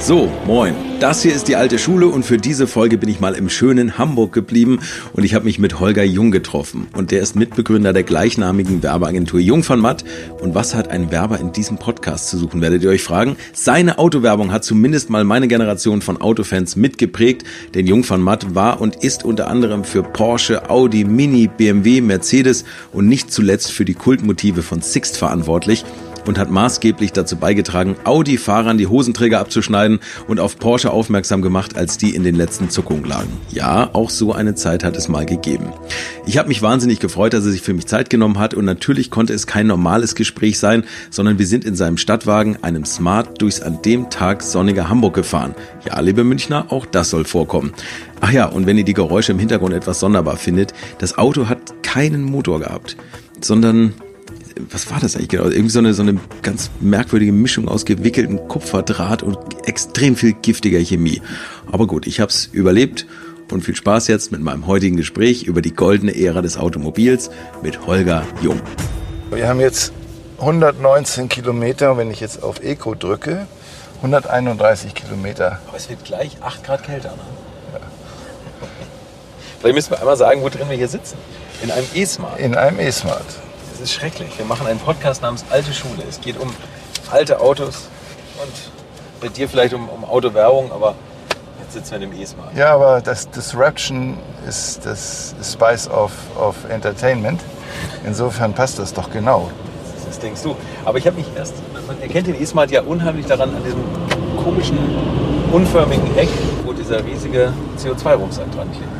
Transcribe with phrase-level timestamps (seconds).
[0.00, 0.74] So, moin.
[1.00, 3.98] Das hier ist die alte Schule und für diese Folge bin ich mal im schönen
[3.98, 4.78] Hamburg geblieben
[5.12, 6.86] und ich habe mich mit Holger Jung getroffen.
[6.96, 10.04] Und der ist Mitbegründer der gleichnamigen Werbeagentur Jung von Matt.
[10.40, 13.36] Und was hat ein Werber in diesem Podcast zu suchen, werdet ihr euch fragen.
[13.52, 17.44] Seine Autowerbung hat zumindest mal meine Generation von Autofans mitgeprägt,
[17.74, 22.64] denn Jung von Matt war und ist unter anderem für Porsche, Audi, Mini, BMW, Mercedes
[22.92, 25.84] und nicht zuletzt für die Kultmotive von Sixt verantwortlich
[26.28, 31.96] und hat maßgeblich dazu beigetragen, Audi-Fahrern die Hosenträger abzuschneiden und auf Porsche aufmerksam gemacht, als
[31.96, 33.32] die in den letzten Zuckungen lagen.
[33.50, 35.72] Ja, auch so eine Zeit hat es mal gegeben.
[36.26, 39.10] Ich habe mich wahnsinnig gefreut, dass er sich für mich Zeit genommen hat und natürlich
[39.10, 43.62] konnte es kein normales Gespräch sein, sondern wir sind in seinem Stadtwagen, einem Smart, durchs
[43.62, 45.54] an dem Tag sonnige Hamburg gefahren.
[45.86, 47.72] Ja, liebe Münchner, auch das soll vorkommen.
[48.20, 51.82] Ach ja, und wenn ihr die Geräusche im Hintergrund etwas sonderbar findet, das Auto hat
[51.82, 52.96] keinen Motor gehabt,
[53.40, 53.94] sondern
[54.70, 55.44] was war das eigentlich genau?
[55.44, 60.78] Irgendwie so eine, so eine ganz merkwürdige Mischung aus gewickeltem Kupferdraht und extrem viel giftiger
[60.80, 61.22] Chemie.
[61.70, 63.06] Aber gut, ich habe es überlebt
[63.50, 67.30] und viel Spaß jetzt mit meinem heutigen Gespräch über die goldene Ära des Automobils
[67.62, 68.60] mit Holger Jung.
[69.30, 69.92] Wir haben jetzt
[70.38, 73.46] 119 Kilometer, wenn ich jetzt auf Eco drücke,
[73.96, 75.60] 131 Kilometer.
[75.66, 77.10] Aber es wird gleich 8 Grad kälter.
[77.10, 77.22] Ne?
[77.74, 77.80] Ja.
[79.60, 81.16] Vielleicht müssen wir einmal sagen, wo drin wir hier sitzen.
[81.62, 82.38] In einem E-Smart.
[82.38, 83.24] In einem E-Smart.
[83.78, 84.36] Es ist schrecklich.
[84.36, 86.02] Wir machen einen Podcast namens Alte Schule.
[86.08, 86.52] Es geht um
[87.12, 87.86] alte Autos
[88.42, 88.52] und
[89.20, 90.96] bei dir vielleicht um, um Autowerbung, aber
[91.60, 92.56] jetzt sitzen wir in dem E-Smart.
[92.56, 94.18] Ja, aber das Disruption
[94.48, 97.40] ist das Spice of, of Entertainment.
[98.04, 99.48] Insofern passt das doch genau.
[100.04, 100.56] Das denkst du.
[100.84, 101.54] Aber ich habe mich erst,
[101.86, 103.84] man erkennt den E-Smart ja unheimlich daran an diesem
[104.42, 104.76] komischen,
[105.52, 106.30] unförmigen Heck,
[106.64, 108.97] wo dieser riesige CO2-Rucksack dran klebt.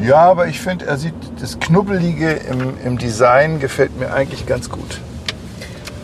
[0.00, 4.70] Ja, aber ich finde, er sieht das Knubbelige im, im Design gefällt mir eigentlich ganz
[4.70, 5.00] gut.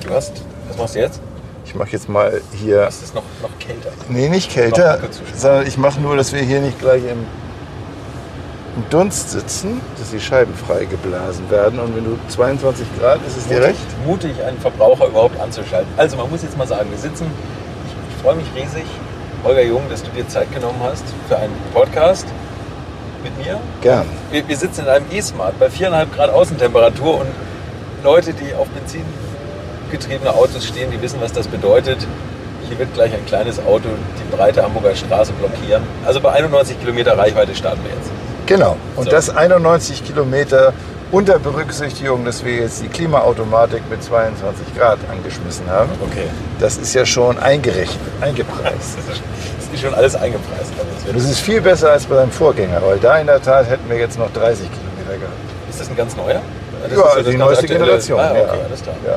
[0.07, 0.33] Du hast,
[0.69, 1.21] was machst du jetzt?
[1.65, 2.87] Ich mache jetzt mal hier.
[2.87, 3.91] Ist es noch, noch kälter?
[4.09, 4.99] Nee, nicht kälter,
[5.35, 7.27] sondern ich mache nur, dass wir hier nicht gleich im,
[8.77, 11.79] im, Dunst sitzen, dass die Scheiben frei geblasen werden.
[11.79, 13.81] Und wenn du 22 Grad, ist es dir recht?
[14.05, 15.93] Mutig, einen Verbraucher überhaupt anzuschalten.
[15.97, 17.27] Also man muss jetzt mal sagen, wir sitzen,
[17.87, 18.85] ich, ich freue mich riesig,
[19.45, 22.27] Holger Jung, dass du dir Zeit genommen hast für einen Podcast
[23.25, 23.59] mit mir.
[23.81, 24.07] Gern.
[24.31, 27.29] Wir, wir sitzen in einem E-Smart bei 4,5 Grad Außentemperatur und
[28.05, 29.05] Leute, die auf Benzin
[29.91, 32.07] getriebene Autos stehen, die wissen, was das bedeutet.
[32.69, 35.83] Hier wird gleich ein kleines Auto die breite Hamburger Straße blockieren.
[36.05, 38.11] Also bei 91 Kilometer Reichweite starten wir jetzt.
[38.47, 38.77] Genau.
[38.97, 39.11] Und so.
[39.11, 40.73] das 91 Kilometer
[41.13, 45.91] unter Berücksichtigung, dass wir jetzt die Klimaautomatik mit 22 Grad angeschmissen haben.
[46.03, 46.27] Okay.
[46.59, 48.99] Das ist ja schon eingerechnet, eingepreist.
[49.75, 50.73] ist schon alles eingepreist.
[51.13, 53.99] Das ist viel besser als bei deinem Vorgänger, weil da in der Tat hätten wir
[53.99, 55.39] jetzt noch 30 Kilometer gehabt.
[55.69, 56.41] Ist das ein ganz neuer?
[56.89, 57.85] Das ja, die neueste aktuelle...
[57.85, 58.21] Generation.
[58.21, 58.65] Ah, okay, ja.
[58.67, 58.97] alles klar.
[59.07, 59.17] Ja.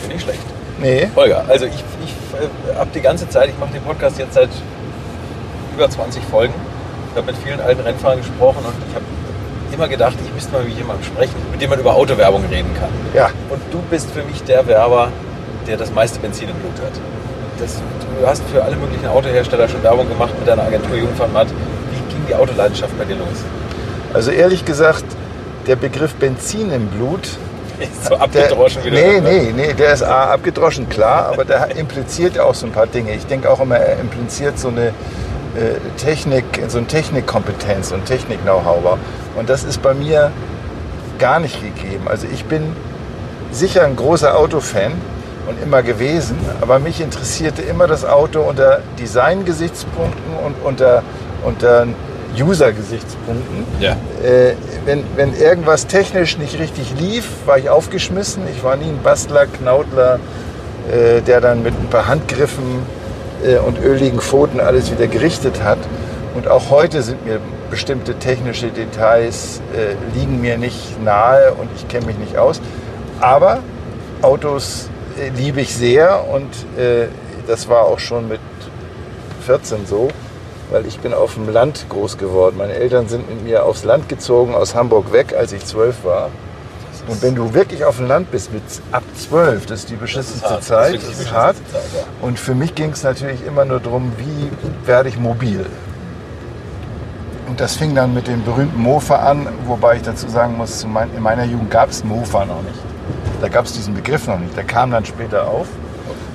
[0.00, 0.40] Finde ich schlecht.
[0.80, 1.08] Nee.
[1.14, 4.48] Holger, also ich, ich äh, habe die ganze Zeit, ich mache den Podcast jetzt seit
[5.74, 6.54] über 20 Folgen.
[7.10, 9.04] Ich habe mit vielen alten Rennfahrern gesprochen und ich habe
[9.72, 12.90] immer gedacht, ich müsste mal mit jemandem sprechen, mit dem man über Autowerbung reden kann.
[13.14, 13.30] Ja.
[13.48, 15.10] Und du bist für mich der Werber,
[15.66, 16.92] der das meiste Benzin im Blut hat.
[17.60, 21.48] Das, du hast für alle möglichen Autohersteller schon Werbung gemacht mit deiner Agentur Jungfern Matt.
[21.48, 23.44] Wie ging die Autoleidenschaft bei dir los?
[24.14, 25.04] Also ehrlich gesagt,
[25.66, 27.28] der Begriff Benzin im Blut
[27.78, 29.20] ist so abgedroschen der, wieder.
[29.20, 32.72] Nee, nee, nee, der ist A, abgedroschen, klar, aber der impliziert ja auch so ein
[32.72, 33.14] paar Dinge.
[33.14, 34.92] Ich denke auch immer, er impliziert so eine äh,
[35.98, 38.98] Technik, so eine Technikkompetenz und Technik-Know-how.
[39.36, 40.32] Und das ist bei mir
[41.18, 42.08] gar nicht gegeben.
[42.08, 42.74] Also ich bin
[43.52, 44.92] sicher ein großer Autofan
[45.50, 51.02] und immer gewesen, aber mich interessierte immer das Auto unter Design-Gesichtspunkten und unter,
[51.44, 51.86] unter
[52.38, 53.64] User-Gesichtspunkten.
[53.80, 53.96] Ja.
[54.22, 58.44] Äh, wenn, wenn irgendwas technisch nicht richtig lief, war ich aufgeschmissen.
[58.54, 60.20] Ich war nie ein Bastler, Knautler,
[60.88, 62.82] äh, der dann mit ein paar Handgriffen
[63.44, 65.78] äh, und öligen Pfoten alles wieder gerichtet hat.
[66.36, 67.40] Und auch heute sind mir
[67.70, 72.60] bestimmte technische Details äh, liegen mir nicht nahe und ich kenne mich nicht aus.
[73.20, 73.58] Aber
[74.22, 74.89] Autos
[75.36, 76.48] liebe ich sehr und
[76.78, 77.08] äh,
[77.46, 78.40] das war auch schon mit
[79.46, 80.08] 14 so,
[80.70, 82.56] weil ich bin auf dem Land groß geworden.
[82.58, 86.30] Meine Eltern sind mit mir aufs Land gezogen, aus Hamburg weg, als ich zwölf war.
[87.08, 88.62] Und wenn du wirklich auf dem Land bist, mit
[88.92, 91.56] ab zwölf, das ist die beschissenste Zeit, das ist, hart.
[91.72, 92.04] Zeit, ja.
[92.26, 95.66] Und für mich ging es natürlich immer nur darum, wie werde ich mobil.
[97.48, 101.22] Und das fing dann mit dem berühmten Mofa an, wobei ich dazu sagen muss, in
[101.22, 102.89] meiner Jugend gab es Mofa noch nicht.
[103.40, 104.56] Da gab es diesen Begriff noch nicht.
[104.56, 105.66] Der kam dann später auf,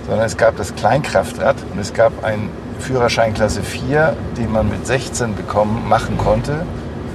[0.08, 2.50] sondern es gab das Kleinkraftrad und es gab einen
[2.80, 6.66] Führerschein Klasse 4, den man mit 16 bekommen, machen konnte,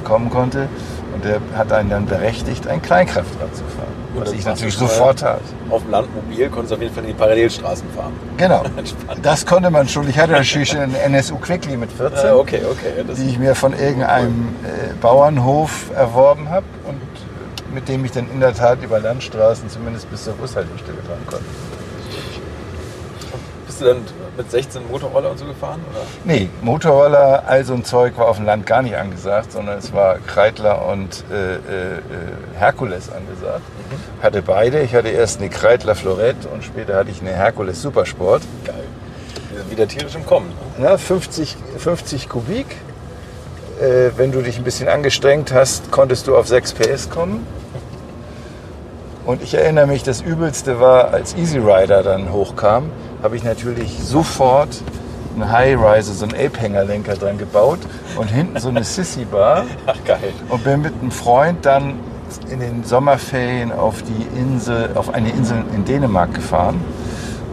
[0.03, 0.69] bekommen konnte.
[1.13, 3.89] Und der hat einen dann berechtigt, ein Kleinkraftrad zu fahren.
[4.15, 5.41] Und Was ich natürlich sofort tat.
[5.69, 8.13] Auf dem Landmobil konntest du auf jeden Fall in die Parallelstraßen fahren.
[8.37, 8.63] Genau.
[9.23, 10.09] Das konnte man schon.
[10.09, 13.05] Ich hatte natürlich eine NSU Quickly mit 14, Ah, okay, okay.
[13.17, 16.97] Die ich mir von irgendeinem äh, Bauernhof erworben habe und
[17.73, 21.45] mit dem ich dann in der Tat über Landstraßen zumindest bis zur Bushaltestelle fahren konnte.
[23.67, 24.05] bist du dann
[24.37, 25.81] mit 16 Motorroller und so gefahren?
[25.91, 26.01] Oder?
[26.25, 29.93] Nee, Motorroller, all so ein Zeug war auf dem Land gar nicht angesagt, sondern es
[29.93, 31.59] war Kreidler und äh, äh,
[32.59, 33.63] Herkules angesagt.
[34.23, 34.83] Hatte beide.
[34.83, 38.43] Ich hatte erst eine Kreidler Florette und später hatte ich eine Herkules Supersport.
[38.65, 38.85] Geil.
[39.69, 40.49] Wieder tierisch im Kommen.
[40.49, 40.55] Ne?
[40.79, 42.67] Na, 50, 50 Kubik.
[43.81, 47.47] Äh, wenn du dich ein bisschen angestrengt hast, konntest du auf 6 PS kommen.
[49.25, 52.91] Und ich erinnere mich, das Übelste war, als Easy Rider dann hochkam,
[53.23, 54.69] habe ich natürlich sofort
[55.35, 57.79] einen High-Riser, so einen Ape-Hängerlenker dran gebaut
[58.17, 60.33] und hinten so eine Sissy-Bar Ach, geil.
[60.49, 62.01] und bin mit einem Freund dann
[62.51, 66.81] in den Sommerferien auf die Insel, auf eine Insel in Dänemark gefahren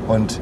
[0.08, 0.42] und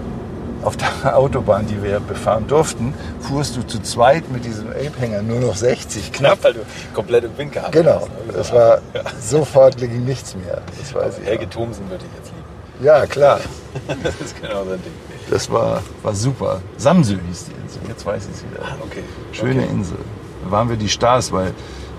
[0.66, 5.40] auf der Autobahn, die wir befahren durften, fuhrst du zu zweit mit diesem Ape-Hänger nur
[5.40, 6.40] noch 60 knapp.
[6.44, 6.60] Weil du
[6.94, 8.10] komplett im Wind gehabt Genau, hast.
[8.28, 8.34] ne?
[8.34, 8.80] das war
[9.22, 10.62] sofort ging nichts mehr.
[10.80, 11.26] Das weiß ich.
[11.26, 12.86] Helge Ja, Thomsen würde ich jetzt lieben.
[12.86, 13.40] ja klar,
[14.04, 14.94] Das ist genau sein Ding.
[15.30, 16.62] das war, war super.
[16.78, 18.62] Samsø hieß die Insel, jetzt weiß ich es wieder.
[18.66, 19.04] Ah, okay.
[19.32, 19.70] Schöne okay.
[19.72, 19.98] Insel.
[20.44, 21.54] Da waren wir die Stars, weil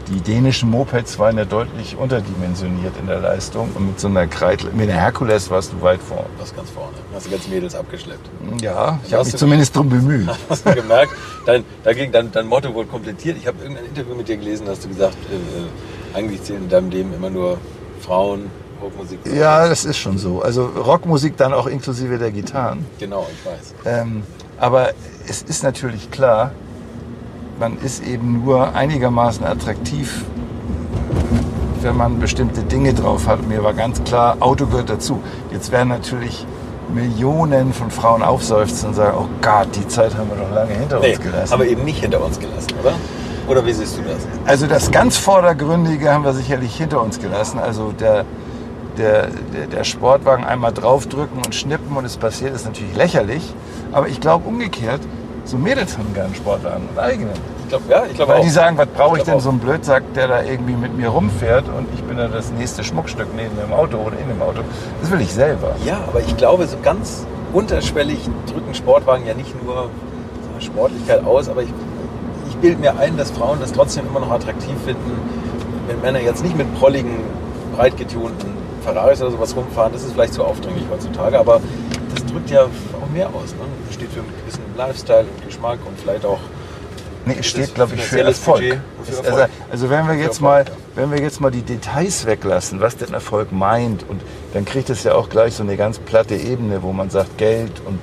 [0.09, 3.71] die dänischen Mopeds waren ja deutlich unterdimensioniert in der Leistung.
[3.75, 6.27] Und mit so einer Kreidler, mit einer Herkules warst du weit vorn.
[6.39, 6.93] Das ganz vorne.
[7.13, 8.29] Hast du ganz Mädels abgeschleppt.
[8.61, 10.29] Ja, ich habe mich zumindest drum bemüht.
[10.49, 11.13] Hast du gemerkt?
[11.45, 13.37] Dein, dagegen, dein, dein Motto wurde komplettiert.
[13.39, 16.69] Ich habe irgendein Interview mit dir gelesen, hast du gesagt, äh, äh, eigentlich zählen in
[16.69, 17.59] deinem Leben immer nur
[18.01, 18.51] Frauen,
[18.81, 19.21] Rockmusik.
[19.35, 20.43] Ja, das ist schon so.
[20.43, 22.87] Also Rockmusik dann auch inklusive der Gitarren.
[22.99, 23.75] Genau, ich weiß.
[23.85, 24.23] Ähm,
[24.59, 24.91] aber
[25.29, 26.53] es ist natürlich klar,
[27.59, 30.25] man ist eben nur einigermaßen attraktiv,
[31.83, 33.47] wenn man bestimmte Dinge drauf hat.
[33.47, 35.23] Mir war ganz klar, Auto gehört dazu.
[35.53, 36.47] Jetzt werden natürlich
[36.93, 41.01] Millionen von Frauen aufseufzen und sagen, oh Gott, die Zeit haben wir doch lange hinter
[41.01, 41.53] Nee, uns gelassen.
[41.55, 42.93] aber eben nicht hinter uns gelassen, oder?
[43.49, 44.27] Oder wie siehst du das?
[44.47, 47.59] Also das ganz Vordergründige haben wir sicherlich hinter uns gelassen.
[47.61, 48.25] Also der,
[48.99, 53.55] der, der, der Sportwagen einmal draufdrücken und schnippen und es passiert, ist natürlich lächerlich.
[53.93, 55.01] Aber ich glaube umgekehrt,
[55.47, 57.35] so Mädels haben gern Sportwagen, einen eigenen.
[57.63, 58.45] Ich glaube, ja, ich glaube Weil auch.
[58.45, 61.09] die sagen, was brauche ich glaub denn so einen Blödsack, der da irgendwie mit mir
[61.09, 64.61] rumfährt und ich bin dann das nächste Schmuckstück neben dem Auto oder in dem Auto.
[65.01, 65.75] Das will ich selber.
[65.85, 69.89] Ja, aber ich glaube, so ganz unterschwellig drücken Sportwagen ja nicht nur
[70.61, 71.71] Sportlichkeit aus, aber ich,
[72.49, 75.13] ich bilde mir ein, dass Frauen das trotzdem immer noch attraktiv finden,
[75.87, 77.19] wenn Männer jetzt nicht mit prolligen,
[77.77, 79.93] breit getunten Ferraris oder sowas rumfahren.
[79.93, 81.61] Das ist vielleicht zu aufdringlich heutzutage, aber
[82.15, 83.53] das drückt ja auch mehr aus.
[83.53, 83.65] Ne?
[83.87, 86.41] Das steht für einen gewissen Lifestyle und Geschmack und vielleicht auch
[87.29, 88.63] Nee, es steht, glaube ich, für Erfolg.
[89.03, 89.27] Für Erfolg.
[89.27, 90.65] Also, also wenn wir jetzt mal,
[90.95, 94.23] wenn wir jetzt mal die Details weglassen, was denn Erfolg meint, und
[94.53, 97.83] dann kriegt es ja auch gleich so eine ganz platte Ebene, wo man sagt Geld
[97.85, 97.99] und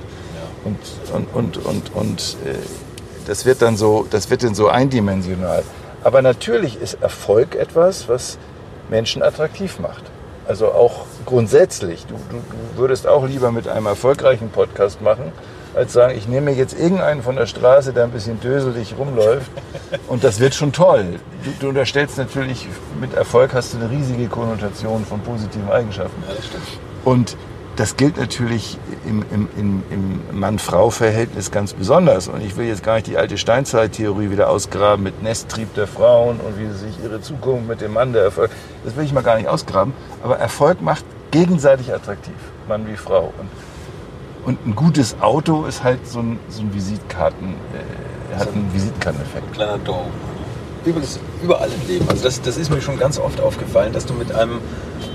[0.64, 0.78] und
[1.14, 2.54] und und und, und äh,
[3.26, 5.62] das wird dann so, das wird dann so eindimensional.
[6.02, 8.36] Aber natürlich ist Erfolg etwas, was
[8.90, 10.04] Menschen attraktiv macht.
[10.46, 12.06] Also auch grundsätzlich.
[12.06, 15.32] Du, du, du würdest auch lieber mit einem erfolgreichen Podcast machen,
[15.74, 19.50] als sagen, ich nehme jetzt irgendeinen von der Straße, der ein bisschen döselig rumläuft
[20.08, 21.04] und das wird schon toll.
[21.44, 22.68] Du, du unterstellst natürlich,
[23.00, 26.22] mit Erfolg hast du eine riesige Konnotation von positiven Eigenschaften.
[26.28, 26.64] Ja, das stimmt.
[27.04, 27.36] Und
[27.76, 32.28] das gilt natürlich im, im, im, im Mann-Frau-Verhältnis ganz besonders.
[32.28, 36.38] Und ich will jetzt gar nicht die alte Steinzeit-Theorie wieder ausgraben mit Nesttrieb der Frauen
[36.40, 38.50] und wie sie sich ihre Zukunft mit dem Mann der Erfolg.
[38.84, 39.92] Das will ich mal gar nicht ausgraben.
[40.22, 42.34] Aber Erfolg macht gegenseitig attraktiv,
[42.68, 43.32] Mann wie Frau.
[43.38, 43.48] Und,
[44.46, 49.52] und ein gutes Auto ist halt so ein, so ein Visitkarten, äh, hat einen Visitenkarteneffekt.
[49.52, 50.06] kleiner Dorf.
[50.84, 52.08] Übrigens überall im Leben.
[52.08, 54.60] Also das, das ist mir schon ganz oft aufgefallen, dass du mit einem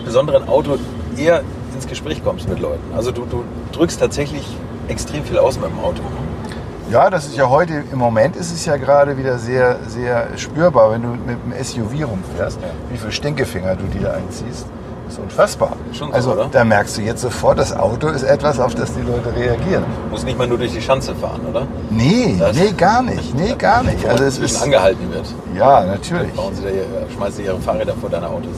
[0.04, 0.78] besonderen Auto
[1.16, 1.44] eher
[1.80, 2.84] ins Gespräch kommst mit Leuten.
[2.96, 4.46] Also du, du drückst tatsächlich
[4.90, 6.02] extrem viel aus mit dem Auto.
[6.92, 10.92] Ja, das ist ja heute, im Moment ist es ja gerade wieder sehr, sehr spürbar,
[10.92, 12.68] wenn du mit einem SUV rumfährst, Ja.
[12.92, 14.66] wie viel Stinkefinger du dir einziehst.
[15.06, 15.74] Das ist unfassbar.
[15.92, 16.50] So, also oder?
[16.52, 19.84] da merkst du jetzt sofort, das Auto ist etwas, auf das die Leute reagieren.
[20.12, 21.66] Muss nicht mal nur durch die Schanze fahren, oder?
[21.90, 23.34] Nee, Das- nee, gar nicht.
[23.36, 24.06] Nee, gar nicht.
[24.08, 25.26] Also es ist, angehalten wird.
[25.56, 26.34] ja, natürlich.
[26.34, 26.70] Bauen sie da
[27.14, 28.58] schmeißen sie ihre Fahrräder vor deine Autos.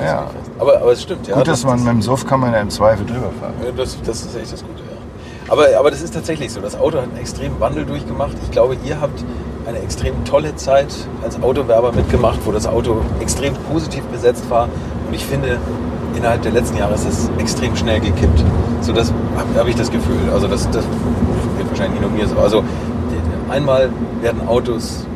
[0.00, 0.26] Ja, ja.
[0.58, 1.36] Aber, aber es stimmt, ja.
[1.36, 3.54] Gut, dass man mit dem Suff kann man ja im Zweifel drüber fahren.
[3.64, 5.52] Ja, Das, das ist echt das Gute, ja.
[5.52, 6.60] Aber, aber das ist tatsächlich so.
[6.60, 8.32] Das Auto hat einen extremen Wandel durchgemacht.
[8.42, 9.22] Ich glaube, ihr habt
[9.66, 10.88] eine extrem tolle Zeit
[11.22, 14.68] als Autowerber mitgemacht, wo das Auto extrem positiv besetzt war.
[15.06, 15.58] Und ich finde,
[16.16, 18.42] innerhalb der letzten Jahre ist es extrem schnell gekippt.
[18.80, 20.30] So das habe hab ich das Gefühl.
[20.32, 20.84] Also das, das
[21.58, 22.38] geht wahrscheinlich nicht nur mir so.
[22.38, 22.64] Also
[23.48, 23.90] einmal
[24.22, 25.06] werden Autos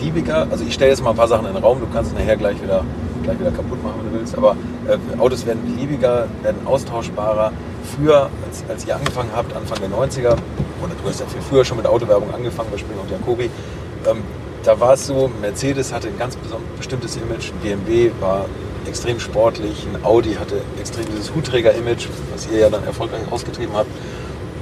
[0.00, 2.36] beliebiger, also ich stelle jetzt mal ein paar Sachen in den Raum, du kannst nachher
[2.36, 2.84] gleich wieder,
[3.22, 4.56] gleich wieder kaputt machen, wenn du willst, aber
[4.88, 7.52] äh, Autos werden beliebiger, werden austauschbarer.
[7.96, 10.32] Früher, als, als ihr angefangen habt, Anfang der 90er,
[10.82, 13.50] oder du hast ja viel früher schon mit Autowerbung angefangen bei Springer und Jacobi,
[14.08, 14.22] ähm,
[14.62, 16.36] da war es so, Mercedes hatte ein ganz
[16.76, 18.44] bestimmtes Image, ein BMW war
[18.86, 23.90] extrem sportlich, ein Audi hatte extrem dieses Hutträger-Image, was ihr ja dann erfolgreich ausgetrieben habt.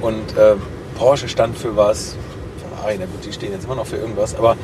[0.01, 0.55] Und äh,
[0.97, 2.15] Porsche stand für was,
[2.59, 4.55] Ferrari, na gut, die stehen jetzt immer noch für irgendwas, aber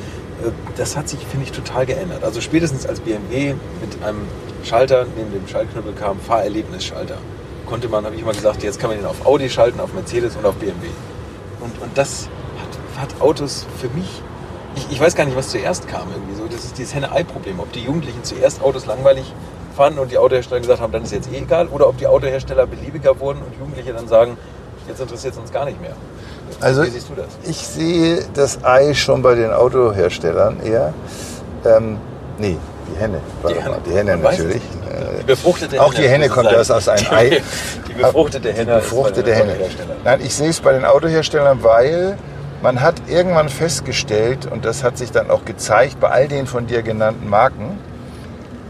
[0.77, 2.23] das hat sich, finde ich, total geändert.
[2.23, 4.27] Also spätestens als BMW mit einem
[4.63, 7.17] Schalter neben dem Schaltknüppel kam, Fahrerlebnisschalter,
[7.65, 10.35] konnte man, habe ich immer gesagt, jetzt kann man den auf Audi schalten, auf Mercedes
[10.35, 10.87] und auf BMW.
[11.61, 14.21] Und, und das hat, hat Autos für mich
[14.75, 16.45] ich, ich, weiß gar nicht, was zuerst kam irgendwie so.
[16.47, 17.59] Das ist dieses Henne-Ei-Problem.
[17.59, 19.31] Ob die Jugendlichen zuerst Autos langweilig
[19.75, 22.65] fanden und die Autohersteller gesagt haben, dann ist jetzt eh egal, oder ob die Autohersteller
[22.67, 24.37] beliebiger wurden und Jugendliche dann sagen,
[24.87, 25.95] jetzt interessiert es uns gar nicht mehr.
[26.61, 27.27] Also Wie siehst du das?
[27.43, 30.93] Ich sehe das Ei schon bei den Autoherstellern eher.
[31.65, 31.97] Ähm,
[32.37, 32.57] nee,
[32.87, 33.19] die Henne.
[33.47, 34.61] Die Henne, die Henne natürlich.
[35.19, 35.85] Die befruchtete Auch Henne.
[35.85, 37.41] Auch die Henne kommt erst aus einem Ei.
[37.87, 38.75] Die befruchtete Henne.
[38.75, 39.55] Die befruchtete Henne.
[40.03, 42.17] Nein, ich sehe es bei den Autoherstellern, weil
[42.61, 46.67] man hat irgendwann festgestellt, und das hat sich dann auch gezeigt bei all den von
[46.67, 47.77] dir genannten Marken,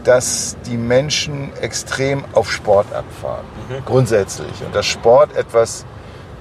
[0.04, 3.44] dass die Menschen extrem auf Sport abfahren.
[3.68, 3.84] Mhm.
[3.84, 4.52] Grundsätzlich.
[4.64, 5.84] Und dass Sport etwas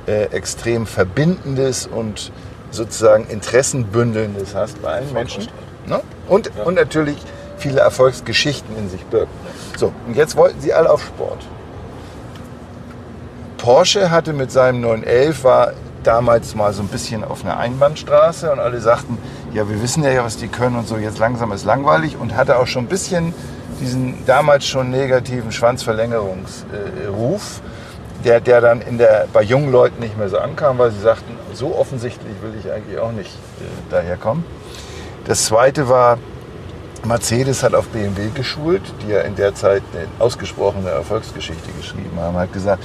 [0.07, 2.31] äh, extrem Verbindendes und
[2.71, 5.47] sozusagen Interessenbündelndes hast bei allen Menschen.
[5.87, 6.01] Ne?
[6.27, 6.63] Und, ja.
[6.63, 7.17] und natürlich
[7.57, 9.31] viele Erfolgsgeschichten in sich birgt.
[9.77, 11.45] So, und jetzt wollten sie alle auf Sport.
[13.57, 18.59] Porsche hatte mit seinem 911 war damals mal so ein bisschen auf einer Einbahnstraße und
[18.59, 19.17] alle sagten,
[19.53, 22.59] ja, wir wissen ja, was die können und so, jetzt langsam ist langweilig und hatte
[22.59, 23.33] auch schon ein bisschen
[23.81, 27.61] diesen damals schon negativen Schwanzverlängerungsruf,
[28.25, 31.37] der, der dann in der, bei jungen Leuten nicht mehr so ankam, weil sie sagten,
[31.53, 34.43] so offensichtlich will ich eigentlich auch nicht äh, daherkommen.
[35.25, 36.17] Das zweite war,
[37.05, 42.35] Mercedes hat auf BMW geschult, die ja in der Zeit eine ausgesprochene Erfolgsgeschichte geschrieben haben,
[42.35, 42.83] hat gesagt,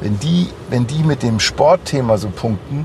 [0.00, 2.84] wenn die, wenn die mit dem Sportthema so punkten,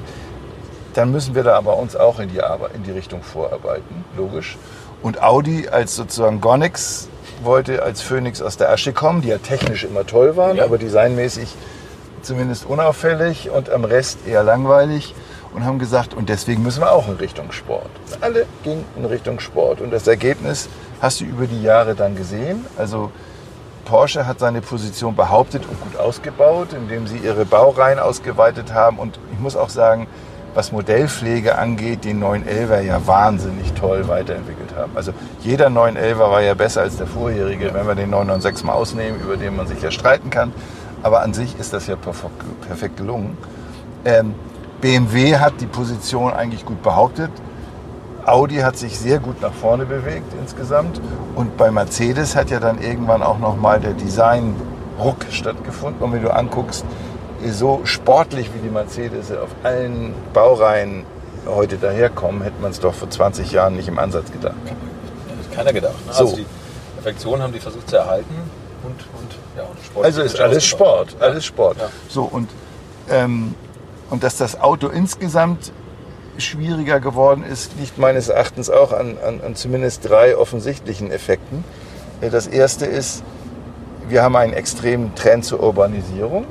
[0.93, 4.57] dann müssen wir da aber uns auch in die, Arbeit, in die Richtung vorarbeiten, logisch.
[5.01, 7.09] Und Audi als sozusagen Gonix
[7.43, 10.63] wollte als Phoenix aus der Asche kommen, die ja technisch immer toll waren, ja.
[10.63, 11.53] aber designmäßig
[12.25, 15.15] zumindest unauffällig und am Rest eher langweilig
[15.53, 17.89] und haben gesagt, und deswegen müssen wir auch in Richtung Sport.
[18.21, 19.79] Alle gingen in Richtung Sport.
[19.79, 20.67] Und das Ergebnis
[21.01, 22.65] hast du über die Jahre dann gesehen.
[22.77, 23.11] Also
[23.85, 28.99] Porsche hat seine Position behauptet und gut ausgebaut, indem sie ihre Baureihen ausgeweitet haben.
[28.99, 30.07] Und ich muss auch sagen,
[30.55, 34.93] was Modellpflege angeht, den 911er ja wahnsinnig toll weiterentwickelt haben.
[34.95, 39.19] Also jeder 911er war ja besser als der vorherige, wenn wir den 996 mal ausnehmen,
[39.19, 40.53] über den man sich ja streiten kann.
[41.05, 43.37] Aber an sich ist das ja perfekt gelungen.
[44.05, 44.33] Ähm,
[44.81, 47.29] BMW hat die Position eigentlich gut behauptet.
[48.25, 50.99] Audi hat sich sehr gut nach vorne bewegt insgesamt.
[51.35, 56.01] Und bei Mercedes hat ja dann irgendwann auch nochmal der Design-Ruck stattgefunden.
[56.01, 56.83] Und wenn du anguckst,
[57.51, 61.03] so sportlich wie die Mercedes auf allen Baureihen
[61.45, 64.55] heute daherkommen, hätte man es doch vor 20 Jahren nicht im Ansatz gedacht.
[65.53, 66.03] Keiner gedacht.
[66.07, 66.13] Ne?
[66.13, 66.23] So.
[66.23, 66.45] Also die
[66.95, 70.05] Perfektion haben die versucht zu erhalten und, und, ja, und Sport.
[70.05, 71.77] Also ist alles Sport, alles Sport.
[71.77, 71.89] Ja.
[72.09, 72.49] So und
[73.09, 73.55] ähm,
[74.09, 75.71] und dass das Auto insgesamt
[76.37, 81.63] schwieriger geworden ist, liegt meines Erachtens auch an, an, an zumindest drei offensichtlichen Effekten.
[82.21, 83.23] Äh, das erste ist,
[84.07, 86.45] wir haben einen extremen Trend zur Urbanisierung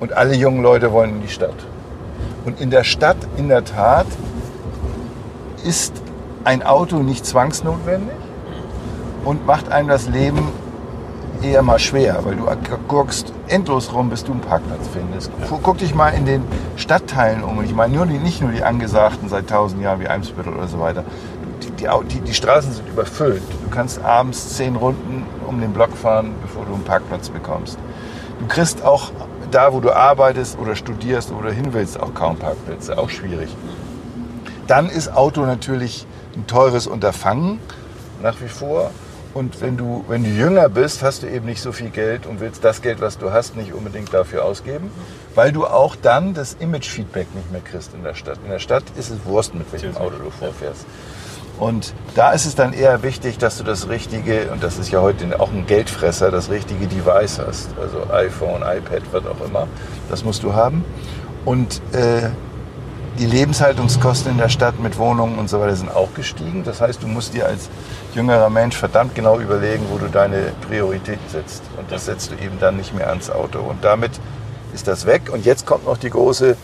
[0.00, 1.54] und alle jungen Leute wollen in die Stadt.
[2.44, 4.06] Und in der Stadt, in der Tat,
[5.64, 5.94] ist
[6.44, 8.16] ein Auto nicht zwangsnotwendig
[9.24, 10.48] und macht einem das Leben
[11.42, 12.46] eher mal schwer, weil du
[12.88, 15.30] guckst endlos rum, bis du einen Parkplatz findest.
[15.40, 15.58] Ja.
[15.62, 16.44] Guck dich mal in den
[16.76, 17.58] Stadtteilen um.
[17.58, 20.68] Und ich meine nur die, nicht nur die angesagten seit tausend Jahren wie Eimsbüttel oder
[20.68, 21.04] so weiter.
[21.62, 23.42] Die, die, die, Straßen sind überfüllt.
[23.64, 27.78] Du kannst abends zehn Runden um den Block fahren, bevor du einen Parkplatz bekommst.
[28.40, 29.10] Du kriegst auch
[29.50, 32.98] da, wo du arbeitest oder studierst oder hin willst, auch kaum Parkplätze.
[32.98, 33.54] Auch schwierig.
[34.66, 36.06] Dann ist Auto natürlich
[36.36, 37.58] ein teures Unterfangen,
[38.22, 38.90] nach wie vor.
[39.34, 42.40] Und wenn du, wenn du jünger bist, hast du eben nicht so viel Geld und
[42.40, 44.90] willst das Geld, was du hast, nicht unbedingt dafür ausgeben,
[45.34, 48.38] weil du auch dann das Image-Feedback nicht mehr kriegst in der Stadt.
[48.44, 50.84] In der Stadt ist es Wurst, mit welchem Auto du vorfährst.
[51.58, 55.00] Und da ist es dann eher wichtig, dass du das richtige, und das ist ja
[55.00, 57.70] heute auch ein Geldfresser, das richtige Device hast.
[57.80, 59.66] Also iPhone, iPad, was auch immer.
[60.10, 60.84] Das musst du haben.
[61.44, 62.30] Und äh,
[63.18, 66.64] die Lebenshaltungskosten in der Stadt mit Wohnungen und so weiter sind auch gestiegen.
[66.64, 67.68] Das heißt, du musst dir als
[68.14, 71.62] jüngerer Mensch verdammt genau überlegen, wo du deine Priorität setzt.
[71.78, 73.60] Und das setzt du eben dann nicht mehr ans Auto.
[73.60, 74.12] Und damit
[74.74, 75.30] ist das weg.
[75.32, 76.56] Und jetzt kommt noch die große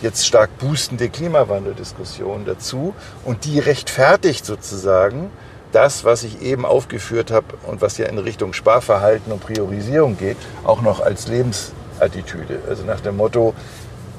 [0.00, 5.30] jetzt stark boostende Klimawandeldiskussion dazu und die rechtfertigt sozusagen
[5.72, 10.36] das, was ich eben aufgeführt habe und was ja in Richtung Sparverhalten und Priorisierung geht,
[10.64, 12.60] auch noch als Lebensattitüde.
[12.68, 13.54] Also nach dem Motto,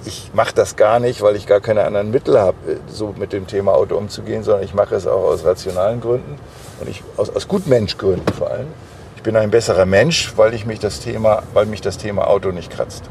[0.05, 3.47] ich mache das gar nicht, weil ich gar keine anderen Mittel habe, so mit dem
[3.47, 6.37] Thema Auto umzugehen, sondern ich mache es auch aus rationalen Gründen
[6.79, 8.67] und ich, aus, aus Gutmenschgründen vor allem.
[9.15, 12.51] Ich bin ein besserer Mensch, weil, ich mich das Thema, weil mich das Thema Auto
[12.51, 13.03] nicht kratzt.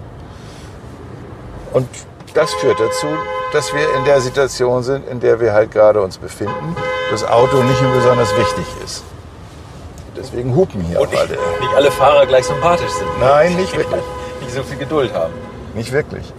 [1.74, 1.86] Und
[2.32, 3.06] das führt dazu,
[3.52, 6.74] dass wir in der Situation sind, in der wir halt gerade uns befinden,
[7.10, 9.04] das Auto nicht mehr besonders wichtig ist.
[10.16, 11.38] Deswegen hupen hier Und auch nicht, alle.
[11.60, 13.06] nicht alle Fahrer gleich sympathisch sind.
[13.18, 13.26] ne?
[13.26, 14.02] Nein, nicht wirklich.
[14.40, 15.32] Nicht so viel Geduld haben.
[15.78, 16.34] Nicht wirklich.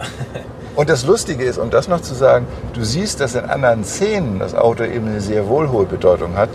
[0.76, 4.38] Und das Lustige ist, um das noch zu sagen, du siehst, dass in anderen Szenen
[4.38, 6.50] das Auto eben eine sehr wohl hohe Bedeutung hat.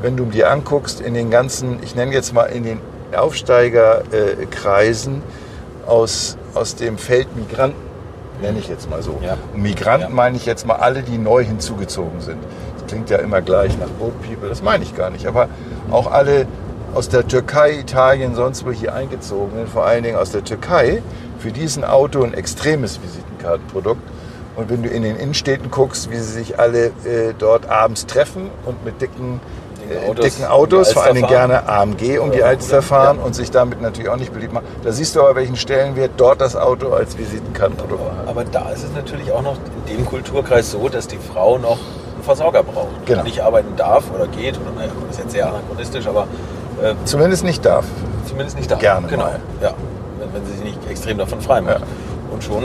[0.00, 2.78] Wenn du dir anguckst, in den ganzen, ich nenne jetzt mal in den
[3.16, 5.22] Aufsteigerkreisen
[5.88, 7.76] aus, aus dem Feld Migranten,
[8.40, 9.18] nenne ich jetzt mal so.
[9.22, 9.36] Ja.
[9.52, 10.14] Und Migranten Ja.
[10.14, 12.38] meine ich jetzt mal alle, die neu hinzugezogen sind.
[12.78, 15.26] Das klingt ja immer gleich nach Boat People, das meine ich gar nicht.
[15.26, 15.48] Aber
[15.90, 16.46] auch alle
[16.94, 21.02] aus der Türkei, Italien, sonst wo hier eingezogenen, vor allen Dingen aus der Türkei,
[21.40, 24.02] für diesen Auto ein extremes Visitenkartenprodukt.
[24.56, 28.50] Und wenn du in den Innenstädten guckst, wie sie sich alle äh, dort abends treffen
[28.66, 29.40] und mit dicken,
[29.90, 31.26] äh, Autos dicken Autos vor fahren.
[31.26, 33.24] gerne AMG um die Alster fahren ja.
[33.24, 34.66] und sich damit natürlich auch nicht beliebt machen.
[34.84, 38.28] Da siehst du aber, welchen Stellenwert dort das Auto als Visitenkartenprodukt hat.
[38.28, 39.56] Aber da ist es natürlich auch noch
[39.86, 41.78] in dem Kulturkreis so, dass die Frau noch
[42.14, 43.06] einen Versorger braucht.
[43.06, 43.22] Genau.
[43.22, 44.56] Nicht arbeiten darf oder geht.
[44.60, 46.26] Oder, naja, das ist jetzt sehr anachronistisch, aber
[46.82, 47.86] äh, Zumindest nicht darf.
[48.28, 48.76] zumindest nicht da.
[48.76, 49.24] Gerne Genau.
[49.24, 49.40] mal.
[49.62, 49.72] Ja.
[50.18, 51.82] Wenn, wenn sie sich nicht extrem davon frei macht.
[52.30, 52.64] Und schon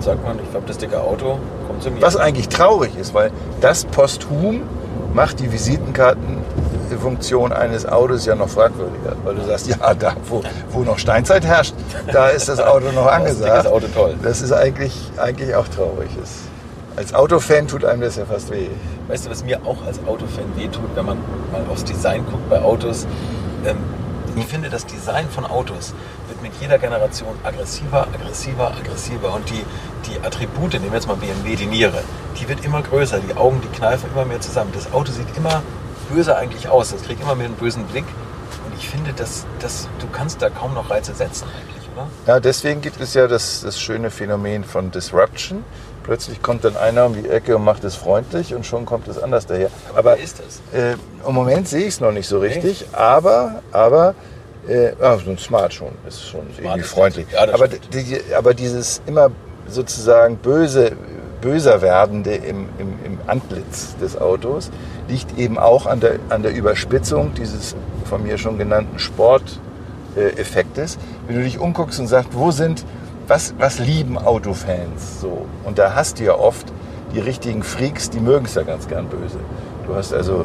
[0.00, 2.02] sagt man, ich habe das dicke Auto, kommt zu mir.
[2.02, 3.30] Was eigentlich traurig ist, weil
[3.60, 4.62] das posthum
[5.14, 9.16] macht die Visitenkartenfunktion eines Autos ja noch fragwürdiger.
[9.24, 11.74] Weil du sagst, ja, da wo, wo noch Steinzeit herrscht,
[12.12, 13.56] da ist das Auto noch ist angesagt.
[13.56, 14.14] dickes Auto toll.
[14.22, 16.10] Das ist eigentlich, eigentlich auch traurig.
[16.20, 16.30] Das,
[16.96, 18.68] als Autofan tut einem das ja fast weh.
[19.08, 21.18] Weißt du, was mir auch als Autofan wehtut, wenn man
[21.52, 23.06] mal aufs Design guckt bei Autos?
[23.64, 23.76] Ähm,
[24.36, 25.94] ich finde, das Design von Autos
[26.46, 29.34] mit jeder Generation aggressiver, aggressiver, aggressiver.
[29.34, 29.64] Und die,
[30.08, 32.02] die Attribute, nehmen wir jetzt mal BMW, die Niere,
[32.38, 33.18] die wird immer größer.
[33.18, 34.70] Die Augen, die kneifen immer mehr zusammen.
[34.72, 35.62] Das Auto sieht immer
[36.12, 36.92] böser eigentlich aus.
[36.92, 38.04] Das kriegt immer mehr einen bösen Blick.
[38.64, 42.06] Und ich finde, dass, dass, du kannst da kaum noch Reize setzen eigentlich, oder?
[42.26, 45.64] Ja, deswegen gibt es ja das, das schöne Phänomen von Disruption.
[46.04, 49.18] Plötzlich kommt dann einer um die Ecke und macht es freundlich und schon kommt es
[49.18, 49.70] anders daher.
[49.96, 50.60] Aber wer ist das?
[50.72, 50.94] Äh,
[51.26, 54.14] Im Moment sehe ich es noch nicht so richtig, aber, aber
[54.68, 57.26] äh, ah, so ein Smart schon, ist schon irgendwie ist freundlich.
[57.32, 59.30] Ja, aber, die, aber dieses immer
[59.68, 60.92] sozusagen böse,
[61.40, 64.70] böser werdende im, im, im Antlitz des Autos
[65.08, 70.98] liegt eben auch an der, an der Überspitzung dieses von mir schon genannten Sporteffektes.
[71.26, 72.84] Wenn du dich umguckst und sagst, wo sind,
[73.28, 75.46] was, was lieben Autofans so?
[75.64, 76.66] Und da hast du ja oft
[77.14, 79.38] die richtigen Freaks, die mögen es ja ganz gern böse.
[79.86, 80.44] Du hast also äh,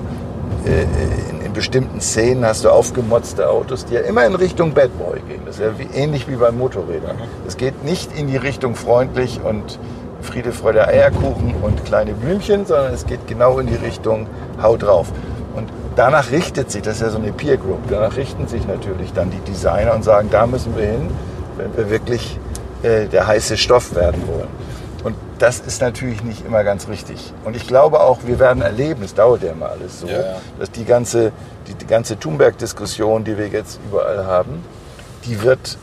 [0.66, 5.20] in, in bestimmten Szenen hast du aufgemotzte Autos, die ja immer in Richtung Bad Boy
[5.28, 5.42] gehen.
[5.46, 7.18] Das ist ja wie, ähnlich wie bei Motorrädern.
[7.48, 9.80] Es geht nicht in die Richtung freundlich und
[10.22, 14.28] Friede, Freude, Eierkuchen und kleine Blümchen, sondern es geht genau in die Richtung
[14.62, 15.08] Hau drauf.
[15.56, 19.14] Und danach richtet sich, das ist ja so eine Peer Group, danach richten sich natürlich
[19.14, 21.10] dann die Designer und sagen, da müssen wir hin,
[21.58, 22.40] wenn wir wirklich
[22.84, 24.48] äh, der heiße Stoff werden wollen.
[25.04, 27.34] Und das ist natürlich nicht immer ganz richtig.
[27.44, 30.36] Und ich glaube auch, wir werden erleben, es dauert ja immer alles so, Ja, ja.
[30.60, 31.32] dass die ganze,
[31.68, 34.64] die, die ganze Thunberg-Diskussion, die wir jetzt überall haben,
[35.26, 35.78] die wird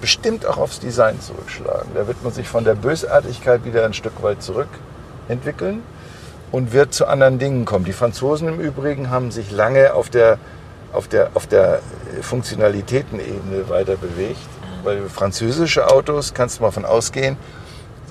[0.00, 1.90] bestimmt auch aufs Design zurückschlagen.
[1.94, 5.82] Da wird man sich von der Bösartigkeit wieder ein Stück weit zurückentwickeln
[6.52, 7.84] und wird zu anderen Dingen kommen.
[7.84, 10.38] Die Franzosen im Übrigen haben sich lange auf der,
[10.92, 11.80] auf der, auf der
[12.22, 14.38] Funktionalitätenebene weiter bewegt,
[14.84, 17.36] weil französische Autos, kannst du mal von ausgehen,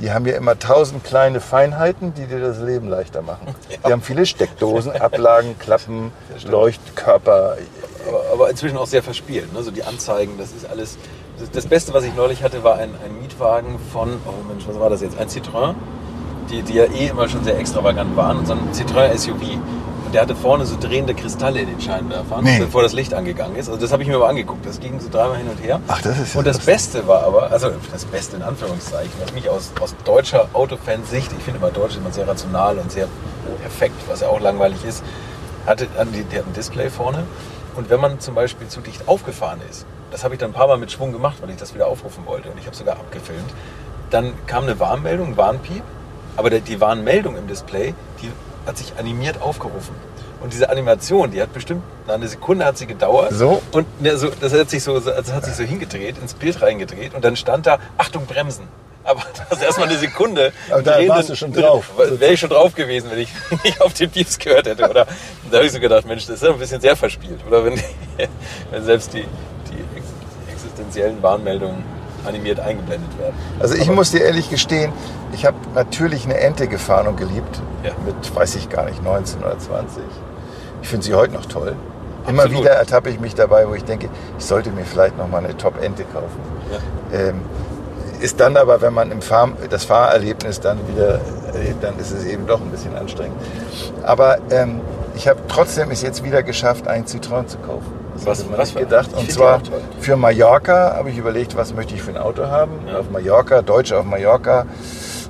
[0.02, 3.56] die haben ja immer tausend kleine Feinheiten, die dir das Leben leichter machen.
[3.86, 6.12] Die haben viele Steckdosen, Ablagen, Klappen,
[6.46, 7.58] Leuchtkörper.
[8.08, 9.54] aber, aber inzwischen auch sehr verspielt.
[9.54, 9.62] Ne?
[9.62, 10.98] So die Anzeigen, das ist alles.
[11.40, 14.80] Das, das Beste, was ich neulich hatte, war ein, ein Mietwagen von, oh Mensch, was
[14.80, 15.18] war das jetzt?
[15.18, 15.74] Ein Citroën,
[16.50, 18.38] die, die ja eh immer schon sehr extravagant waren.
[18.40, 19.58] Und so ein Citroën SUV.
[20.14, 22.60] Der hatte vorne so drehende Kristalle in den Scheinwerfern, Nee.
[22.60, 23.68] bevor das Licht angegangen ist.
[23.68, 24.64] Also das habe ich mir mal angeguckt.
[24.66, 25.80] Das ging so dreimal hin und her.
[25.88, 26.74] Ach, das ist ja Und das lustig.
[26.74, 31.44] Beste war aber, also das Beste in Anführungszeichen, was mich aus, aus deutscher Autofansicht, ich
[31.44, 33.08] finde immer Deutsch immer sehr rational und sehr
[33.62, 35.04] perfekt, was ja auch langweilig ist,
[35.66, 37.24] hatte, die, die hat ein Display vorne.
[37.76, 40.68] Und wenn man zum Beispiel zu dicht aufgefahren ist, das habe ich dann ein paar
[40.68, 43.50] Mal mit Schwung gemacht, weil ich das wieder aufrufen wollte und ich habe sogar abgefilmt,
[44.12, 45.82] dann kam eine Warnmeldung, ein Warnpiep,
[46.38, 48.30] aber die Warnmeldung im Display, die
[48.66, 49.96] hat sich animiert aufgerufen.
[50.42, 53.32] Und diese Animation, die hat bestimmt, na, eine Sekunde hat sie gedauert.
[53.34, 53.62] So?
[53.72, 57.14] Und ne, so, das hat sich so, das hat sich so hingedreht, ins Bild reingedreht
[57.14, 58.68] und dann stand da, Achtung, Bremsen.
[59.06, 60.52] Aber das ist erstmal eine Sekunde.
[60.70, 61.92] Aber da drehenden- warst du schon drauf.
[61.98, 63.30] Wäre ich schon drauf gewesen, wenn ich
[63.64, 64.90] nicht auf den Pieps gehört hätte.
[64.90, 65.08] Oder
[65.50, 67.40] da habe ich so gedacht, Mensch, das ist ja ein bisschen sehr verspielt.
[67.48, 67.82] Oder wenn,
[68.72, 69.24] wenn selbst die,
[69.70, 70.06] die ex
[70.52, 71.84] existenziellen Warnmeldungen
[72.26, 73.36] animiert eingeblendet werden.
[73.60, 74.92] Also ich muss dir ehrlich gestehen,
[75.34, 77.62] ich habe natürlich eine Ente gefahren und geliebt.
[77.84, 77.92] Ja.
[78.06, 80.04] Mit, weiß ich gar nicht, 19 oder 20.
[80.82, 81.76] Ich finde sie heute noch toll.
[82.28, 82.64] Immer Absolut.
[82.64, 85.58] wieder ertappe ich mich dabei, wo ich denke, ich sollte mir vielleicht noch mal eine
[85.58, 86.40] Top-Ente kaufen.
[87.12, 87.20] Ja.
[87.20, 87.42] Ähm,
[88.22, 91.20] ist dann aber, wenn man im Fahr das Fahrerlebnis dann wieder
[91.54, 93.36] erlebt, dann ist es eben doch ein bisschen anstrengend.
[94.04, 94.80] Aber ähm,
[95.16, 98.03] ich habe trotzdem es jetzt wieder geschafft, einen Citroën zu kaufen.
[98.16, 99.10] Das Was- was für- gedacht.
[99.14, 99.62] ich Und zwar
[100.00, 102.72] für Mallorca habe ich überlegt, was möchte ich für ein Auto haben.
[102.88, 103.00] Ja.
[103.00, 104.66] Auf Mallorca, Deutsche auf Mallorca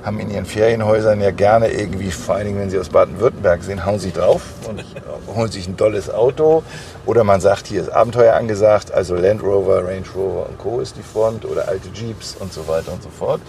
[0.04, 3.86] haben in ihren Ferienhäusern ja gerne irgendwie, vor allen Dingen, wenn sie aus Baden-Württemberg sind,
[3.86, 4.84] hauen sie drauf und
[5.34, 6.62] holen sich ein tolles Auto.
[7.06, 10.80] Oder man sagt, hier ist Abenteuer angesagt, also Land Rover, Range Rover und Co.
[10.80, 13.40] ist die Front oder alte Jeeps und so weiter und so fort.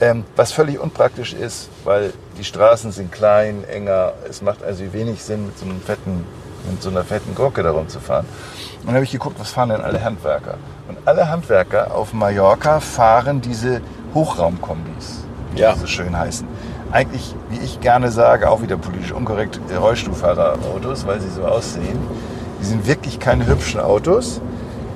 [0.00, 4.12] Ähm, was völlig unpraktisch ist, weil die Straßen sind klein, enger.
[4.28, 6.24] Es macht also wenig Sinn, mit so, einem fetten,
[6.70, 8.26] mit so einer fetten Gurke darum zu fahren.
[8.80, 10.54] Und dann habe ich geguckt, was fahren denn alle Handwerker?
[10.88, 13.80] Und alle Handwerker auf Mallorca fahren diese
[14.14, 15.72] Hochraumkombis, wie Ja.
[15.72, 16.46] die so schön heißen.
[16.90, 21.98] Eigentlich, wie ich gerne sage, auch wieder politisch unkorrekt, Rollstuhlfahrerautos, weil sie so aussehen.
[22.60, 24.40] Die sind wirklich keine hübschen Autos.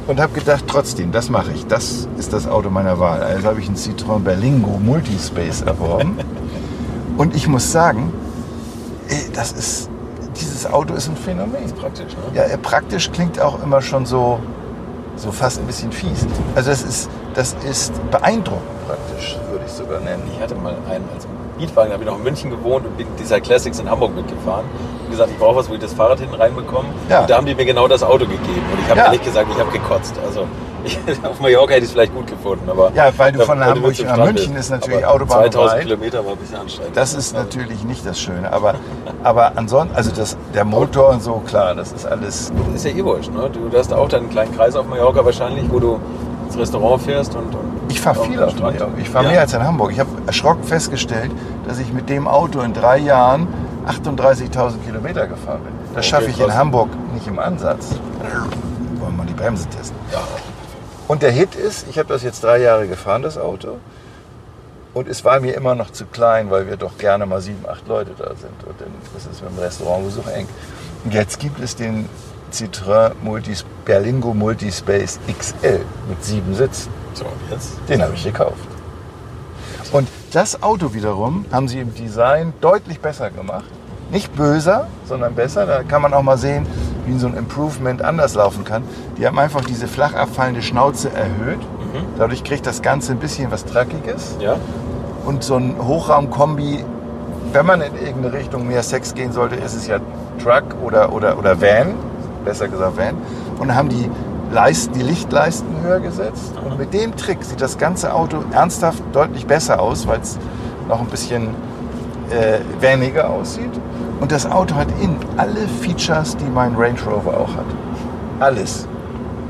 [0.07, 1.67] Und habe gedacht, trotzdem, das mache ich.
[1.67, 3.23] Das ist das Auto meiner Wahl.
[3.25, 6.19] Also habe ich einen Citroën Berlingo Multispace erworben.
[7.17, 8.13] Und ich muss sagen,
[9.35, 9.89] das ist,
[10.41, 11.71] dieses Auto ist ein Phänomen.
[11.81, 12.23] Praktisch, ne?
[12.35, 14.39] Ja, äh, praktisch klingt auch immer schon so,
[15.17, 16.27] so fast ein bisschen fies.
[16.55, 20.23] Also das ist, das ist beeindruckend praktisch, würde ich sogar nennen.
[20.33, 21.27] Ich hatte mal einen als
[21.59, 24.65] Mietwagen, da habe ich noch in München gewohnt und bin dieser Classics in Hamburg mitgefahren.
[25.05, 26.89] Und gesagt, ich brauche was, wo ich das Fahrrad hinten reinbekomme.
[27.09, 27.21] Ja.
[27.23, 28.63] Und da haben die mir genau das Auto gegeben.
[28.73, 29.07] Und ich habe Ja.
[29.07, 30.15] ehrlich gesagt, ich habe gekotzt.
[30.25, 30.47] Also
[31.23, 32.69] auf Mallorca hätte ich es vielleicht gut gefunden.
[32.69, 34.65] Aber Ja, weil du von Hamburg nach München bist.
[34.67, 35.83] ist natürlich aber Autobahn 2000 weit.
[35.83, 36.97] Kilometer war ein bisschen anstrengend.
[36.97, 38.53] Das ist natürlich nicht das Schöne.
[38.53, 38.75] Aber,
[39.23, 43.05] aber ansonsten, also das, der Motor und so, klar, das ist alles Ist ja eh
[43.05, 43.51] wurscht, ne?
[43.51, 46.01] Du, hast auch deinen kleinen Kreis auf Mallorca wahrscheinlich, wo du
[46.47, 47.55] ins Restaurant fährst und.
[47.55, 48.55] und Ich fahre viel auf.
[48.59, 48.89] Mallorca.
[48.99, 49.31] Ich fahre Ja.
[49.33, 49.93] mehr als in Hamburg.
[49.93, 51.31] Ich habe erschrocken festgestellt,
[51.67, 53.49] dass ich mit dem Auto in drei Jahren
[53.87, 55.73] 38.000 Kilometer gefahren bin.
[55.95, 56.57] Das Okay, schaffe ich in krass.
[56.57, 57.91] Hamburg nicht im Ansatz.
[59.01, 59.97] Wollen wir mal die Bremse testen.
[60.13, 60.19] Ja.
[61.09, 63.79] Und der Hit ist, ich habe das jetzt drei Jahre gefahren, das Auto.
[64.93, 67.87] Und es war mir immer noch zu klein, weil wir doch gerne mal sieben, acht
[67.87, 68.65] Leute da sind.
[68.67, 70.49] Und dann ist es mit dem Restaurantbesuch eng.
[71.05, 72.09] Und jetzt gibt es den
[72.53, 76.91] Citroën Multis, Berlingo Multispace XL mit sieben Sitzen.
[77.15, 77.75] So, jetzt?
[77.89, 78.67] Den habe ich gekauft.
[79.93, 83.71] Und das Auto wiederum haben sie im Design deutlich besser gemacht.
[84.11, 85.67] Nicht böser, sondern besser.
[85.67, 86.67] Da kann man auch mal sehen,
[87.07, 88.83] wie so ein Improvement anders laufen kann.
[89.19, 91.61] Die haben einfach diese flach abfallende Schnauze erhöht.
[92.19, 94.37] Dadurch kriegt das Ganze ein bisschen was Trackiges.
[94.41, 94.57] Ja?
[95.25, 96.85] Und so ein Hochraumkombi,
[97.53, 99.99] wenn man in irgendeine Richtung mehr Sex gehen sollte, ist es ja
[100.43, 101.95] Truck oder, oder, oder Van,
[102.45, 103.15] besser gesagt Van.
[103.59, 104.11] Und haben die
[104.53, 106.53] Leisten, die Lichtleisten höher gesetzt.
[106.65, 110.39] Und mit dem Trick sieht das ganze Auto ernsthaft deutlich besser aus, weil es
[110.89, 111.49] noch ein bisschen
[112.31, 113.71] äh, vaniger aussieht.
[114.21, 117.67] Und das Auto hat innen alle Features, die mein Range Rover auch hat.
[118.41, 118.87] Alles.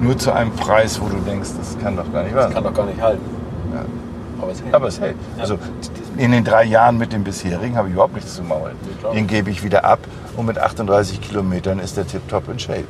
[0.00, 2.64] Nur zu einem Preis, wo du denkst, das kann doch gar nicht wahr Das kann
[2.64, 2.72] sein.
[2.74, 3.24] doch gar nicht halten.
[3.72, 3.84] Ja.
[4.42, 4.74] Aber es hält.
[4.74, 5.16] Aber es hält.
[5.38, 5.58] Also
[6.18, 8.76] in den drei Jahren mit dem bisherigen habe ich überhaupt nichts zu maulen.
[9.14, 10.00] Den gebe ich wieder ab
[10.36, 12.84] und mit 38 Kilometern ist der Tip-Top in Shape.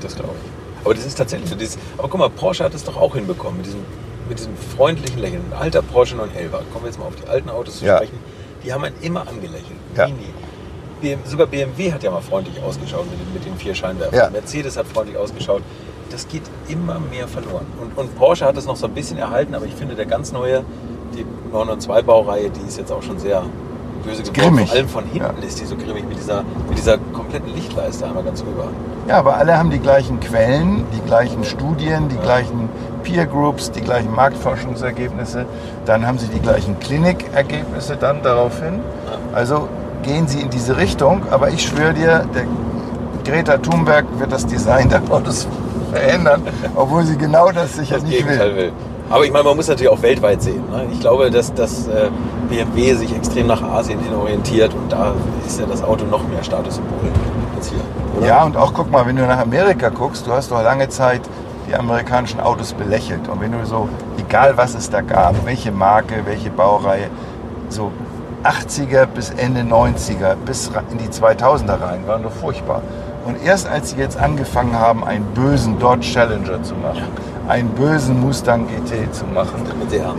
[0.00, 0.84] Das glaube ich.
[0.84, 1.54] Aber das ist tatsächlich so.
[1.54, 3.80] Dieses, aber guck mal, Porsche hat es doch auch hinbekommen mit diesem,
[4.32, 5.42] mit diesem freundlichen Lächeln.
[5.52, 6.52] Ein alter Porsche 911.
[6.72, 7.96] Kommen wir jetzt mal auf die alten Autos zu Ja.
[7.96, 8.18] sprechen.
[8.64, 9.76] Die haben einen immer angelächelt.
[9.96, 10.06] Ja.
[10.06, 10.14] Nie,
[11.02, 11.18] nie.
[11.24, 14.16] Sogar BMW hat ja mal freundlich ausgeschaut mit, den- mit den vier Scheinwerfern.
[14.18, 14.30] Ja.
[14.30, 15.62] Mercedes hat freundlich ausgeschaut.
[16.10, 17.66] Das geht immer mehr verloren.
[17.80, 20.32] Und, und Porsche hat es noch so ein bisschen erhalten, aber ich finde, der ganz
[20.32, 20.64] neue,
[21.14, 23.42] die 902 Baureihe, die ist jetzt auch schon sehr
[24.04, 24.32] böse geworden.
[24.34, 24.68] Grimmig.
[24.68, 25.46] Vor allem von hinten Ja.
[25.46, 28.68] ist die so grimmig mit dieser, mit dieser kompletten Lichtleiste einmal ganz rüber.
[29.08, 32.68] Ja, aber alle haben die gleichen Quellen, die gleichen Studien, die gleichen
[33.02, 35.46] Peer Groups, die gleichen Marktforschungsergebnisse.
[35.84, 38.80] Dann haben sie die gleichen Klinikergebnisse dann daraufhin.
[39.32, 39.68] Also
[40.02, 41.22] gehen sie in diese Richtung.
[41.30, 42.46] Aber ich schwöre dir, der
[43.24, 45.46] Greta Thunberg wird das Design der Autos
[45.92, 46.42] verändern,
[46.74, 48.64] obwohl sie genau das sicher das nicht Gegenteil will.
[48.64, 48.72] will.
[49.10, 50.62] Aber ich meine, man muss natürlich auch weltweit sehen.
[50.70, 50.86] Ne?
[50.90, 52.08] Ich glaube, dass, dass äh,
[52.48, 55.12] BMW sich extrem nach Asien hin orientiert und da
[55.46, 57.10] ist ja das Auto noch mehr Statussymbol
[57.56, 57.78] als hier.
[58.16, 58.26] Oder?
[58.26, 61.20] Ja, und auch guck mal, wenn du nach Amerika guckst, du hast doch lange Zeit
[61.72, 63.28] die amerikanischen Autos belächelt.
[63.28, 67.08] Und wenn du so, egal was es da gab, welche Marke, welche Baureihe,
[67.68, 67.90] so
[68.44, 72.82] 80er bis Ende 90er bis in die 2000er rein, waren doch furchtbar.
[73.24, 77.04] Und erst als sie jetzt angefangen haben, einen bösen Dodge Challenger zu machen,
[77.48, 79.62] einen bösen Mustang GT zu machen.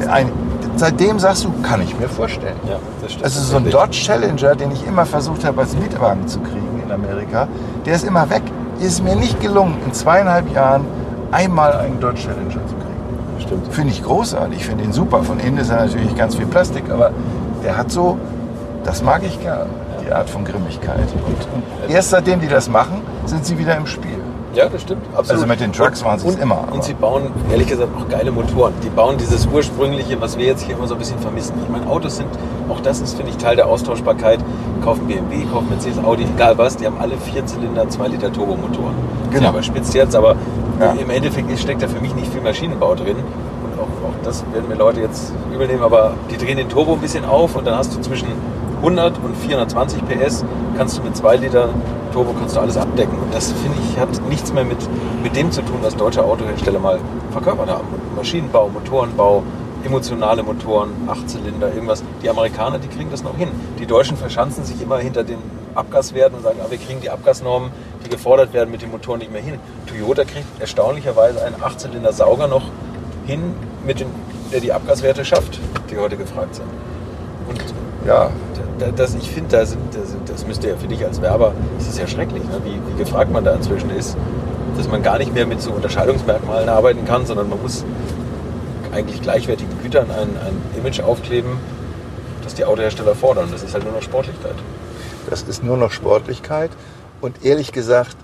[0.10, 0.32] Ein,
[0.78, 2.56] seitdem sagst du, kann ich mir vorstellen.
[2.68, 3.26] Ja, das stimmt.
[3.26, 3.70] Also so ein.
[3.70, 7.48] Dodge Challenger, den ich immer versucht habe als Mietwagen zu kriegen in Amerika,
[7.86, 8.44] der ist immer weg.
[8.80, 10.86] Ist mir nicht gelungen, in zweieinhalb Jahren
[11.34, 13.40] einmal einen Dodge Challenger zu kriegen.
[13.40, 13.74] Stimmt.
[13.74, 15.24] Finde ich großartig, ich finde ihn super.
[15.24, 17.12] Von innen ist er natürlich ganz viel Plastik, aber
[17.64, 18.18] der hat so,
[18.84, 19.68] das mag ich gern,
[20.06, 21.00] die Art von Grimmigkeit.
[21.26, 24.12] Und, erst seitdem die das machen, sind sie wieder im Spiel.
[24.54, 25.02] Ja, das stimmt.
[25.16, 25.32] Absolut.
[25.32, 28.08] Also mit den Trucks waren sie es immer, aber- Und sie bauen, ehrlich gesagt, auch
[28.08, 28.72] geile Motoren.
[28.84, 31.56] Die bauen dieses ursprüngliche, was wir jetzt hier immer so ein bisschen vermissen.
[31.64, 32.28] Ich meine, Autos sind,
[32.70, 34.38] auch das ist, finde ich, Teil der Austauschbarkeit.
[34.84, 38.94] Kaufen BMW, kaufen Mercedes, Audi, egal was, die haben alle Vierzylinder, 2 Liter Turbomotoren.
[39.32, 39.40] Genau.
[39.40, 39.50] Genau.
[39.50, 40.36] überspitzt jetzt, aber
[40.80, 40.92] Ja.
[40.94, 43.18] im Endeffekt steckt da für mich nicht viel Maschinenbau drin.
[43.18, 46.94] Und auch, auch das werden mir Leute jetzt übel nehmen, aber die drehen den Turbo
[46.94, 48.28] ein bisschen auf und dann hast du zwischen
[48.78, 50.44] 100 und 420 PS
[50.78, 51.70] kannst du mit 2 Liter
[52.12, 53.18] Turbo kannst du alles abdecken.
[53.18, 54.78] Und das finde ich hat nichts mehr mit,
[55.24, 57.00] mit dem zu tun, was deutsche Autohersteller mal
[57.32, 57.88] verkörpert haben.
[58.16, 59.44] Maschinenbau, Motorenbau,
[59.86, 62.04] emotionale Motoren, Achtzylinder, irgendwas.
[62.22, 63.50] Die Amerikaner, die kriegen das noch hin.
[63.80, 65.40] Die Deutschen verschanzen sich immer hinter den
[65.76, 67.72] Abgaswerten und sagen, ah, wir kriegen die Abgasnormen,
[68.14, 69.60] gefordert werden, mit den Motoren nicht mehr hin.
[69.88, 72.64] Toyota kriegt erstaunlicherweise einen Achtzylinder-Sauger noch
[73.26, 73.54] hin,
[73.86, 74.08] mit den,
[74.52, 76.68] der die Abgaswerte schafft, die heute gefragt sind.
[77.50, 77.60] Und
[78.08, 78.30] Ja,
[78.80, 81.54] da- das, ich finde, da sind, da sind, das müsste ja für dich als Werber,
[81.78, 82.62] das ist ja schrecklich, ne?
[82.66, 84.16] wie, wie gefragt man da inzwischen ist,
[84.78, 87.84] dass man gar nicht mehr mit so Unterscheidungsmerkmalen arbeiten kann, sondern man muss
[88.94, 91.52] eigentlich gleichwertigen Gütern ein, ein Image aufkleben,
[92.44, 93.48] das die Autohersteller fordern.
[93.52, 94.56] Das ist halt nur noch Sportlichkeit.
[95.30, 96.72] das ist nur noch Sportlichkeit.
[97.24, 98.18] Und ehrlich gesagt,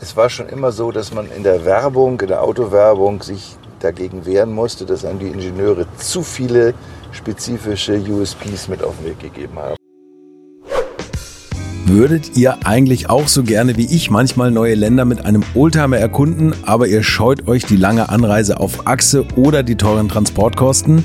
[0.00, 4.26] es war schon immer so, dass man in der Werbung, in der Autowerbung sich dagegen
[4.26, 6.74] wehren musste, dass einem die Ingenieure zu viele
[7.12, 9.76] spezifische USPs mit auf den Weg gegeben haben.
[11.86, 16.54] Würdet ihr eigentlich auch so gerne wie ich manchmal neue Länder mit einem Oldtimer erkunden,
[16.64, 21.04] aber ihr scheut euch die lange Anreise auf Achse oder die teuren Transportkosten?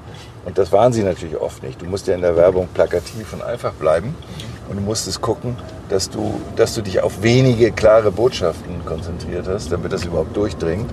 [0.45, 1.81] Und das waren sie natürlich oft nicht.
[1.81, 4.15] Du musst ja in der Werbung plakativ und einfach bleiben
[4.69, 5.55] und du musstest gucken,
[5.89, 10.89] dass du, dass du dich auf wenige klare Botschaften konzentriert hast, damit das überhaupt durchdringt.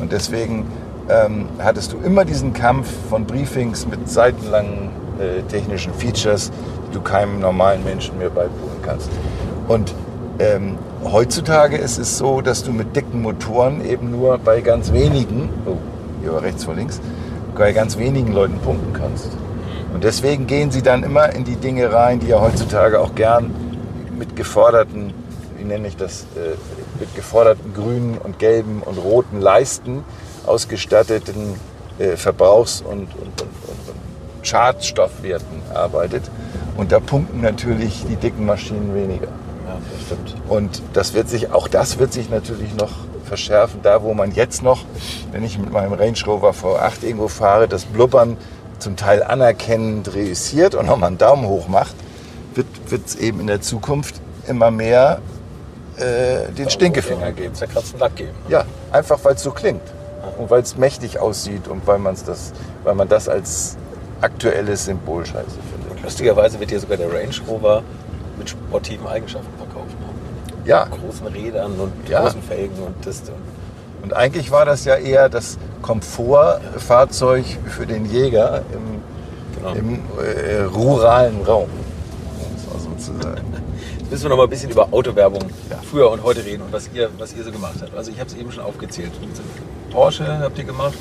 [0.00, 0.66] Und deswegen
[1.08, 6.50] ähm, hattest du immer diesen Kampf von Briefings mit seitenlangen äh, technischen Features,
[6.88, 9.10] die du keinem normalen Menschen mehr beibringen kannst.
[9.68, 9.92] Und
[10.38, 15.48] ähm, heutzutage ist es so, dass du mit dicken Motoren eben nur bei ganz wenigen,
[15.66, 15.76] oh,
[16.22, 17.00] hier war rechts vor links,
[17.56, 19.30] bei ganz wenigen Leuten punkten kannst.
[19.92, 23.54] Und deswegen gehen sie dann immer in die Dinge rein, die ja heutzutage auch gern
[24.18, 25.12] mit geforderten,
[25.56, 26.56] wie nenne ich das, äh,
[27.00, 30.04] mit geforderten grünen und gelben und roten Leisten
[30.46, 31.54] ausgestatteten
[31.98, 36.22] äh, Verbrauchs- und, und, und, und, und Schadstoffwerten arbeitet.
[36.76, 39.28] Und da punkten natürlich die dicken Maschinen weniger.
[39.66, 40.36] Ja, das stimmt.
[40.48, 42.92] Und das wird sich, auch das wird sich natürlich noch
[43.26, 43.80] verschärfen.
[43.82, 44.84] Da, wo man jetzt noch,
[45.32, 48.36] wenn ich mit meinem Range Rover V8 irgendwo fahre, das Blubbern
[48.78, 51.94] zum Teil anerkennend reüssiert und nochmal einen Daumen hoch macht,
[52.54, 55.20] wird es eben in der Zukunft immer mehr
[55.96, 57.54] äh, den Stinkefinger geben.
[57.54, 58.34] Zerkratzten Lack geben.
[58.48, 59.82] Ja, einfach weil es so klingt.
[60.38, 62.52] Und weil es mächtig aussieht und weil, man's das,
[62.84, 63.76] weil man das als
[64.20, 65.90] aktuelles Symbol scheiße findet.
[65.92, 67.82] Und lustigerweise wird hier sogar der Range Rover
[68.38, 69.48] mit sportiven Eigenschaften?
[70.66, 70.86] Ja.
[70.90, 72.22] Mit großen Rädern und Ja.
[72.22, 73.22] großen Felgen und das.
[74.02, 79.00] Und eigentlich war das ja eher das Komfortfahrzeug für den Jäger im,
[79.56, 79.72] Genau.
[79.74, 81.68] im äh, ruralen Raum.
[82.38, 83.42] Um es mal so zu sagen.
[84.00, 85.78] Jetzt müssen wir noch mal ein bisschen über Autowerbung Ja.
[85.90, 87.96] früher und heute reden und was ihr, was ihr so gemacht habt.
[87.96, 89.10] Also ich habe es eben schon aufgezählt.
[89.90, 90.94] Porsche habt ihr gemacht.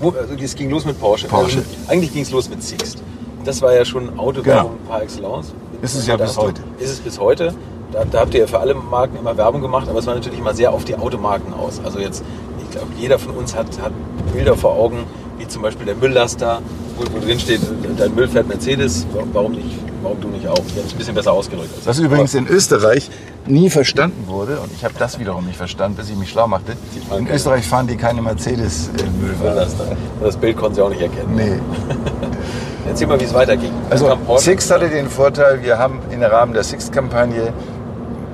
[0.00, 1.26] Also es ging los mit Porsche.
[1.26, 1.58] Porsche.
[1.58, 3.02] Also eigentlich ging es los mit Sixt.
[3.44, 5.48] Das war ja schon Autowerbung par excellence.
[5.48, 5.82] Genau.
[5.82, 6.62] Ist es ja bis heute.
[6.78, 7.54] Ist es bis heute.
[7.92, 10.38] Da, da habt ihr ja für alle Marken immer Werbung gemacht, aber es war natürlich
[10.38, 11.80] immer sehr auf die Automarken aus.
[11.84, 12.22] Also jetzt,
[12.62, 13.92] ich glaube, jeder von uns hat, hat
[14.32, 15.04] Bilder vor Augen,
[15.38, 16.60] wie zum Beispiel der Mülllaster,
[16.96, 17.60] wo, wo drin steht,
[17.96, 20.58] dein Müll fährt Mercedes, warum nicht, warum du nicht auch?
[20.66, 21.70] Ich habe es ein bisschen besser ausgedrückt.
[21.76, 23.10] als Was übrigens in Österreich
[23.46, 26.72] nie verstanden wurde, und ich habe das wiederum nicht verstanden, bis ich mich schlau machte.
[27.16, 29.40] In Österreich fahren die keine Mercedes-Müllwagen.
[29.40, 29.96] Mülllaster.
[30.22, 31.34] Das Bild konnten sie auch nicht erkennen.
[31.34, 31.58] Nee.
[32.86, 33.72] Erzähl mal, wie es weiterging.
[33.90, 34.16] Also.
[34.36, 37.52] Sixt hatte den Vorteil, wir haben im Rahmen der Sixt-Kampagne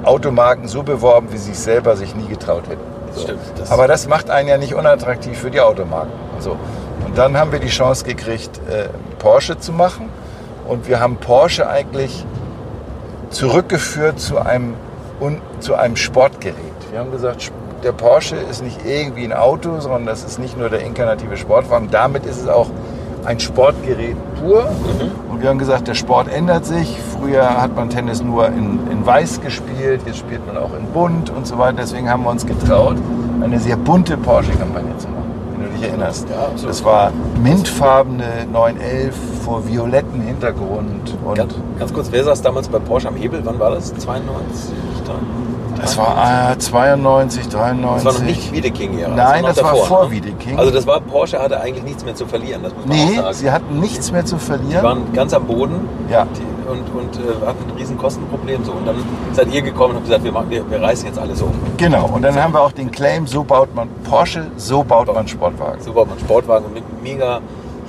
[0.05, 2.81] Automarken so beworben, wie sie es selber sich nie getraut hätten.
[3.13, 3.41] Das stimmt.
[3.59, 6.13] Das- Aber das macht einen ja nicht unattraktiv für die Automarken.
[6.41, 6.57] So.
[7.07, 8.89] Und dann haben wir die Chance gekriegt, äh,
[9.19, 10.09] Porsche zu machen.
[10.67, 12.25] Und wir haben Porsche eigentlich
[13.31, 14.75] zurückgeführt zu einem,
[15.21, 16.57] un, zu einem Sportgerät.
[16.91, 17.51] Wir haben gesagt,
[17.83, 21.89] der Porsche ist nicht irgendwie ein Auto, sondern das ist nicht nur der inkarnative Sportwagen.
[21.91, 22.69] Damit ist es auch
[23.25, 24.69] ein Sportgerät pur.
[25.31, 26.97] Und wir haben gesagt, der Sport ändert sich.
[27.19, 31.31] Früher hat man Tennis nur in, in weiß gespielt, jetzt spielt man auch in bunt
[31.31, 31.79] und so weiter.
[31.79, 32.97] Deswegen haben wir uns getraut,
[33.41, 36.29] eine sehr bunte Porsche-Kampagne zu machen, wenn du dich erinnerst.
[36.29, 36.71] Ja, absolut.
[36.71, 41.17] das war mintfarbene 911 vor violetten Hintergrund.
[41.25, 43.41] Und Ganz, ganz kurz, wer saß damals bei Porsche am Hebel?
[43.45, 43.95] Wann war das?
[43.95, 44.75] 92?
[45.81, 48.05] Das war äh, 92, 93.
[48.05, 49.15] Das war noch nicht Wiedeking-Ära.
[49.15, 50.11] Nein, noch das war davor, vor ne?
[50.13, 50.59] Wiedeking.
[50.59, 53.35] Also das war, Porsche hatte eigentlich nichts mehr zu verlieren, das muss man Nee, sagen.
[53.35, 54.83] sie hatten nichts mehr zu Die verlieren.
[54.83, 56.27] waren ganz am Boden Ja.
[56.37, 58.65] die, und, und äh, hatten ein riesen Kostenproblem.
[58.65, 58.73] So.
[58.73, 58.97] Und dann
[59.33, 61.51] seid ihr gekommen und habt gesagt, wir, machen, wir, wir reißen jetzt alles um.
[61.77, 65.29] Genau, und dann haben wir auch den Claim, so baut man Porsche, so baut man
[65.29, 65.83] Sportwagen.
[65.83, 67.41] So baut man Sportwagen mit mega,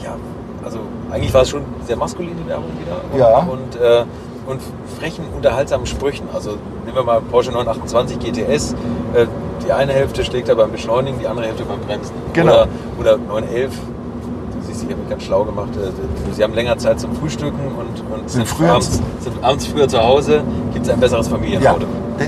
[0.04, 0.16] ja,
[0.64, 2.98] also eigentlich war es schon sehr maskuline Werbung wieder.
[3.14, 3.38] Und, Ja.
[3.40, 4.06] Und, äh,
[4.48, 4.62] und
[5.00, 6.28] frechen, unterhaltsamen Sprüchen.
[6.34, 6.52] Also
[6.86, 8.74] nehmen wir mal Porsche 928 GTS.
[9.14, 9.26] Äh,
[9.66, 12.14] die eine Hälfte schlägt er beim Beschleunigen, die andere Hälfte beim Bremsen.
[12.34, 12.52] Genau.
[12.54, 12.68] Oder,
[13.00, 13.72] oder 911.
[13.74, 15.70] Du siehst, ich habe mich ganz schlau gemacht.
[15.76, 19.88] äh, Sie haben länger Zeit zum Frühstücken und, und Sind früher- abends, sind abends früher
[19.88, 20.42] zu Hause.
[20.74, 21.86] Gibt es ein besseres Ja, Familienauto.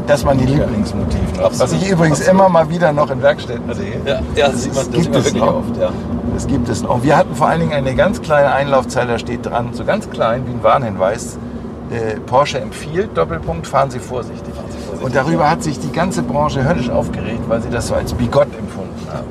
[0.07, 1.43] das waren die Lieblingsmotive.
[1.43, 1.59] Absolut.
[1.59, 2.39] Was ich übrigens Absolut.
[2.41, 4.01] immer mal wieder noch in Werkstätten sehe.
[4.05, 5.55] Ja, ja, das sieht man, das gibt es wirklich noch.
[5.57, 5.77] oft.
[5.79, 5.89] Ja.
[6.33, 7.03] Das gibt es noch.
[7.03, 10.43] Wir hatten vor allen Dingen eine ganz kleine Einlaufzeile, da steht dran, so ganz klein
[10.47, 11.37] wie ein Warnhinweis.
[11.89, 14.53] Äh, Porsche empfiehlt, Doppelpunkt, fahren Sie vorsichtig.
[14.53, 17.87] Fahren Sie vorsichtig, Und darüber hat sich die ganze Branche höllisch aufgeregt, weil sie das
[17.87, 19.27] so als bigott empfunden haben.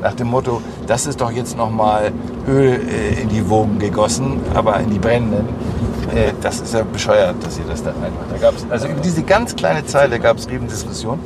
[0.00, 2.12] Nach dem Motto, das ist doch jetzt nochmal
[2.46, 5.48] Öl äh, in die Wogen gegossen, aber in die brennenden.
[6.14, 8.30] Äh, das ist ja bescheuert, dass ihr das da reinmacht.
[8.32, 11.18] Da gab's, also über diese ganz kleine Zeile gab es Riebendiskussion.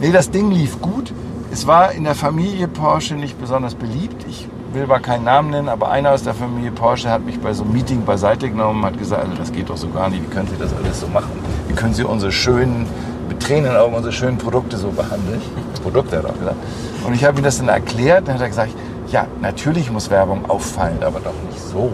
[0.00, 1.12] Nee, das Ding lief gut.
[1.50, 4.26] Es war in der Familie Porsche nicht besonders beliebt.
[4.28, 4.46] Ich
[4.78, 7.64] will mal keinen Namen nennen, aber einer aus der Familie Porsche hat mich bei so
[7.64, 10.32] einem Meeting beiseite genommen und hat gesagt, also das geht doch so gar nicht, wie
[10.32, 11.30] können Sie das alles so machen?
[11.66, 12.86] Wie können Sie unsere schönen,
[13.28, 15.42] mit Tränen in Augen, unsere schönen Produkte so behandeln?
[15.82, 16.56] Produkte hat er auch gesagt.
[17.04, 18.70] Und ich habe ihm das dann erklärt, dann hat er gesagt,
[19.10, 21.90] ja, natürlich muss Werbung auffallen, aber doch nicht so.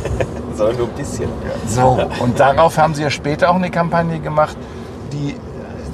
[0.56, 1.28] Sondern nur ein bisschen.
[1.68, 4.56] So, und darauf haben sie ja später auch eine Kampagne gemacht,
[5.12, 5.36] die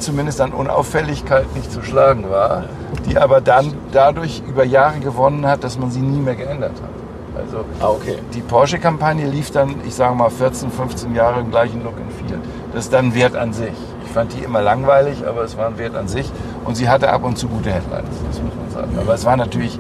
[0.02, 2.64] zumindest an Unauffälligkeit nicht zu schlagen war,
[3.08, 7.42] die aber dann dadurch über Jahre gewonnen hat, dass man sie nie mehr geändert hat.
[7.44, 8.18] Also Ah, okay.
[8.34, 12.38] die Porsche-Kampagne lief dann, ich sage mal, 14, 15 Jahre im gleichen Look and Feel.
[12.74, 13.72] Das ist dann Wert an sich.
[14.04, 16.30] Ich fand die immer langweilig, aber es war ein Wert an sich.
[16.64, 18.98] Und sie hatte ab und zu gute Headlines, das muss man sagen.
[19.00, 19.78] Aber es war natürlich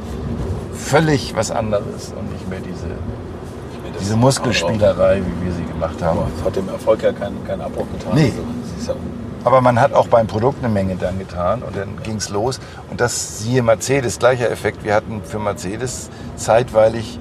[0.72, 2.86] völlig was anderes und nicht mehr diese,
[4.00, 6.20] diese Muskelspielerei, wie wir sie gemacht haben.
[6.38, 8.12] Es hat dem Erfolg ja keinen, keinen Abbruch getan.
[8.14, 8.32] Nee.
[8.32, 8.42] Also,
[8.86, 8.96] das
[9.44, 12.60] Aber man hat auch beim Produkt eine Menge dann getan und dann ging es los.
[12.90, 14.84] Und das siehe Mercedes, gleicher Effekt.
[14.84, 17.18] Wir hatten für Mercedes zeitweilig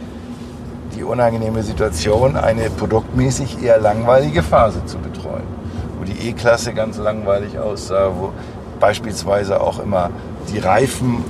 [0.95, 5.43] die unangenehme Situation, eine produktmäßig eher langweilige Phase zu betreuen.
[5.97, 8.32] Wo die E-Klasse ganz langweilig aussah, wo
[8.80, 10.11] beispielsweise auch immer
[10.53, 11.24] die Reifen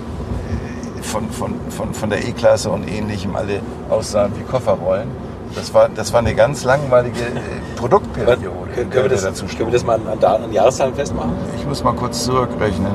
[1.00, 5.10] äh, von, von, von, von der E-Klasse und ähnlichem alle aussahen wie Kofferrollen.
[5.56, 8.40] Das war, das war eine ganz langweilige äh, Produktperiode.
[8.74, 11.32] können, wir das, dazu können wir das mal an, an, Daten- an Jahreszahlen festmachen?
[11.58, 12.92] ich muss mal kurz zurückrechnen.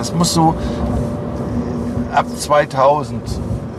[0.00, 0.54] Es muss so
[2.14, 3.22] ab 2000,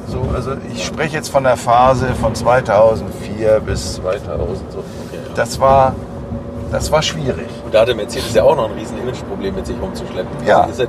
[0.07, 4.71] so, also ich spreche jetzt von der Phase von 2004 bis 2000.
[4.71, 4.83] So.
[5.35, 5.93] Das war,
[6.71, 7.47] das war schwierig.
[7.65, 10.45] Und da hatte Mercedes ja auch noch ein riesen Imageproblem mit sich rumzuschleppen.
[10.45, 10.61] Ja.
[10.61, 10.85] Also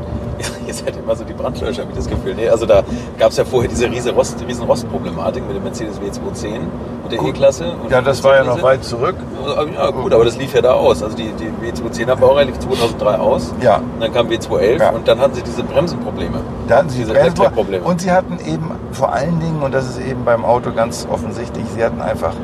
[0.68, 2.34] ihr, seid, ihr seid immer so die Brandlöscher, habe ich das Gefühl.
[2.34, 2.82] Nee, also da
[3.18, 6.60] gab es ja vorher diese riesen, Rost, riesen Rostproblematik mit dem Mercedes W210
[7.04, 7.22] und der.
[7.22, 7.72] E-Klasse.
[7.90, 9.16] Ja, das war ja noch weit zurück.
[9.44, 11.02] Also, Ja, gut, aber das lief ja da aus.
[11.02, 13.52] Also die, die W210er Baureihe 2003 aus.
[13.62, 13.76] Ja.
[13.76, 14.90] Und dann kam W211 Ja.
[14.90, 16.40] und dann hatten sie diese Bremsenprobleme.
[16.68, 17.84] Da hatten sie diese Bremsen- Elektroprobleme.
[17.84, 21.64] Und sie hatten eben vor allen Dingen, und das ist eben beim Auto ganz offensichtlich,
[21.74, 22.34] sie hatten einfach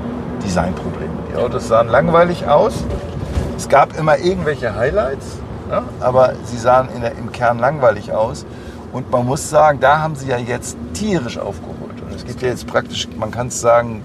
[0.44, 1.12] Designprobleme.
[1.32, 2.72] Die Autos sahen langweilig aus.
[3.56, 5.38] Es gab immer irgendwelche Highlights,
[5.68, 5.82] ne?
[6.00, 8.46] aber sie sahen der, im Kern langweilig aus.
[8.92, 12.00] Und man muss sagen, da haben sie ja jetzt tierisch aufgeholt.
[12.00, 14.02] Und es gibt ja jetzt praktisch, man kann es sagen,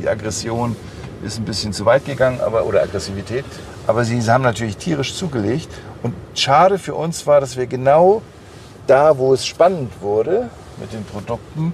[0.00, 0.76] die Aggression
[1.24, 3.44] ist ein bisschen zu weit gegangen, aber, oder Aggressivität.
[3.86, 5.68] Aber sie haben natürlich tierisch zugelegt.
[6.02, 8.22] Und schade für uns war, dass wir genau
[8.86, 10.50] da, wo es spannend wurde
[10.80, 11.72] mit den Produkten,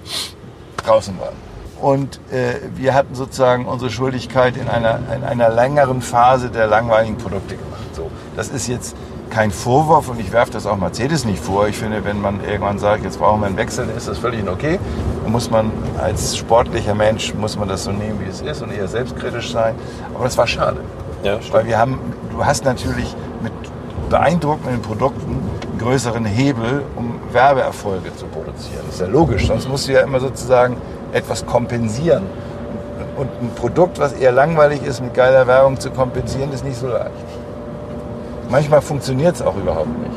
[0.77, 1.35] draußen waren.
[1.81, 7.17] Und äh, wir hatten sozusagen unsere Schuldigkeit in einer, in einer längeren Phase der langweiligen
[7.17, 7.93] Produkte gemacht.
[7.93, 8.95] So, das ist jetzt
[9.35, 11.67] kein Vorwurf und ich werfe das auch Mercedes nicht vor.
[11.67, 14.39] Ich finde, wenn man irgendwann sagt, jetzt brauchen wir einen Wechsel, dann ist das völlig
[14.39, 14.79] in okay.
[15.23, 18.71] Dann muss man als sportlicher Mensch, muss man das so nehmen, wie es ist und
[18.71, 19.75] eher selbstkritisch sein.
[20.13, 20.77] Aber das war schade.
[21.23, 21.99] Ja, Weil wir haben,
[22.31, 23.13] du hast natürlich
[23.43, 23.51] mit
[24.09, 28.83] beeindruckenden Produkten einen größeren Hebel, um Werbeerfolge zu produzieren.
[28.85, 30.77] Das ist ja logisch, sonst musst du ja immer sozusagen
[31.11, 32.23] etwas kompensieren.
[33.17, 36.87] Und ein Produkt, was eher langweilig ist, mit geiler Werbung zu kompensieren, ist nicht so
[36.87, 37.11] leicht.
[38.49, 40.15] Manchmal funktioniert es auch überhaupt nicht.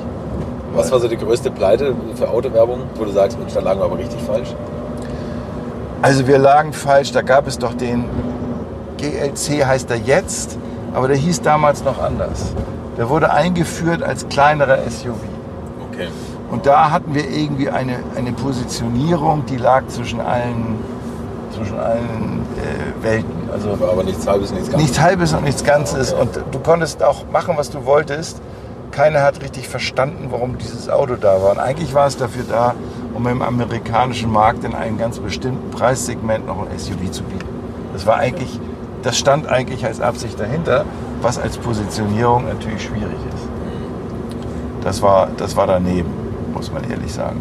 [0.74, 3.84] Was war so die größte Pleite für Autowerbung, wo du sagst, Mensch, da lagen wir
[3.86, 4.54] aber richtig falsch?
[6.02, 8.04] Also wir lagen falsch, da gab es doch den
[8.98, 10.58] GLC heißt er jetzt,
[10.92, 12.52] aber der hieß damals noch anders.
[12.96, 15.14] Der wurde eingeführt als kleinerer SUV.
[15.90, 16.08] Okay.
[16.50, 20.78] Und da hatten wir irgendwie eine, eine Positionierung, die lag zwischen allen,
[21.54, 23.48] zwischen allen äh, Welten.
[23.52, 24.82] Also Aber, aber nichts halbes, nichts ganzes.
[24.82, 26.12] nichts Halbes und nichts Ganzes.
[26.12, 28.40] Und du konntest auch machen, was du wolltest.
[28.90, 31.52] Keiner hat richtig verstanden, warum dieses Auto da war.
[31.52, 32.74] Und eigentlich war es dafür da,
[33.14, 37.46] um im amerikanischen Markt in einem ganz bestimmten Preissegment noch ein SUV zu bieten.
[37.92, 38.58] Das war eigentlich,
[39.02, 40.84] das stand eigentlich als Absicht dahinter,
[41.20, 43.48] was als Positionierung natürlich schwierig ist.
[44.82, 46.10] Das war, das war daneben,
[46.54, 47.40] muss man ehrlich sagen.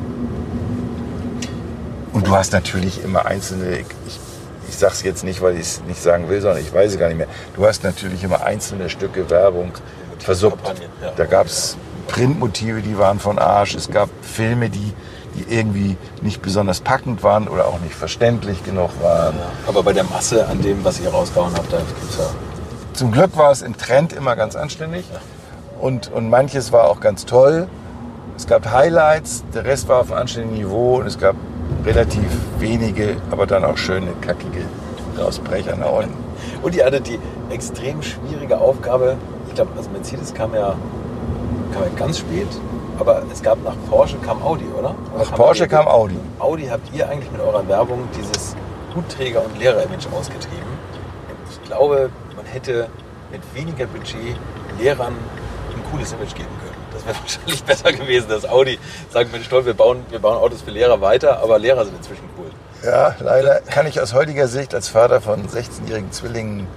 [2.17, 4.19] Und du hast natürlich immer einzelne, ich,
[4.67, 6.97] ich sage es jetzt nicht, weil ich es nicht sagen will, sondern ich weiß es
[6.97, 7.27] gar nicht mehr.
[7.55, 9.71] Du hast natürlich immer einzelne Stücke Werbung
[10.17, 10.67] versuppt.
[10.99, 11.11] Ja.
[11.15, 13.75] Da gab es Printmotive, die waren von Arsch.
[13.75, 14.93] Es gab Filme, die,
[15.35, 19.35] die irgendwie nicht besonders packend waren oder auch nicht verständlich genug waren.
[19.67, 22.31] Aber bei der Masse an dem, was ihr rausgehauen habt, da gibt's ja.
[22.93, 25.05] Zum Glück war es im Trend immer ganz anständig
[25.79, 27.67] und, und manches war auch ganz toll.
[28.35, 31.35] Es gab Highlights, der Rest war auf einem anständigen Niveau und es gab
[31.87, 32.29] relativ
[32.59, 34.65] wenige, aber dann auch schöne, kackige
[35.17, 36.13] Ausbrecher nach unten.
[36.61, 37.17] Und ihr hattet die
[37.49, 39.15] extrem schwierige Aufgabe,
[39.47, 40.75] ich glaube, also Mercedes kam ja,
[41.73, 42.47] kam ja ganz spät,
[42.99, 44.95] aber es gab nach Porsche kam Audi, oder?
[45.15, 46.17] oder Nach Porsche kam Audi.
[46.39, 48.55] Audi habt ihr eigentlich mit eurer Werbung dieses
[48.93, 50.67] Hutträger- und Lehrer-Image ausgetrieben.
[51.49, 52.89] Ich glaube, man hätte
[53.31, 54.35] mit weniger Budget
[54.79, 56.66] Lehrern ein cooles Image geben können.
[57.07, 58.77] Wäre wahrscheinlich besser gewesen, dass Audi
[59.11, 62.29] sagt, Mensch, toll, wir bauen, wir bauen Autos für Lehrer weiter, aber Lehrer sind inzwischen
[62.37, 62.49] cool.
[62.83, 66.67] Ja, leider kann ich aus heutiger Sicht als Vater von 16-jährigen Zwillingen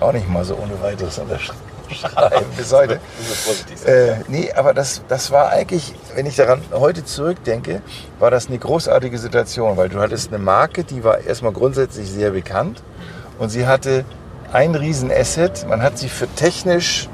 [0.00, 1.60] auch nicht mal so ohne weiteres unterschreiben.
[2.56, 3.00] Bis heute.
[3.86, 7.80] Äh, nee, aber das, das war eigentlich, wenn ich daran heute zurückdenke,
[8.18, 12.32] war das eine großartige Situation, weil du hattest eine Marke, die war erstmal grundsätzlich sehr
[12.32, 12.82] bekannt
[13.38, 14.04] und sie hatte
[14.52, 15.66] ein Riesen-Asset.
[15.68, 17.08] Man hat sie für technisch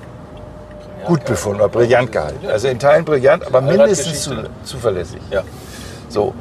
[1.05, 2.46] gut befunden oder brillant gehalten.
[2.46, 4.34] Also in Teilen brillant, aber mindestens zu,
[4.64, 5.20] zuverlässig.
[5.30, 5.42] Ja.
[6.09, 6.34] So.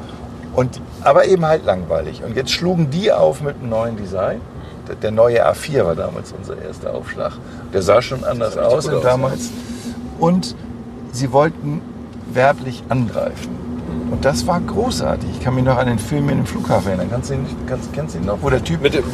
[0.54, 2.22] Und, aber eben halt langweilig.
[2.24, 4.40] Und jetzt schlugen die auf mit einem neuen Design.
[5.02, 7.32] Der- neue A4 war damals unser erster Aufschlag.
[7.72, 9.50] Der sah schon anders sah aus aus, damals.
[10.18, 10.54] Und
[11.12, 11.80] sie wollten
[12.32, 13.64] werblich angreifen.
[14.10, 15.28] Und das war großartig.
[15.32, 17.08] Ich kann mich noch an den Film in dem Flughafen erinnern.
[17.10, 18.38] Kannst du ihn, kannst, kennst du ihn noch?
[18.42, 19.04] Wo der Typ Mit dem,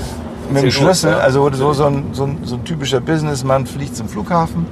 [0.52, 4.08] mit dem Schlüssel, also so, so, ein, so, ein, so ein typischer Businessmann fliegt zum
[4.08, 4.66] Flughafen,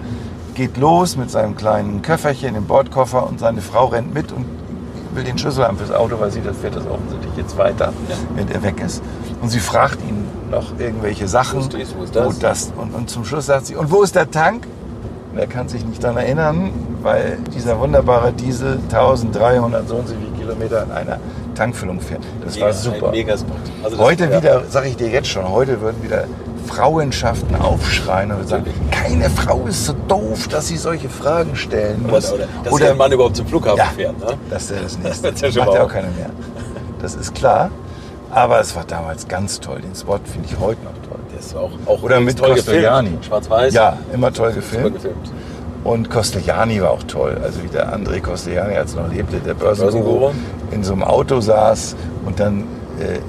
[0.59, 4.45] geht los mit seinem kleinen Köfferchen im Bordkoffer und seine Frau rennt mit und
[5.15, 8.17] will den Schlüssel haben fürs Auto, weil sie das fährt das offensichtlich jetzt weiter, Ja.
[8.35, 9.01] wenn er weg ist.
[9.41, 11.61] Und sie fragt ihn noch irgendwelche Sachen.
[11.73, 12.27] Wo ist wo ist das?
[12.27, 14.67] Wo das und, und zum Schluss sagt sie, und wo ist der Tank?
[15.33, 16.71] Und er kann sich nicht daran erinnern,
[17.03, 21.19] weil dieser wunderbare Diesel 1300 so und so viele Kilometer an einer
[21.55, 22.23] Tankfüllung fährt.
[22.45, 23.13] Das war super.
[23.13, 23.57] Megaspot.
[23.85, 26.25] Also das- Heute wieder, sage ich dir jetzt schon, heute würden wieder
[26.69, 32.33] Frauenschaften aufschreien und sagen, keine Frau ist so doof, dass sie solche Fragen stellen muss.
[32.33, 33.85] Oder, dass oder, ein Mann überhaupt zum Flughafen Ja.
[33.87, 34.19] fährt.
[34.21, 34.35] Ne?
[34.51, 35.33] Das ist das nächste.
[35.33, 36.31] Das ist ja Macht ja auch keiner mehr.
[37.01, 37.71] Das ist klar.
[38.31, 39.81] Aber es war damals ganz toll.
[39.81, 41.19] Den Spot finde ich heute noch toll.
[41.33, 43.19] Der ist auch, auch Oder mit Costellani.
[43.27, 43.73] Schwarz-Weiß.
[43.73, 44.95] Ja, immer toll gefilmt.
[44.97, 45.33] gefilmt.
[45.85, 47.41] Und Costellani war auch toll.
[47.43, 50.33] Also wie der André Costellani, als er noch lebte, der Börsenguru.
[50.71, 51.97] in so einem Auto saß
[52.27, 52.64] und dann
[53.01, 53.21] äh,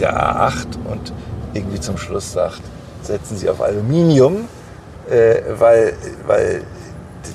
[0.00, 1.12] der A8 und
[1.54, 2.62] irgendwie zum Schluss sagt,
[3.02, 4.48] setzen Sie auf Aluminium,
[5.10, 5.94] äh, weil,
[6.26, 6.62] weil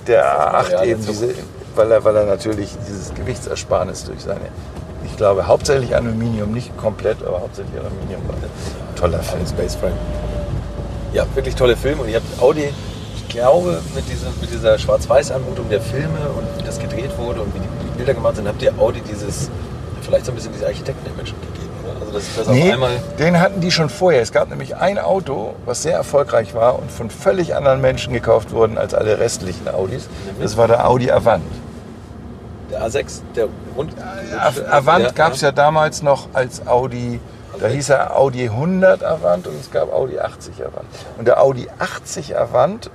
[0.07, 1.29] der A8 Ja, der eben diese,
[1.75, 4.49] weil er, weil er natürlich dieses Gewichtsersparnis durch seine,
[5.05, 8.35] ich glaube hauptsächlich Aluminium, nicht komplett, aber hauptsächlich Aluminium war.
[8.95, 9.41] Toller Film.
[9.41, 9.93] Ein Space Frame.
[11.13, 12.01] Ja, wirklich tolle Filme.
[12.01, 12.69] Und ihr habt Audi,
[13.15, 17.53] ich glaube, mit, diesem, mit dieser Schwarz-Weiß-Anmutung der Filme und wie das gedreht wurde und
[17.53, 19.49] wie die, Bilder gemacht sind, habt ihr Audi dieses,
[20.03, 21.56] vielleicht so ein bisschen diese Architekten-Image gegeben.
[22.07, 22.73] Also, dass das Nee,
[23.19, 24.21] den hatten die schon vorher.
[24.21, 28.51] Es gab nämlich ein Auto, was sehr erfolgreich war und von völlig anderen Menschen gekauft
[28.51, 30.07] wurde als alle restlichen Audis.
[30.39, 31.43] Das war der Audi Avant.
[32.71, 33.93] Der A6, der rund.
[34.69, 37.19] Avant gab es ja damals noch als Audi,
[37.59, 40.85] da hieß er Audi 100 Avant und es gab Audi 80 Avant.
[41.17, 42.89] Und der Audi 80 Avant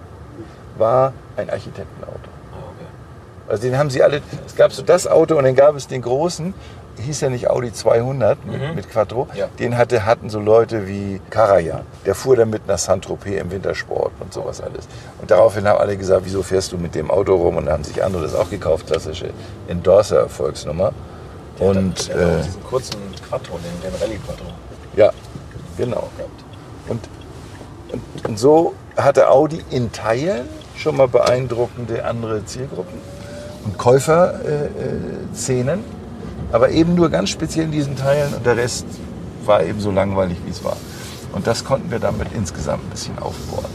[0.76, 2.28] war ein Architektenauto.
[2.52, 3.50] Ah.
[3.50, 6.02] Also den haben sie alle, es gab so das Auto und dann gab es den
[6.02, 6.54] großen,
[6.98, 8.74] hieß ja nicht Audi 200 mit, Mhm.
[8.74, 9.48] mit Quattro, Ja.
[9.58, 11.82] den hatte, hatten so Leute wie Karajan.
[12.06, 14.86] Der fuhr dann mit nach Saint-Tropez im Wintersport und sowas alles.
[15.20, 17.56] Und daraufhin haben alle gesagt, wieso fährst du mit dem Auto rum?
[17.56, 19.30] Und dann haben sich andere das auch gekauft, klassische
[19.68, 20.92] Endorser-Erfolgsnummer.
[21.58, 22.96] Und auch äh, diesen kurzen
[23.28, 24.44] Quattro, den, den Rallye-Quattro
[24.96, 25.10] ja,
[25.78, 26.08] genau.
[26.88, 27.00] Und,
[27.92, 32.98] und, und so hatte Audi in Teilen schon mal beeindruckende andere Zielgruppen
[33.64, 35.84] und Käuferszenen, äh, Szenen,
[36.52, 38.86] aber eben nur ganz speziell in diesen Teilen und der Rest
[39.44, 40.76] war eben so langweilig, wie es war.
[41.32, 43.70] Und das konnten wir damit insgesamt ein bisschen aufbohren.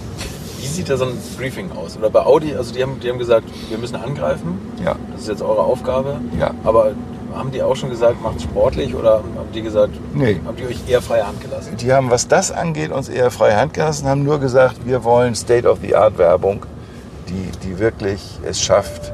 [0.59, 1.97] Wie sieht da so ein Briefing aus?
[1.97, 5.27] Oder bei Audi, also die haben, die haben gesagt, wir müssen angreifen, Ja, das ist
[5.27, 6.19] jetzt eure Aufgabe.
[6.39, 6.51] ja.
[6.63, 6.91] Aber
[7.35, 10.39] haben die auch schon gesagt, macht sportlich oder haben die gesagt, Nee.
[10.45, 11.75] haben die euch eher freie Hand gelassen?
[11.77, 15.35] Die haben, was das angeht, uns eher freie Hand gelassen, haben nur gesagt, wir wollen
[15.35, 16.65] State-of-the-Art-Werbung,
[17.29, 19.11] die, die wirklich es schafft,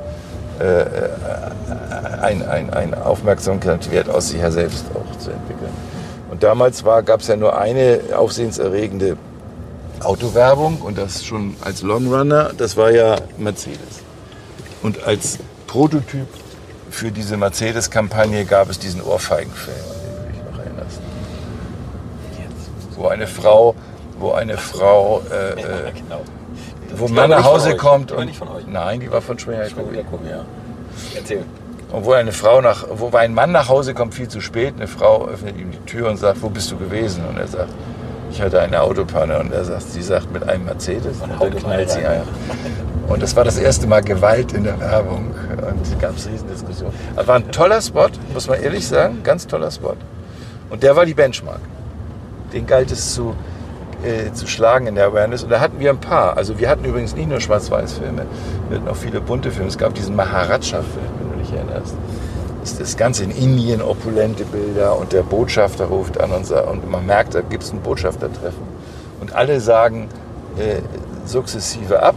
[2.21, 5.71] ein, ein, ein Aufmerksamkeitswert aus sich her selbst auch zu entwickeln.
[6.29, 9.17] Und damals gab es ja nur eine aufsehenserregende
[10.03, 14.01] Autowerbung und das schon als Longrunner, das war ja Mercedes.
[14.81, 16.27] Und als Prototyp
[16.89, 20.99] für diese Mercedes-Kampagne gab es diesen Ohrfeigenfilm, an den du dich noch erinnerst
[22.95, 23.75] wo eine Frau,
[24.19, 26.21] wo eine Frau, äh, Ja, äh, genau.
[26.95, 28.65] Wo man nach Hause kommt Die war und nicht von euch.
[28.67, 30.45] nein, die war von gucken, ja.
[31.15, 31.43] Erzähl.
[31.91, 34.87] und wo eine Frau nach, wo ein Mann nach Hause kommt viel zu spät, eine
[34.87, 37.23] Frau öffnet ihm die Tür und sagt, wo bist du gewesen?
[37.27, 37.69] Und er sagt,
[38.31, 41.53] ich hatte eine Autopanne und er sagt, sie sagt mit einem Mercedes und dann haut
[41.53, 42.23] ihm knallt sie ein.
[43.07, 46.93] Und das war das erste Mal Gewalt in der Werbung und es gab Riesendiskussionen.
[47.15, 49.95] Das war ein toller Spot, muss man ehrlich sagen, ganz toller Spot.
[50.69, 51.59] Und der war die Benchmark.
[52.53, 53.35] Den galt es zu,
[54.03, 55.43] äh, zu schlagen in der Awareness.
[55.43, 56.37] Und da hatten wir ein paar.
[56.37, 58.25] Also wir hatten übrigens nicht nur Schwarz-Weiß-Filme,
[58.69, 59.69] wir hatten auch viele bunte Filme.
[59.69, 61.95] Es gab diesen Maharaja-Film, wenn du dich erinnerst.
[62.61, 66.69] Das ist das Ganze in Indien, opulente Bilder und der Botschafter ruft an und, sagt,
[66.69, 68.63] und man merkt, da gibt es ein Botschaftertreffen.
[69.19, 70.07] Und alle sagen
[70.57, 70.81] äh,
[71.25, 72.15] sukzessive ab,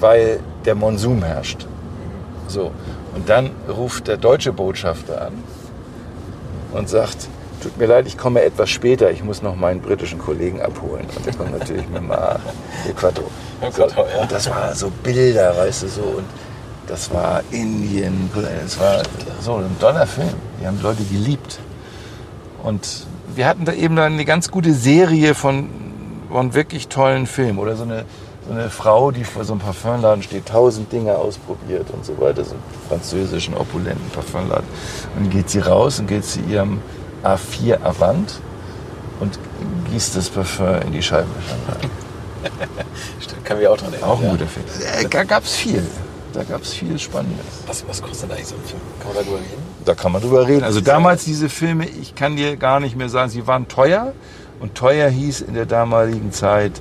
[0.00, 1.66] weil der Monsum herrscht.
[2.48, 2.72] So.
[3.14, 5.32] Und dann ruft der deutsche Botschafter an
[6.72, 7.28] und sagt,
[7.62, 11.06] tut mir leid, ich komme etwas später, ich muss noch meinen britischen Kollegen abholen.
[11.16, 14.22] Und der kommt natürlich mit dem dem So, ja.
[14.22, 16.02] Und das war so Bilder, weißt du, so.
[16.02, 16.26] Und
[16.86, 18.30] das war Indien,
[18.64, 19.02] es war
[19.40, 20.34] so ein toller Film.
[20.60, 21.60] Die haben Leute geliebt.
[22.62, 25.68] Und wir hatten da eben dann eine ganz gute Serie von,
[26.30, 27.58] von wirklich tollen Filmen.
[27.58, 28.04] Oder so eine,
[28.46, 32.44] so eine Frau, die vor so einem Parfümladen steht, tausend Dinge ausprobiert und so weiter.
[32.44, 34.66] So einen französischen, opulenten Parfümladen.
[35.16, 36.80] Und dann geht sie raus und geht zu ihrem
[37.24, 38.40] A4 Avant
[39.20, 39.38] und
[39.92, 41.56] gießt das Parfum in die Scheibenwischer.
[43.20, 44.10] Stimmt, kann mich auch dran erinnern.
[44.10, 44.64] Auch ein guter Film.
[45.00, 45.86] Äh, Da gab es viel.
[46.32, 47.44] Da gab es viel Spannendes.
[47.66, 48.80] Was, was kostet eigentlich so ein Film?
[49.00, 49.62] Kann man darüber reden?
[49.84, 50.64] Da kann man drüber reden.
[50.64, 54.12] Also damals diese Filme, ich kann dir gar nicht mehr sagen, sie waren teuer.
[54.60, 56.80] Und teuer hieß in der damaligen Zeit,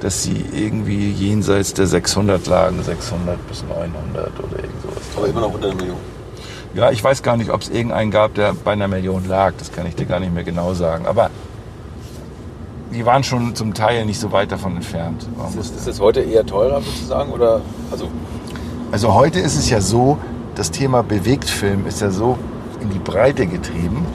[0.00, 5.02] dass sie irgendwie jenseits der 600 lagen, 600 bis 900 oder irgend sowas.
[5.16, 5.96] Aber immer noch unter einer Million.
[6.74, 9.52] Ja, ich weiß gar nicht, ob es irgendeinen gab, der bei einer Million lag.
[9.58, 11.06] Das kann ich dir gar nicht mehr genau sagen.
[11.06, 11.30] Aber
[12.92, 15.26] die waren schon zum Teil nicht so weit davon entfernt.
[15.48, 17.30] Ist das, ist das heute eher teurer, würdest du sagen?
[17.32, 17.60] Oder,
[17.90, 18.08] also,
[18.90, 20.18] Also heute ist es ja so,
[20.54, 22.38] das Thema Bewegtfilm ist ja so
[22.80, 24.06] in die Breite getrieben,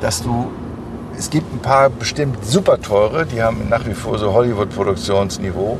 [0.00, 0.50] dass du
[1.18, 5.78] es gibt ein paar bestimmt super teure, die haben nach wie vor so Hollywood-Produktionsniveau,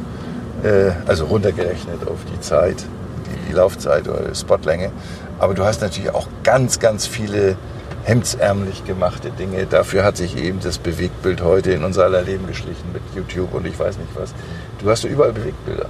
[0.65, 2.85] äh, also runtergerechnet auf die Zeit,
[3.27, 4.91] die, die Laufzeit oder die Spotlänge.
[5.39, 7.57] Aber du hast natürlich auch ganz, ganz viele
[8.05, 9.67] hemdsärmlich gemachte Dinge.
[9.67, 13.67] Dafür hat sich eben das Bewegtbild heute in unser aller Leben geschlichen mit YouTube und
[13.67, 14.35] ich weiß nicht was.
[14.79, 15.87] Du hast ja überall Bewegtbilder.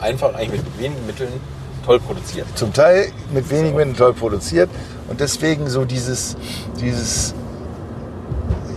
[0.00, 1.32] Einfach eigentlich mit wenigen Mitteln
[1.86, 2.46] toll produziert.
[2.54, 4.68] Zum Teil mit wenigen Mitteln toll produziert
[5.08, 6.36] und deswegen so dieses,
[6.80, 7.34] dieses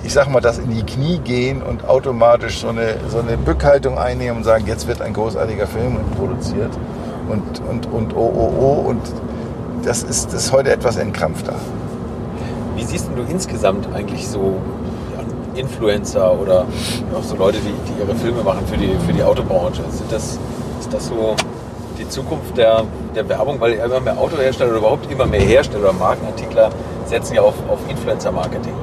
[0.08, 3.98] ich sag mal, das in die Knie gehen und automatisch so eine, so eine Bückhaltung
[3.98, 6.72] einnehmen und sagen, jetzt wird ein großartiger Film produziert
[7.28, 9.02] und, und, und oh, oh, oh und
[9.88, 11.56] das ist, das ist heute etwas entkrampfter.
[12.76, 14.58] Wie siehst du insgesamt eigentlich so
[15.56, 16.66] Influencer oder
[17.18, 19.82] auch so Leute, die, die ihre Filme machen für die, für die Autobranche?
[19.90, 20.38] Sind das,
[20.80, 21.36] ist das so
[21.98, 22.84] die Zukunft der,
[23.16, 23.60] der Werbung?
[23.62, 26.70] Weil immer mehr Autohersteller oder überhaupt immer mehr Hersteller oder Markenartikler
[27.06, 28.74] setzen ja auf, auf Influencer-Marketing.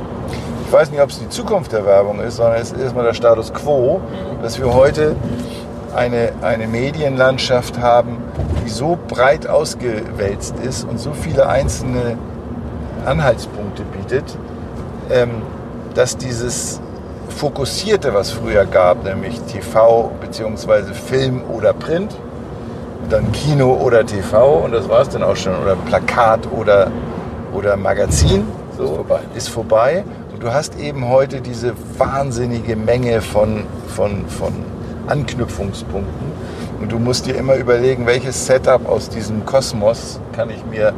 [0.66, 3.14] Ich weiß nicht, ob es die Zukunft der Werbung ist, sondern es ist erstmal der
[3.14, 4.00] Status quo,
[4.42, 5.14] dass wir heute
[5.94, 8.16] eine, eine Medienlandschaft haben,
[8.64, 12.16] die so breit ausgewälzt ist und so viele einzelne
[13.04, 14.36] Anhaltspunkte bietet,
[15.10, 15.30] ähm,
[15.94, 16.80] dass dieses
[17.28, 20.94] Fokussierte, was früher gab, nämlich TV bzw.
[20.94, 22.14] Film oder Print,
[23.10, 26.90] dann Kino oder TV und das war es dann auch schon, oder Plakat oder,
[27.52, 28.46] oder Magazin,
[28.76, 29.20] so, ist vorbei.
[29.34, 30.04] ist vorbei.
[30.32, 34.52] Und du hast eben heute diese wahnsinnige Menge von, von, von
[35.06, 36.33] Anknüpfungspunkten.
[36.80, 40.92] Und du musst dir immer überlegen, welches Setup aus diesem Kosmos kann ich mir,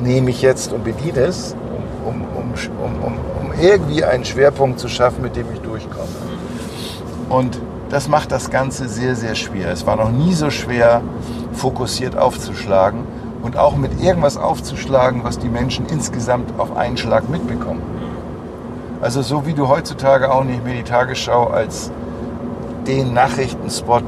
[0.00, 1.56] nehme ich jetzt und bediene es,
[2.04, 2.52] um, um,
[2.82, 3.18] um, um,
[3.60, 6.06] irgendwie einen Schwerpunkt zu schaffen, mit dem ich durchkomme.
[7.28, 9.72] Und das macht das Ganze sehr, sehr schwer.
[9.72, 11.02] Es war noch nie so schwer,
[11.52, 13.00] fokussiert aufzuschlagen
[13.42, 17.82] und auch mit irgendwas aufzuschlagen, was die Menschen insgesamt auf einen Schlag mitbekommen.
[19.00, 21.90] Also so wie du heutzutage auch nicht mehr die Tagesschau als
[22.86, 24.04] den Nachrichtenspot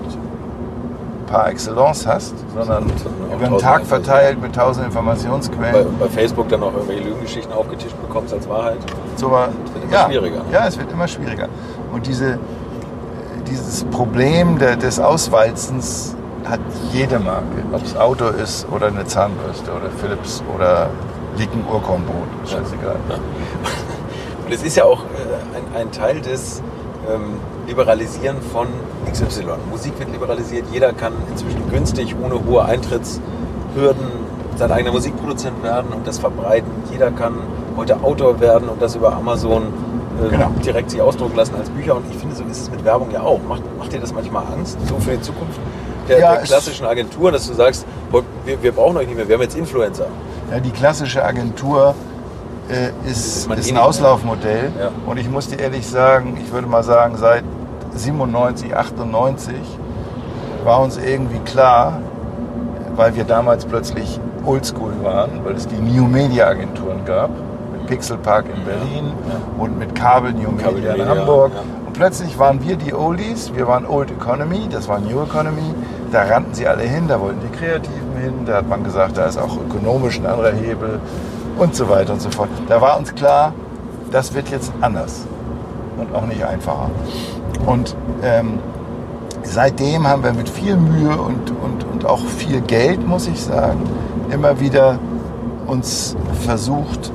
[1.31, 2.87] par excellence hast, sondern
[3.35, 5.97] über den Tag verteilt mit tausend Informationsquellen.
[5.99, 8.79] Bei, bei, Facebook dann auch irgendwelche Lügengeschichten aufgetischt bekommst als Wahrheit.
[9.17, 10.37] So war, es wird immer ja, schwieriger.
[10.39, 10.45] Ne?
[10.53, 11.49] Ja, es wird immer schwieriger.
[11.93, 12.39] Und diese,
[13.49, 16.61] dieses Problem der, des Auswalzens hat
[16.93, 17.45] jede Marke.
[17.73, 20.91] Ob es Auto ist oder eine Zahnbürste oder Philips oder
[21.39, 22.29] ein Urkornbrot.
[22.45, 22.97] Scheißegal.
[23.09, 23.15] Ja.
[24.47, 26.61] Und es ist ja auch äh, ein, ein Teil des
[27.09, 27.35] ähm,
[27.71, 28.67] Liberalisieren von
[29.09, 29.45] XY.
[29.71, 30.65] Musik wird liberalisiert.
[30.73, 34.11] Jeder kann inzwischen günstig, ohne hohe Eintrittshürden
[34.57, 36.69] sein eigener Musikproduzent werden und das verbreiten.
[36.91, 37.35] Jeder kann
[37.77, 39.69] heute Autor werden und das über Amazon
[40.21, 40.51] äh, genau.
[40.65, 41.95] direkt sich ausdrucken lassen als Bücher.
[41.95, 43.39] Und ich finde, so ist es mit Werbung ja auch.
[43.49, 45.61] Macht, macht dir das manchmal Angst, so für die Zukunft
[46.09, 47.87] der, ja, der klassischen Agentur, dass du sagst,
[48.45, 50.09] wir, wir, brauchen euch nicht mehr, wir haben jetzt Influencer?
[50.51, 51.95] Ja, die klassische Agentur
[52.69, 54.73] äh, ist, ist, ist ein Auslaufmodell.
[54.77, 54.91] Ja.
[55.07, 57.45] Und ich muss dir ehrlich sagen, ich würde mal sagen, seit
[57.95, 59.55] 97, 98
[60.65, 61.99] war uns irgendwie klar,
[62.97, 67.31] weil wir damals plötzlich oldschool waren, weil es die New Media Agenturen gab
[67.91, 69.63] Pixel Park in Berlin ja.
[69.63, 71.53] und mit Kabel New Media in Hamburg.
[71.53, 71.61] Ja.
[71.87, 75.75] Und plötzlich waren wir die Oldies, wir waren Old Economy, das war New Economy.
[76.13, 79.27] Da rannten sie alle hin, da wollten die Kreativen hin, da hat man gesagt, da
[79.27, 81.01] ist auch ökonomisch ein anderer Hebel
[81.59, 82.49] und so weiter und so fort.
[82.69, 83.53] Da war uns klar,
[84.13, 85.27] das wird jetzt anders
[85.97, 86.91] und auch nicht einfacher.
[87.67, 88.59] Und ähm,
[89.43, 93.83] seitdem haben wir mit viel Mühe und, und, und auch viel Geld, muss ich sagen,
[94.31, 94.99] immer wieder
[95.67, 97.13] uns versucht,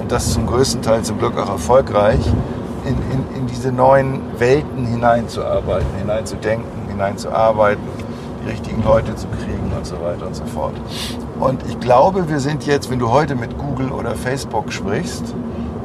[0.00, 2.20] und das zum größten Teil zum Glück auch erfolgreich,
[2.84, 7.82] in, in, in diese neuen Welten hineinzuarbeiten, hineinzudenken, hineinzuarbeiten,
[8.44, 10.74] die richtigen Leute zu kriegen und so weiter und so fort.
[11.40, 15.34] Und ich glaube, wir sind jetzt, wenn du heute mit Google oder Facebook sprichst,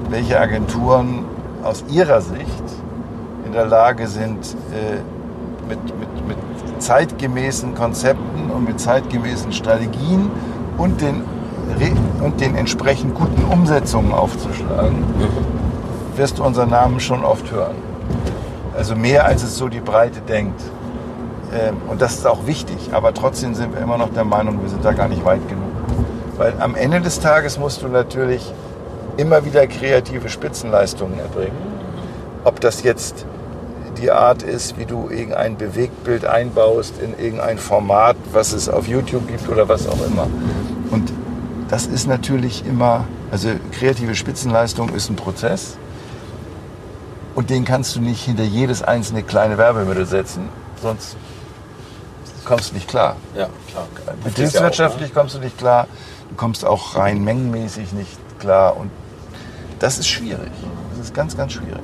[0.10, 1.26] welche Agenturen
[1.64, 2.64] aus ihrer Sicht
[3.52, 5.02] in der Lage sind, äh,
[5.68, 6.38] mit, mit, mit
[6.82, 10.32] zeitgemäßen Konzepten und mit zeitgemäßen Strategien
[10.78, 11.24] und den
[12.22, 15.04] und den entsprechend guten Umsetzungen aufzuschlagen,
[16.16, 17.76] wirst du unseren Namen schon oft hören.
[18.78, 20.62] Also mehr als es so die Breite denkt.
[21.54, 24.70] Ähm, und das ist auch wichtig, aber trotzdem sind wir immer noch der Meinung, wir
[24.70, 25.72] sind da gar nicht weit genug.
[26.38, 28.54] Weil am Ende des Tages musst du natürlich
[29.18, 31.58] immer wieder kreative Spitzenleistungen erbringen.
[32.44, 33.26] Ob das jetzt
[33.98, 39.28] die Art ist, wie du irgendein Bewegtbild einbaust in irgendein Format, was es auf YouTube
[39.28, 40.28] gibt oder was auch immer.
[40.90, 41.12] Und
[41.70, 45.78] das ist natürlich immer, also kreative Spitzenleistung ist ein Prozess
[47.34, 50.50] und den kannst du nicht hinter jedes einzelne kleine Werbemittel setzen,
[50.82, 51.16] sonst
[52.46, 53.16] kommst du nicht klar.
[53.36, 53.88] Ja, klar.
[54.24, 55.22] Betriebswirtschaftlich ja ne?
[55.22, 55.88] kommst du nicht klar,
[56.30, 58.92] du kommst auch rein mengenmäßig nicht klar und
[59.80, 60.52] das ist schwierig.
[60.92, 61.80] Das ist ganz, ganz schwierig.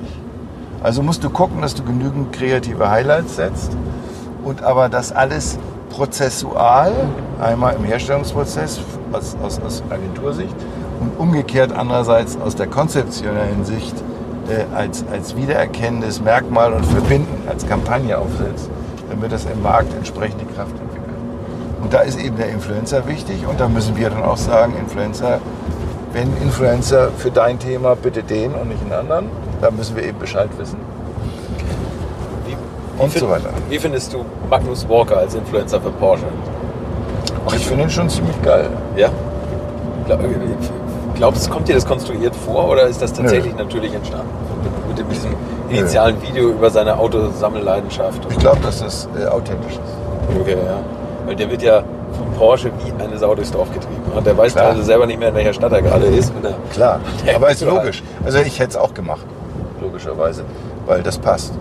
[0.82, 3.76] Also musst du gucken, dass du genügend kreative Highlights setzt
[4.44, 5.58] und aber das alles
[5.90, 6.92] prozessual,
[7.40, 8.80] einmal im Herstellungsprozess
[9.12, 10.54] aus, aus, aus Agentursicht
[11.00, 13.94] und umgekehrt andererseits aus der konzeptionellen Sicht
[14.48, 18.70] äh, als, als wiedererkennendes Merkmal und verbinden, als Kampagne aufsetzt,
[19.10, 21.08] damit das im Markt entsprechende Kraft entwickelt.
[21.82, 25.40] Und da ist eben der Influencer wichtig und da müssen wir dann auch sagen, Influencer,
[26.12, 29.26] wenn Influencer für dein Thema, bitte den und nicht einen anderen,
[29.60, 30.78] da müssen wir eben Bescheid wissen.
[32.46, 32.56] Wie,
[33.02, 33.50] Und find- so weiter.
[33.68, 36.24] Wie findest du Magnus Walker als Influencer für Porsche?
[37.46, 38.68] Ach, ich finde ihn schon ziemlich geil.
[38.96, 39.08] Ja?
[40.06, 40.20] Glaub-
[41.14, 44.28] Glaubst du, kommt dir das konstruiert vor oder ist das tatsächlich natürlich entstanden?
[44.88, 45.32] Mit dem- diesem
[45.68, 48.20] initialen Video über seine Autosammelleidenschaft.
[48.30, 50.40] Ich glaube, dass das äh, authentisch ist.
[50.40, 50.78] Okay, ja.
[51.26, 51.82] Weil der wird ja
[52.16, 53.97] von Porsche wie eine Sau durchs Dorf getrieben.
[54.14, 54.70] Und der weiß Klar.
[54.70, 56.32] also selber nicht mehr, in welcher Stadt er gerade ist.
[56.72, 57.00] Klar,
[57.34, 58.02] aber ist logisch.
[58.24, 59.24] Also ich hätte es auch gemacht,
[59.80, 60.44] logischerweise,
[60.86, 61.52] weil das passt.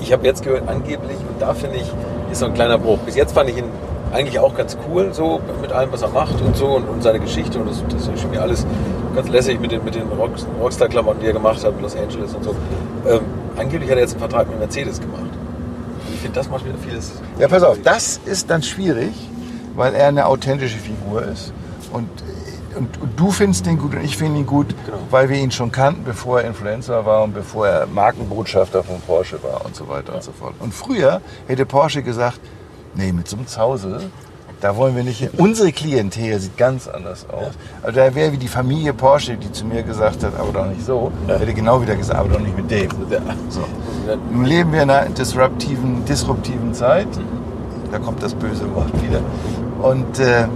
[0.00, 1.92] Ich habe jetzt gehört, angeblich, und da finde ich,
[2.30, 2.98] ist so ein kleiner Bruch.
[2.98, 3.64] Bis jetzt fand ich ihn
[4.12, 7.20] eigentlich auch ganz cool, so mit allem, was er macht und so und, und seine
[7.20, 7.58] Geschichte.
[7.58, 8.66] Und das, das ist schon mir alles
[9.14, 10.30] ganz lässig mit den, mit den Rock,
[10.60, 12.54] Rockstar-Klamotten, die er gemacht hat in Los Angeles und so.
[13.08, 13.20] Ähm,
[13.56, 15.22] angeblich hat er jetzt einen Vertrag mit Mercedes gemacht.
[15.22, 17.12] Und ich finde, das macht wieder vieles.
[17.38, 19.12] Ja, pass auf, das ist dann schwierig,
[19.74, 21.52] weil er eine authentische Figur ist.
[21.96, 22.08] Und,
[22.76, 24.98] und, und du findest ihn gut und ich finde ihn gut, Genau.
[25.10, 29.42] weil wir ihn schon kannten, bevor er Influencer war und bevor er Markenbotschafter von Porsche
[29.42, 30.54] war und so weiter und so fort.
[30.60, 32.38] Und früher hätte Porsche gesagt,
[32.94, 34.10] nee, mit so einem Zausel,
[34.60, 35.30] da wollen wir nicht hin.
[35.38, 37.52] Unsere Klientel sieht ganz anders aus.
[37.82, 40.84] Also da wäre wie die Familie Porsche, die zu mir gesagt hat, aber doch nicht
[40.84, 42.88] so, hätte genau wieder gesagt, aber doch nicht mit dem.
[43.10, 43.20] Der,
[43.50, 43.60] So.
[44.32, 47.08] Nun leben wir in einer disruptiven, disruptiven Zeit.
[47.92, 49.20] Da kommt das böse Wort wieder.
[49.82, 50.46] Und, äh,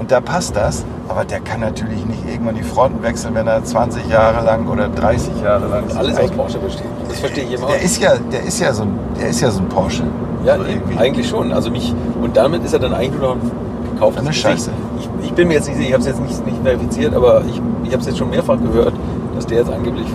[0.00, 0.84] und da passt das.
[1.08, 4.88] Aber der kann natürlich nicht irgendwann die Fronten wechseln, wenn er 20 Jahre lang oder
[4.88, 6.86] 30 Jahre lang alles aus Porsche besteht.
[7.08, 7.70] Das verstehe ich immer auch.
[7.70, 10.04] der ist ja, der ist ja so ein, der ist ja so ein Porsche.
[10.44, 10.64] Ja, so
[10.98, 11.52] eigentlich schon.
[11.52, 13.50] Also mich, und damit ist er dann eigentlich nur noch ein
[13.92, 14.32] gekauftes Eine.
[14.32, 14.70] Scheiße.
[14.98, 17.42] Ich, ich bin mir jetzt nicht sicher, ich habe es jetzt nicht, nicht verifiziert, aber
[17.46, 18.94] ich, ich habe es jetzt schon mehrfach gehört,
[19.34, 20.06] dass der jetzt angeblich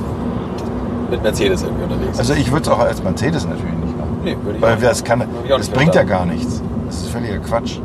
[1.12, 2.20] mit Mercedes irgendwie unterwegs ist.
[2.20, 4.18] Also ich würde es auch als Mercedes natürlich nicht machen.
[4.24, 6.64] nee, würde ich Weil auch das, kann, auch das bringt ja gar nichts.
[6.88, 7.80] Das ist völliger Quatsch.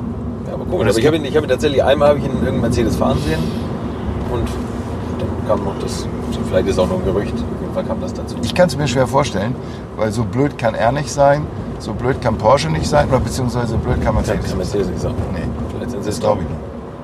[0.70, 2.60] Ja, aber ich habe ihn, ich habe ihn tatsächlich einmal habe ich ihn in irgendeinem
[2.62, 3.40] Mercedes fahren sehen
[4.32, 4.48] und
[5.18, 6.06] dann kam noch das,
[6.48, 8.36] vielleicht ist auch nur ein Gerücht, auf jeden Fall kam das dazu.
[8.42, 9.54] Ich kann es mir schwer vorstellen,
[9.96, 11.42] weil so blöd kann er nicht sein,
[11.78, 14.58] so blöd kann Porsche nicht sein, oder beziehungsweise blöd kann Mercedes sein.
[14.58, 15.14] Mercedes nicht sagen.
[15.32, 15.40] Nee,
[15.70, 16.60] Vielleicht sind sie das es glaube ich nicht.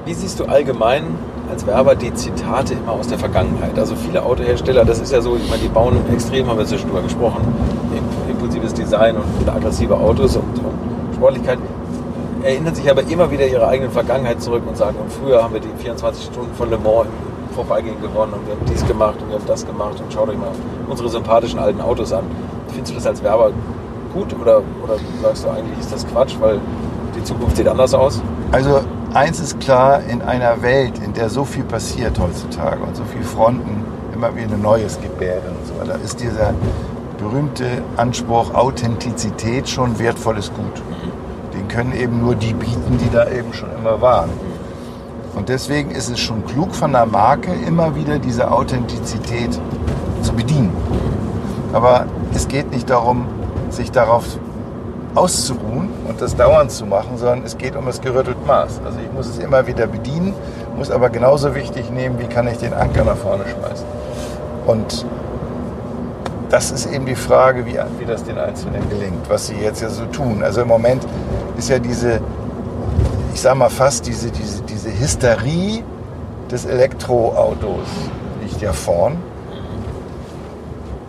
[0.06, 1.02] Wie siehst du allgemein
[1.50, 3.76] als Werber die Zitate immer aus der Vergangenheit?
[3.76, 6.86] Also viele Autohersteller, das ist ja so, ich meine, die bauen extrem, haben wir zwischen
[6.88, 7.40] drüber gesprochen,
[7.92, 11.58] im- impulsives Design und aggressive Autos und, und Sportlichkeit,
[12.46, 15.60] erinnern sich aber immer wieder ihre eigenen Vergangenheit zurück und sagen, und früher haben wir
[15.60, 17.06] die 24 Stunden von Le Mans
[17.48, 20.28] im Vorbeigehen gewonnen und wir haben dies gemacht und wir haben das gemacht und schaut
[20.28, 20.50] euch mal
[20.88, 22.24] unsere sympathischen alten Autos an.
[22.68, 23.50] Findest du das als Werber
[24.12, 26.60] gut oder, oder sagst du eigentlich, ist das Quatsch, weil
[27.16, 28.22] die Zukunft sieht anders aus?
[28.52, 28.80] Also
[29.12, 33.24] eins ist klar, in einer Welt, in der so viel passiert heutzutage und so viele
[33.24, 33.84] Fronten
[34.14, 36.54] immer wieder Neues gebären und so weiter, ist dieser
[37.18, 40.82] berühmte Anspruch Authentizität schon wertvolles Gut.
[41.76, 44.30] Können eben nur die bieten, die da eben schon immer waren.
[45.34, 49.60] Und deswegen ist es schon klug von der Marke, immer wieder diese Authentizität
[50.22, 50.74] zu bedienen.
[51.74, 53.26] Aber es geht nicht darum,
[53.68, 54.24] sich darauf
[55.14, 58.80] auszuruhen und das dauernd zu machen, sondern es geht um das gerüttelte Maß.
[58.82, 60.32] Also ich muss es immer wieder bedienen,
[60.78, 63.86] muss aber genauso wichtig nehmen, wie kann ich den Anker nach vorne schmeißen.
[64.66, 65.04] Und
[66.50, 69.88] das ist eben die Frage, wie, wie das den Einzelnen gelingt, was sie jetzt ja
[69.88, 70.42] so tun.
[70.42, 71.06] Also im Moment
[71.58, 72.20] ist ja diese,
[73.34, 75.82] ich sag mal fast diese, diese, diese Hysterie
[76.50, 77.86] des Elektroautos
[78.42, 79.16] liegt ja vorn.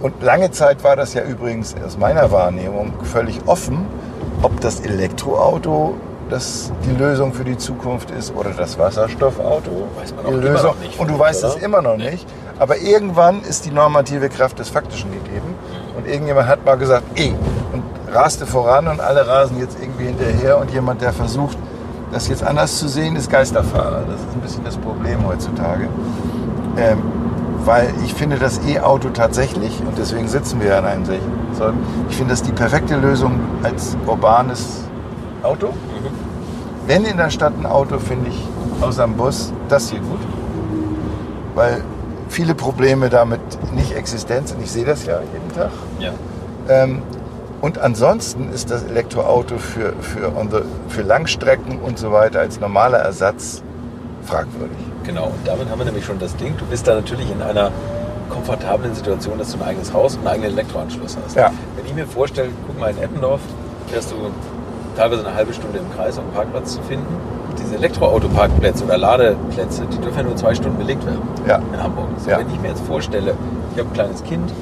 [0.02, 3.86] Und lange Zeit war das ja übrigens aus meiner Wahrnehmung völlig offen,
[4.44, 5.96] ob das Elektroauto
[6.30, 10.42] das die Lösung für die Zukunft ist oder das Wasserstoffauto Weiß man die auch immer
[10.42, 10.72] Lösung.
[10.72, 12.28] noch nicht, Und du weißt es immer noch nicht.
[12.60, 15.56] Aber irgendwann ist die normative Kraft des Faktischen gegeben.
[15.96, 17.34] Und irgendjemand hat mal gesagt, eh,
[17.74, 17.84] und
[18.14, 20.58] raste voran und alle rasen jetzt irgendwie hinterher.
[20.60, 21.58] Und jemand, der versucht,
[22.12, 24.04] das jetzt anders zu sehen, ist Geisterfahrer.
[24.10, 25.88] Das ist ein bisschen das Problem heutzutage.
[26.78, 27.02] Ähm,
[27.66, 31.80] weil ich finde das E-Auto tatsächlich, und deswegen sitzen wir ja in einem solchen,
[32.10, 34.84] ich finde das die perfekte Lösung als urbanes
[35.44, 35.74] Auto.
[36.86, 38.48] Wenn in der Stadt ein Auto, finde ich,
[38.82, 40.20] außer dem Bus, das hier gut.
[41.56, 41.84] Weil
[42.30, 43.42] viele Probleme damit
[43.74, 44.62] nicht existent sind.
[44.62, 45.72] Ich sehe das ja jeden Tag.
[46.00, 46.12] Ja.
[46.70, 47.02] Ähm,
[47.62, 50.60] und ansonsten ist das Elektroauto für, für, the,
[50.90, 53.64] für Langstrecken und so weiter als normaler Ersatz
[54.24, 54.78] fragwürdig.
[55.04, 56.56] Genau, und damit haben wir nämlich schon das Ding.
[56.58, 57.72] Du bist da natürlich in einer
[58.30, 61.36] komfortablen Situation, dass du ein eigenes Haus und einen eigenen Elektroanschluss hast.
[61.36, 61.52] Ja.
[61.76, 63.40] Wenn ich mir vorstelle, guck mal in Eppendorf,
[63.88, 64.16] fährst du
[64.96, 67.16] teilweise eine halbe Stunde im Kreis, um einen Parkplatz zu finden.
[67.68, 71.58] Diese Elektroautoparkplätze oder Ladeplätze, die dürfen ja nur zwei Stunden belegt werden Ja.
[71.58, 72.08] in Hamburg.
[72.18, 72.40] So, Ja.
[72.40, 73.34] Wenn ich mir jetzt vorstelle,
[73.74, 74.54] ich habe ein kleines Kind,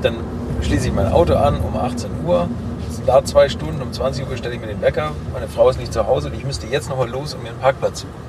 [0.00, 0.14] dann
[0.62, 2.48] schließe ich mein Auto an um 18 Uhr,
[2.88, 5.78] es lad zwei Stunden, um 20 Uhr stelle ich mir den Wecker, meine Frau ist
[5.78, 8.26] nicht zu Hause und ich müsste jetzt nochmal los, um mir einen Parkplatz zu suchen.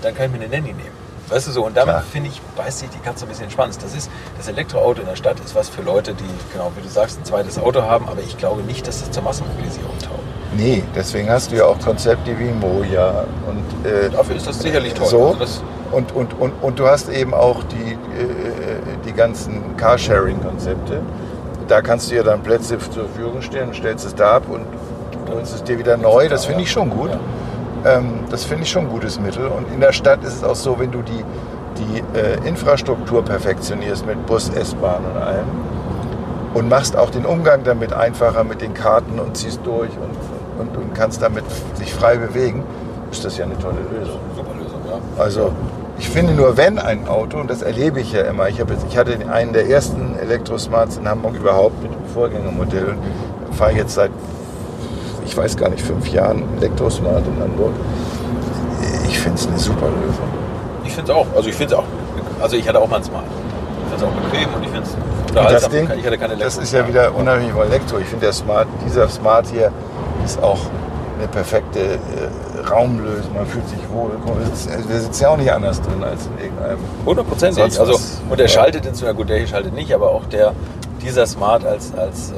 [0.00, 1.04] Dann kann ich mir eine Nanny nehmen.
[1.28, 3.76] Weißt du so, und damit finde ich, beißt sich die Katze ein bisschen spannend.
[3.82, 6.88] Das ist, das Elektroauto in der Stadt ist was für Leute, die, genau wie du
[6.88, 10.23] sagst, ein zweites Auto haben, aber ich glaube nicht, dass das zur Massenmobilisierung taugt.
[10.56, 14.94] Nee, deswegen hast du ja auch Konzepte wie Moja und äh, Dafür ist das sicherlich
[14.94, 15.08] toll.
[15.08, 15.36] So.
[15.38, 17.96] Also Und, und, und, und du hast eben auch die, äh,
[19.04, 21.00] die ganzen Carsharing-Konzepte.
[21.68, 24.66] Da kannst du ja dann Plätze zur Verfügung stellen, stellst es da ab und
[25.32, 26.28] holst es dir wieder neu.
[26.28, 27.10] Das finde ich schon gut.
[27.84, 29.46] Ähm, das finde ich schon ein gutes Mittel.
[29.46, 31.24] Und in der Stadt ist es auch so, wenn du die,
[31.78, 35.46] die äh, Infrastruktur perfektionierst mit Bus, S-Bahn und allem
[36.54, 40.13] und machst auch den Umgang damit einfacher mit den Karten und ziehst durch und,
[40.72, 41.44] und, und kannst damit
[41.74, 42.62] sich frei bewegen,
[43.10, 44.18] ist das ja eine tolle Lösung.
[44.36, 45.22] Super Lösung, ja.
[45.22, 45.52] Also
[45.98, 48.84] ich finde nur, wenn ein Auto, und das erlebe ich ja immer, ich, habe jetzt,
[48.88, 52.96] ich hatte einen der ersten Elektrosmarts in Hamburg überhaupt mit dem Vorgängermodell
[53.46, 54.10] und fahre jetzt seit,
[55.24, 57.72] ich weiß gar nicht, fünf Jahren Elektrosmart in Hamburg.
[59.08, 60.28] Ich finde es eine super Lösung.
[60.84, 61.26] Ich finde es auch.
[61.36, 61.84] Also ich finde es auch.
[62.42, 63.24] Also ich hatte auch mal ein Smart.
[63.24, 65.68] Ich finde es auch bequem und ich finde es das.
[65.68, 67.98] Ding, ich hatte keine das Elektro- ist ja wieder unabhängig von Elektro.
[67.98, 69.70] Ich finde der Smart, dieser Smart hier
[70.24, 70.58] ist auch
[71.18, 73.34] eine perfekte äh, Raumlösung.
[73.34, 74.10] Man fühlt sich wohl.
[74.24, 74.36] Mal,
[74.88, 76.78] Wir sitzen, ja auch nicht anders drin als in irgendeinem.
[77.06, 77.62] Hundertprozentig.
[77.78, 77.98] Also,
[78.28, 78.52] und der Ja.
[78.52, 80.52] schaltet ins, na gut, der hier schaltet nicht, aber auch der,
[81.02, 82.34] dieser Smart als, als äh,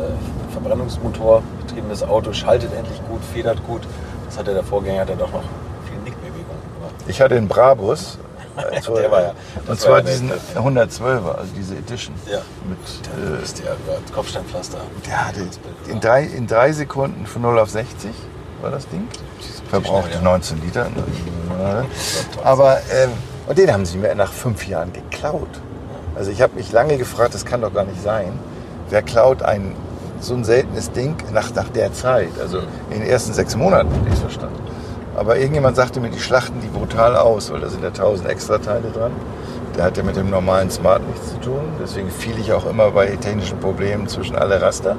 [0.53, 3.83] Verbrennungsmotor betriebenes Auto schaltet endlich gut, federt gut.
[4.27, 5.43] Das hatte der Vorgänger, hat er doch noch
[5.89, 6.45] viel Nickbewegung.
[6.79, 6.95] gemacht.
[7.07, 8.19] Ich hatte den Brabus.
[8.57, 9.29] Also, Der war ja-
[9.61, 12.15] und war zwar ja diesen eine- 112er, also diese Edition.
[12.31, 12.39] Ja.
[12.69, 12.79] Mit,
[13.29, 13.77] Da äh, ist der
[14.15, 14.79] Kopfsteinpflaster.
[15.07, 15.41] der hatte
[15.89, 18.11] in drei, in drei Sekunden von 0 auf 60
[18.63, 19.07] war das Ding.
[19.71, 20.31] Verbrauchte schnell, ja.
[20.31, 20.87] 19 Liter.
[22.45, 23.11] Aber, ähm,
[23.47, 25.49] und den haben sie mir nach fünf Jahren geklaut.
[26.15, 28.39] Also ich habe mich lange gefragt, das kann doch gar nicht sein.
[28.89, 29.75] Wer klaut ein
[30.21, 32.31] so ein seltenes Ding nach, nach der Zeit?
[32.41, 34.57] Also in den ersten sechs Monaten hätte ich es verstanden.
[35.17, 38.91] Aber irgendjemand sagte mir, die schlachten die brutal aus, weil da sind ja tausend Extrateile
[38.91, 39.13] dran.
[39.77, 41.63] Der hat ja mit dem normalen Smart nichts zu tun.
[41.83, 44.97] Deswegen fiel ich auch immer bei technischen Problemen zwischen alle Raster.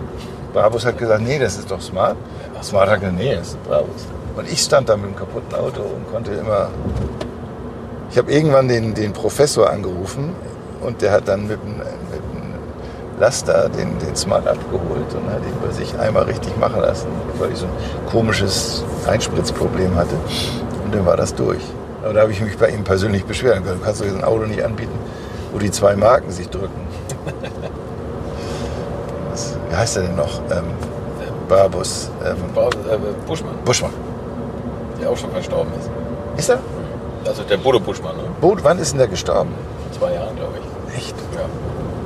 [0.53, 2.15] Brabus hat gesagt, nee, das ist doch Smart.
[2.63, 4.07] Smart hat gesagt, nee, das ist Brabus.
[4.36, 6.70] Und ich stand da mit einem kaputten Auto und konnte immer...
[8.09, 10.34] Ich habe irgendwann den, den Professor angerufen
[10.82, 11.82] und der hat dann mit einem
[13.20, 17.07] Laster den, den Smart abgeholt und hat ihn bei sich einmal richtig machen lassen,
[17.39, 17.72] weil ich so ein
[18.11, 20.15] komisches Einspritzproblem hatte.
[20.86, 21.61] Und dann war das durch.
[22.03, 23.57] Aber da habe ich mich bei ihm persönlich beschwert.
[23.57, 24.97] und gesagt, Du kannst doch jetzt ein Auto nicht anbieten,
[25.51, 26.88] wo die zwei Marken sich drücken.
[29.32, 30.39] Was, wie heißt er denn noch?
[30.51, 30.65] Ähm,
[31.49, 32.09] Barbus.
[32.24, 33.91] Ähm, äh, Buschmann, Buschmann.
[35.01, 35.89] der auch schon verstorben ist.
[36.38, 36.59] Ist er?
[37.26, 38.24] Also der Bodo Buschmann, ne?
[38.39, 39.51] Boot, wann ist denn der gestorben?
[39.91, 40.53] Vor zwei Jahren, glaube
[40.89, 40.97] ich.
[40.97, 41.15] Echt?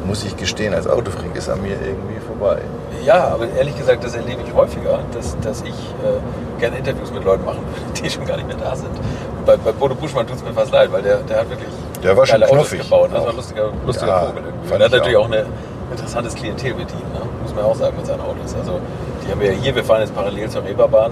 [0.06, 2.62] Muss ich gestehen, als Autofreak ist an mir irgendwie vorbei.
[3.06, 7.24] Ja, aber ehrlich gesagt, das erlebe ich häufiger, dass, dass ich äh, gerne Interviews mit
[7.24, 8.90] Leuten machen würde, die schon gar nicht mehr da sind.
[8.90, 11.70] Und bei, bei Bodo Buschmann tut es mir fast leid, weil der, der hat wirklich
[12.04, 13.10] Der war schon geile Autos knuffig gebaut.
[13.14, 15.26] Das war ein lustiger, lustiger Ja, Vogel Und er hat ich natürlich auch.
[15.26, 15.46] auch ein
[15.92, 17.22] interessantes Klientel bedient, ne?
[17.44, 18.56] muss man auch sagen, mit seinen Autos.
[18.56, 18.80] Also
[19.26, 21.12] die haben wir ja hier, wir fahren jetzt parallel zur Reeperbahn.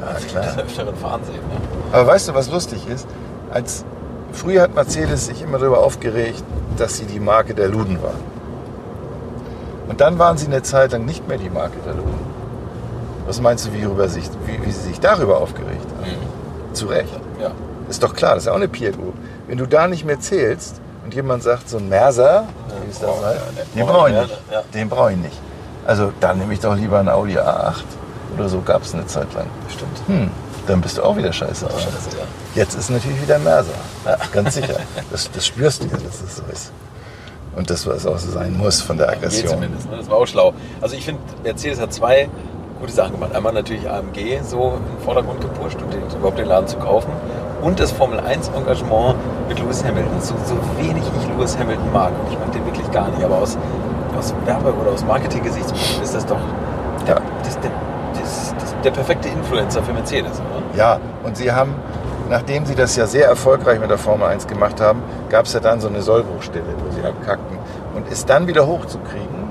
[0.00, 0.44] Ja, klar.
[0.44, 1.34] des Öfteren fahren sehen.
[1.34, 1.56] Ne?
[1.92, 3.06] Aber weißt du, was lustig ist?
[3.50, 3.84] Als
[4.36, 6.44] früher hat Mercedes sich immer darüber aufgeregt,
[6.76, 8.36] dass sie die Marke der Luden waren.
[9.88, 12.36] Und dann waren sie eine Zeit lang nicht mehr die Marke der Luden.
[13.26, 16.74] Was meinst du, wie, sich, wie, wie sie sich darüber aufgeregt haben?
[16.74, 17.12] Zu Recht.
[17.40, 17.50] Ja.
[17.88, 19.14] Ist doch klar, das ist ja auch eine Group.
[19.48, 22.44] Wenn du da nicht mehr zählst und jemand sagt, so ein Merser,
[22.84, 23.08] wie es wir
[23.52, 23.76] nicht.
[23.76, 24.38] den brauche ich nicht.
[24.52, 24.62] ja.
[24.74, 25.40] Den brauche ich nicht.
[25.86, 27.84] Also dann nehme ich doch lieber einen Audi A8
[28.36, 29.46] oder so gab es eine Zeit lang.
[29.68, 29.98] Stimmt.
[30.08, 30.30] Hm,
[30.66, 31.64] dann bist du auch wieder scheiße.
[31.66, 31.78] dran.
[31.78, 32.24] Scheiße, ja.
[32.56, 33.72] Jetzt ist natürlich wieder Merser.
[34.32, 34.74] Ganz sicher.
[35.10, 36.72] Das, das spürst du ja, dass das so ist.
[37.54, 39.48] Und das, was auch so sein muss von der Aggression.
[39.48, 39.90] zumindest.
[39.90, 39.98] Ne?
[39.98, 40.52] Das war auch schlau.
[40.80, 42.28] Also ich finde, Mercedes hat zwei
[42.80, 43.34] gute Sachen gemacht.
[43.34, 47.10] Einmal natürlich AMG so im Vordergrund gepusht und den, überhaupt den Laden zu kaufen.
[47.62, 49.16] Und das Formel 1 Engagement
[49.48, 50.20] mit Lewis Hamilton.
[50.20, 52.10] So, so wenig ich Lewis Hamilton mag.
[52.24, 53.22] Und ich mag den wirklich gar nicht.
[53.24, 53.56] Aber aus,
[54.18, 56.38] aus Werbe- oder aus Marketing-Gesichtspunkten ist das doch
[57.06, 57.22] der, Ja.
[57.42, 57.70] das, der,
[58.20, 60.32] das, das, der perfekte Influencer für Mercedes.
[60.40, 60.76] Oder?
[60.78, 61.74] Ja, und sie haben,
[62.30, 65.60] nachdem sie das ja sehr erfolgreich mit der Formel 1 gemacht haben, gab es ja
[65.60, 67.58] dann so eine Sollbruchstelle, wo sie abkackten.
[67.94, 69.46] Und es dann wieder hochzukriegen,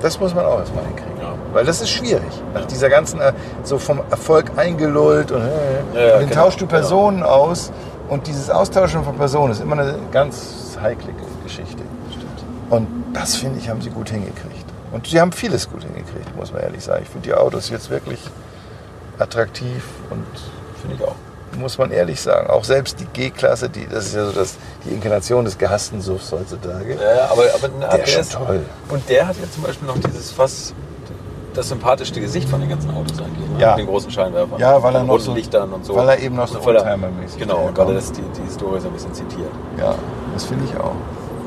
[0.00, 1.18] das muss man auch erstmal hinkriegen.
[1.20, 1.34] Ja.
[1.52, 2.42] Weil das ist schwierig.
[2.52, 3.32] Nach dieser ganzen, äh,
[3.62, 5.44] so vom Erfolg eingelullt und, äh,
[5.94, 6.78] Ja, ja, und dann genau, tauschst du genau.
[6.78, 7.72] Personen aus.
[8.08, 11.82] Und dieses Austauschen von Personen ist immer eine ganz heikle Geschichte.
[12.68, 14.64] Und das, finde ich, haben sie gut hingekriegt.
[14.92, 17.02] Und sie haben vieles gut hingekriegt, muss man ehrlich sagen.
[17.02, 18.20] Ich finde die Autos jetzt wirklich
[19.18, 20.26] attraktiv und
[20.84, 21.16] Finde ich auch.
[21.56, 22.48] Muss man ehrlich sagen.
[22.50, 26.32] Auch selbst die G-Klasse, die, das ist ja so das, die Inkarnation des gehassten Suffs
[26.32, 26.94] heutzutage.
[26.94, 28.60] Ja, ja, aber, aber na, Der ist schon toll.
[28.88, 30.74] Und der hat jetzt zum Beispiel noch dieses fast
[31.54, 33.48] das sympathischste Gesicht von den ganzen Autos eigentlich.
[33.50, 33.60] Ne?
[33.60, 33.70] Ja.
[33.70, 34.58] Mit den großen Scheinwerfern.
[34.58, 35.94] Ja, weil er noch so- Lichtern und so.
[35.94, 38.80] weil er eben noch so er- Oldtimer-mäßig Genau, und weil er das, die, die Historie
[38.80, 39.50] so ein bisschen zitiert.
[39.78, 39.94] Ja,
[40.34, 40.90] das finde ich auch.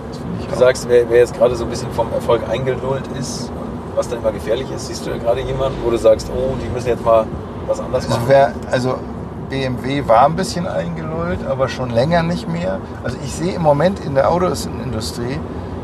[0.09, 0.59] Das finde ich Du auch.
[0.59, 3.51] sagst, wer, wer jetzt gerade so ein bisschen vom Erfolg eingelullt ist,
[3.95, 6.69] was dann immer gefährlich ist, siehst du da gerade jemanden, wo du sagst, oh, die
[6.69, 7.25] müssen jetzt mal
[7.67, 8.29] was anderes Also, machen?
[8.29, 8.95] wer, also
[9.49, 12.79] BMW war ein bisschen eingelullt, aber schon länger nicht mehr.
[13.03, 15.39] Also ich sehe im Moment in der Autoindustrie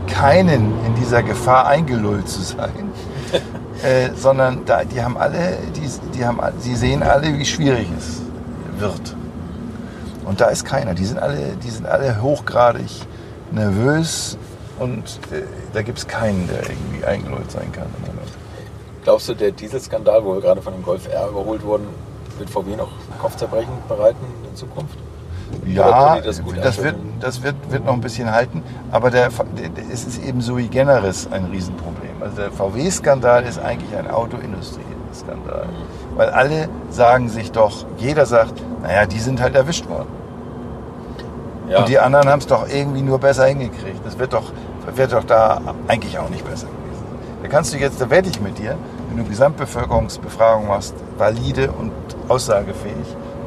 [0.08, 2.92] keinen in dieser Gefahr eingelullt zu sein,
[3.84, 8.22] äh, sondern da, die haben alle, die, die haben, sie sehen alle, wie schwierig es
[8.80, 9.16] wird.
[10.26, 10.94] Und da ist keiner.
[10.94, 12.90] Die sind alle, die sind alle hochgradig
[13.52, 14.38] nervös
[14.80, 15.44] und äh,
[15.74, 18.32] da gibt es keinen, der irgendwie eingelullt sein kann im Moment.
[19.04, 21.88] Glaubst du, der Dieselskandal, wo wir gerade von dem Golf R überholt wurden,
[22.40, 22.90] wird VW noch
[23.22, 24.98] Kopfzerbrechen bereiten in Zukunft?
[25.66, 29.30] Ja, das das, wird, das wird, wird noch ein bisschen halten, aber der,
[29.92, 32.22] es ist eben sui generis ein Riesenproblem.
[32.22, 35.68] Also der VW-Skandal ist eigentlich ein Autoindustrie-Skandal,
[36.16, 40.10] weil alle sagen sich doch, jeder sagt, naja, die sind halt erwischt worden.
[41.70, 41.80] Ja.
[41.80, 44.06] Und die anderen haben es doch irgendwie nur besser hingekriegt.
[44.06, 44.52] Das wird doch,
[44.96, 47.04] wird doch da eigentlich auch nicht besser gewesen.
[47.42, 48.78] Da kannst du jetzt, da wette ich mit dir,
[49.14, 51.92] wenn du Gesamtbevölkerungsbefragung machst, valide und
[52.28, 52.96] aussagefähig,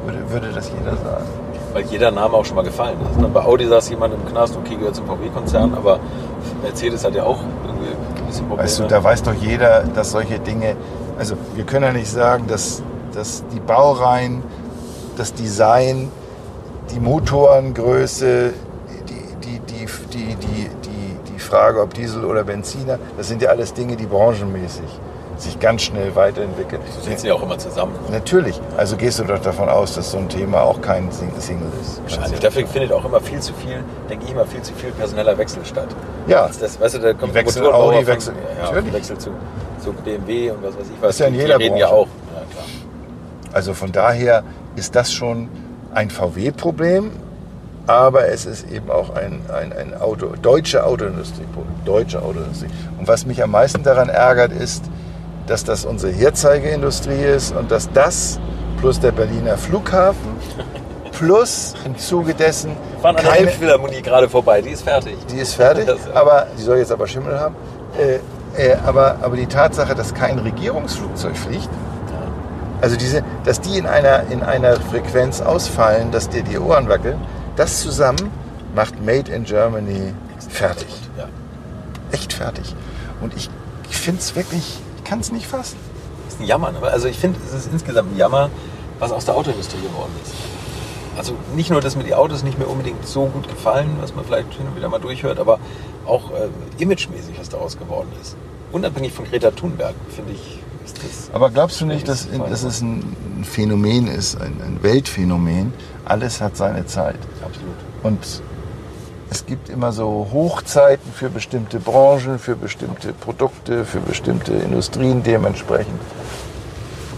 [0.05, 1.25] würde, würde das jeder sagen.
[1.73, 3.19] Weil jeder Name auch schon mal gefallen ist.
[3.19, 3.27] ne?
[3.27, 5.99] Bei Audi saß jemand im Knast, okay, gehört zum VW-Konzern, aber
[6.63, 8.63] Mercedes hat ja auch irgendwie ein bisschen Probleme.
[8.63, 10.77] Weißt du, da weiß doch jeder, dass solche Dinge,
[11.19, 12.81] also wir können ja nicht sagen, dass,
[13.13, 14.43] dass die Baureihen,
[15.17, 16.09] das Design,
[16.93, 18.53] die Motorengröße,
[19.09, 23.49] die, die, die, die, die, die, die Frage, ob Diesel oder Benziner, das sind ja
[23.49, 24.99] alles Dinge, die branchenmäßig
[25.37, 26.81] sich ganz schnell weiterentwickeln.
[27.03, 27.93] Die sitzen ja auch immer zusammen.
[28.11, 31.67] Natürlich, also gehst du doch davon aus, dass so ein Thema auch kein Sing- Single
[31.81, 32.01] ist.
[32.03, 32.39] Wahrscheinlich.
[32.39, 35.63] Dafür findet auch immer viel zu viel, denke ich immer, viel zu viel personeller Wechsel
[35.65, 35.87] statt.
[36.27, 36.49] Ja.
[36.59, 38.93] Das, weißt du, da kommt Die Motorenbauer Audi, von- ja, natürlich.
[38.93, 39.29] Wechsel zu,
[39.83, 41.09] zu BMW und was weiß ich was.
[41.11, 42.07] ist ja in Die- jeder die reden ja auch.
[42.07, 42.41] Ja.
[43.53, 44.43] Also von daher
[44.75, 45.49] ist das schon
[45.93, 47.11] ein VW-Problem,
[47.87, 51.73] aber es ist eben auch ein, ein, ein Auto, deutsche Autoindustrie-Problem.
[51.85, 52.67] Deutsche Autoindustrie.
[52.99, 54.83] Und was mich am meisten daran ärgert, ist,
[55.47, 58.39] dass das unsere Herzeigeindustrie ist und dass das
[58.79, 60.35] plus der Berliner Flughafen
[61.11, 62.71] plus im Zuge dessen
[63.01, 65.17] Fahren an der keine, Elbphilharmonie gerade vorbei, die ist fertig.
[65.31, 67.55] die ist fertig, aber die soll jetzt aber Schimmel haben.
[67.97, 68.19] Äh,
[68.57, 71.69] äh, aber, aber die Tatsache, dass kein Regierungsflugzeug fliegt,
[72.81, 77.19] also diese, dass die in einer, in einer Frequenz ausfallen, dass dir die Ohren wackeln,
[77.55, 78.31] das zusammen
[78.75, 80.13] macht Made in Germany
[80.49, 80.87] fertig.
[82.11, 82.75] Echt fertig.
[83.21, 83.49] Und ich,
[83.89, 85.77] ich finde es wirklich, ich kann es nicht fassen.
[86.27, 86.71] ist ein Jammer.
[86.71, 86.81] Ne?
[86.81, 88.49] Also ich finde, es ist insgesamt ein Jammer,
[88.99, 90.33] was aus der Autoindustrie geworden ist.
[91.17, 94.23] Also nicht nur, dass mir die Autos nicht mehr unbedingt so gut gefallen, was man
[94.23, 95.59] vielleicht hin und wieder mal durchhört, aber
[96.05, 98.35] auch äh, imagemäßig, was daraus geworden ist.
[98.71, 101.33] Unabhängig von Greta Thunberg, finde ich, ist das...
[101.33, 105.73] Aber glaubst du nicht, dass, dass es ein ein Phänomen ist, ein, ein Weltphänomen?
[106.05, 107.17] Alles hat seine Zeit.
[107.43, 107.75] Absolut.
[108.03, 108.41] Und
[109.29, 115.99] es gibt immer so Hochzeiten für bestimmte Branchen, für bestimmte Produkte, für bestimmte Industrien dementsprechend.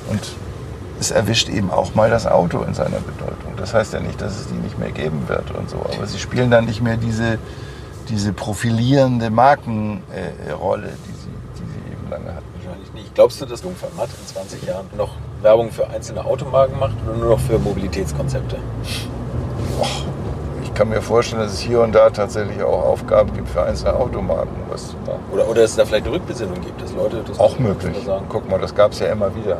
[0.10, 0.22] Und
[1.00, 3.54] es erwischt eben auch mal das Auto in seiner Bedeutung.
[3.58, 5.78] Das heißt ja nicht, dass es die nicht mehr geben wird und so.
[5.78, 7.38] Aber sie spielen dann nicht mehr diese,
[8.10, 12.46] diese profilierende Markenrolle, äh, die, sie, die sie eben lange hatten.
[12.56, 13.16] Wahrscheinlich nicht.
[13.16, 17.16] Glaubst du, dass Jungfern Matt in 20 Jahren noch Werbung für einzelne Automarken macht oder
[17.16, 18.58] nur noch für Mobilitätskonzepte?
[20.80, 23.96] Ich kann mir vorstellen, dass es hier und da tatsächlich auch Aufgaben gibt für einzelne
[23.96, 24.96] Automarken, was.
[25.30, 27.98] Oder, oder dass es da vielleicht eine Rückbesinnung gibt, dass Leute das Auch möglich.
[28.06, 28.28] sagen.
[28.30, 29.58] Guck mal, das gab es ja immer wieder.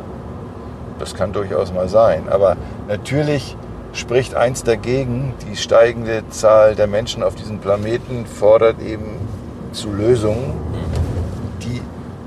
[0.98, 2.22] Das kann durchaus mal sein.
[2.30, 2.56] Aber
[2.88, 3.54] natürlich
[3.92, 5.34] spricht eins dagegen.
[5.46, 9.18] Die steigende Zahl der Menschen auf diesem Planeten fordert eben
[9.72, 10.54] zu Lösungen,
[11.60, 11.82] die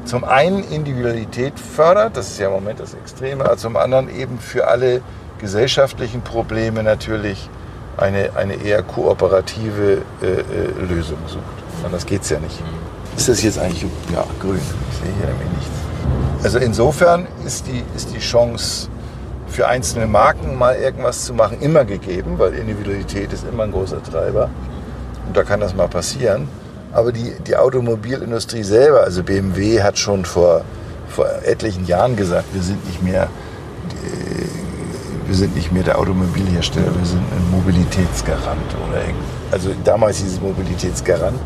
[0.05, 4.37] zum einen Individualität fördert, das ist ja im Moment das Extreme, aber zum anderen eben
[4.37, 5.01] für alle
[5.39, 7.49] gesellschaftlichen Probleme natürlich
[7.97, 10.43] eine, eine eher kooperative äh, äh,
[10.89, 11.43] Lösung sucht.
[11.85, 12.61] Anders geht es ja nicht.
[13.15, 13.83] Ist das jetzt eigentlich
[14.13, 14.59] ja, grün?
[14.91, 16.43] Ich sehe hier nämlich nichts.
[16.43, 18.89] Also insofern ist die, ist die Chance
[19.47, 24.01] für einzelne Marken mal irgendwas zu machen immer gegeben, weil Individualität ist immer ein großer
[24.01, 24.49] Treiber.
[25.27, 26.47] Und da kann das mal passieren.
[26.91, 30.61] Aber die, die Automobilindustrie selber, also BMW hat schon vor,
[31.07, 33.29] vor etlichen Jahren gesagt, wir sind nicht mehr
[35.33, 39.01] wir sind nicht mehr der Automobilhersteller, wir sind ein Mobilitätsgarant oder
[39.49, 41.39] also damals hieß es Mobilitätsgarant.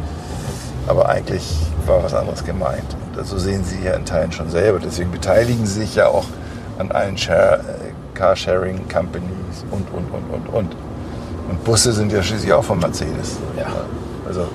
[0.88, 2.98] Aber eigentlich war was anderes gemeint.
[3.16, 4.80] Und so sehen Sie ja in Teilen schon selber.
[4.80, 6.26] Deswegen beteiligen Sie sich ja auch
[6.78, 10.76] an allen Share, äh, Carsharing Companies und, und, und, und, und.
[11.50, 13.38] Und Busse sind ja schließlich auch von Mercedes.
[13.58, 13.68] Ja.
[14.28, 14.50] Also,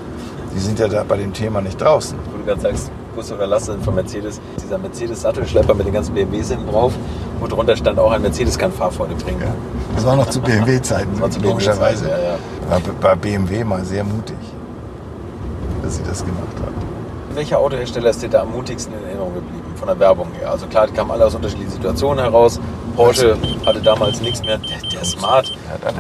[0.55, 2.19] die sind ja da bei dem Thema nicht draußen.
[2.31, 4.41] Wo du gerade sagst, Oder Lasse von Mercedes.
[4.63, 6.93] Dieser Mercedes-Sattelschlepper mit den ganzen BMWs hinten drauf,
[7.41, 9.41] wo drunter stand auch ein Mercedes kann Fahrfreude bringen.
[9.41, 9.55] Ja.
[9.95, 12.05] Das war noch zu BMW-Zeiten, logischerweise.
[12.07, 12.25] BMW-Zeiten,
[12.71, 12.85] ja, ja.
[13.03, 14.37] War bei BMW mal sehr mutig,
[15.83, 16.75] dass sie das gemacht haben.
[17.35, 20.51] Welcher Autohersteller ist dir da am mutigsten in Erinnerung geblieben, von der Werbung her?
[20.51, 22.61] Also klar, die kamen alle aus unterschiedlichen Situationen heraus.
[22.95, 24.59] Porsche hatte damals nichts mehr.
[24.59, 25.51] Der, der Smart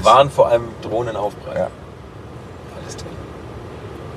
[0.02, 1.56] waren vor allem Drohnenaufprall.
[1.56, 1.68] Ja.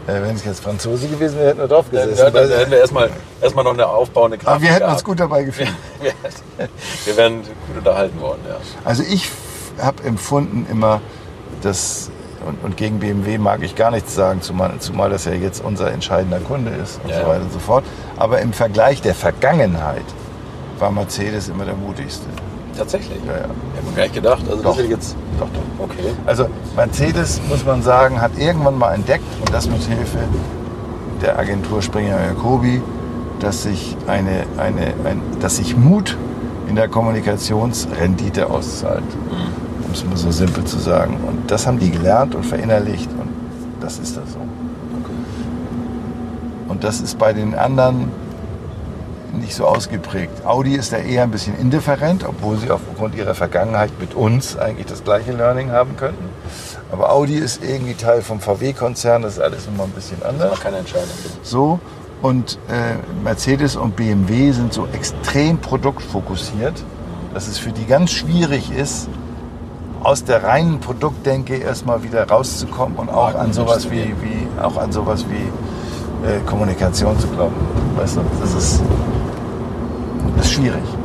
[0.07, 2.15] Äh, wenn es jetzt Franzose gewesen wäre, hätten wir drauf gesessen.
[2.17, 3.09] dann, dann hätten wir erstmal,
[3.41, 5.05] erstmal noch eine aufbauende Grafik Aber wir hätten uns gehabt.
[5.05, 5.73] gut dabei gefühlt.
[6.01, 6.13] Wir,
[7.05, 8.55] wir wären gut unterhalten worden, ja.
[8.85, 9.29] Also ich
[9.81, 11.01] habe empfunden immer,
[11.61, 12.11] dass,
[12.45, 15.91] und, und gegen BMW mag ich gar nichts sagen, zumal, zumal das ja jetzt unser
[15.91, 17.27] entscheidender Kunde ist und Ja, so ja.
[17.27, 17.83] weiter und so fort.
[18.17, 20.05] Aber im Vergleich der Vergangenheit
[20.79, 22.27] war Mercedes immer der mutigste.
[22.77, 23.19] Tatsächlich.
[23.25, 23.39] Ja, ja.
[23.39, 24.43] Hätte man gar nicht gedacht.
[24.49, 24.77] Also Doch.
[24.77, 25.15] das jetzt.
[25.39, 25.85] Doch, doch.
[25.85, 26.13] Okay.
[26.25, 30.19] Also Mercedes, muss man sagen, hat irgendwann mal entdeckt, und das mit Hilfe
[31.21, 32.81] der Agentur Springer Jacobi,
[33.39, 36.17] dass sich, eine, eine, ein, dass sich Mut
[36.67, 41.19] in der Kommunikationsrendite auszahlt, um es mal so simpel zu sagen.
[41.27, 43.29] Und das haben die gelernt und verinnerlicht und
[43.79, 44.39] das ist das so.
[46.67, 48.11] Und das ist bei den anderen
[49.45, 50.43] nicht so ausgeprägt.
[50.45, 54.87] Audi ist da eher ein bisschen indifferent, obwohl sie aufgrund ihrer Vergangenheit mit uns eigentlich
[54.87, 56.29] das gleiche Learning haben könnten.
[56.91, 60.51] Aber Audi ist irgendwie Teil vom VW-Konzern, das ist alles immer ein bisschen anders.
[60.51, 61.09] war keine Entscheidung.
[61.43, 61.79] So.
[62.21, 66.83] Und äh, Mercedes und BMW sind so extrem produktfokussiert,
[67.33, 69.09] dass es für die ganz schwierig ist,
[70.01, 74.91] aus der reinen Produktdenke erstmal wieder rauszukommen und auch an sowas wie, wie, auch an
[74.91, 77.55] sowas wie äh, Kommunikation zu glauben.
[77.95, 78.81] Weißt du, das ist,
[80.37, 81.04] das ist schwierig.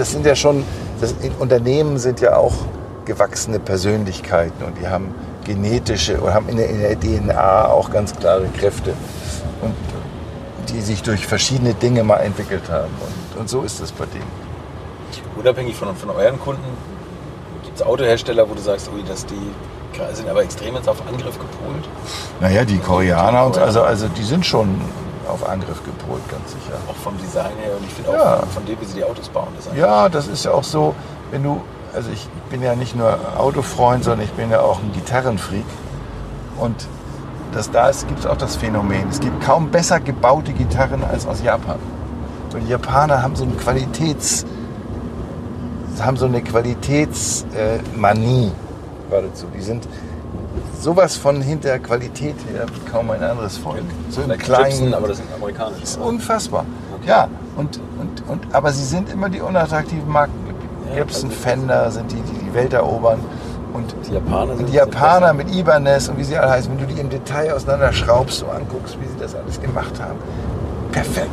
[0.00, 0.64] das sind ja schon,
[0.98, 2.54] das, Unternehmen sind ja auch
[3.04, 5.14] gewachsene Persönlichkeiten und die haben
[5.44, 8.94] genetische oder haben in der, in der DNA auch ganz klare Kräfte
[9.60, 9.74] und
[10.70, 14.30] die sich durch verschiedene Dinge mal entwickelt haben und, und so ist es bei denen.
[15.36, 16.64] Unabhängig von, von euren Kunden,
[17.64, 19.50] gibt es Autohersteller, wo du sagst, ui, dass die
[20.14, 21.86] sind aber extrem jetzt auf Angriff gepolt?
[22.40, 24.80] Naja, die Koreaner und so, also, also die sind schon
[25.30, 26.74] auf Angriff gepolt, ganz sicher.
[26.88, 28.36] Auch vom Design her und ich finde auch Ja.
[28.38, 29.48] von, von dem, wie sie die Autos bauen.
[29.56, 30.94] Das Ja, das ist ja auch so,
[31.30, 31.60] wenn du,
[31.94, 35.64] also ich bin ja nicht nur Autofreund, sondern ich bin ja auch ein Gitarrenfreak.
[36.58, 36.74] Und
[37.52, 39.08] das, da gibt es auch das Phänomen.
[39.10, 41.78] Es gibt kaum besser gebaute Gitarren als aus Japan.
[42.52, 44.44] Und die Japaner haben so eine Qualitäts,
[46.00, 48.50] haben so eine Qualitätsmanie
[49.08, 49.46] geradezu.
[49.54, 49.86] Die sind
[50.80, 53.82] sowas von hinter Qualität her wie kaum ein anderes Volk.
[54.10, 54.70] So im Kleinen.
[54.70, 55.80] Gibson, aber das sind amerikanische.
[55.80, 56.64] Das ist unfassbar.
[57.06, 60.32] Ja, und, und, und, aber sie sind immer die unattraktiven Marken.
[60.90, 63.20] Ja, Gibson, also- Fender sind die, die die Welt erobern.
[63.72, 66.92] Und Die Japaner und die Japaner mit Ibanez und wie sie alle heißen, wenn du
[66.92, 70.18] die im Detail auseinanderschraubst, so anguckst, wie sie das alles gemacht haben.
[70.90, 71.28] Perfekt.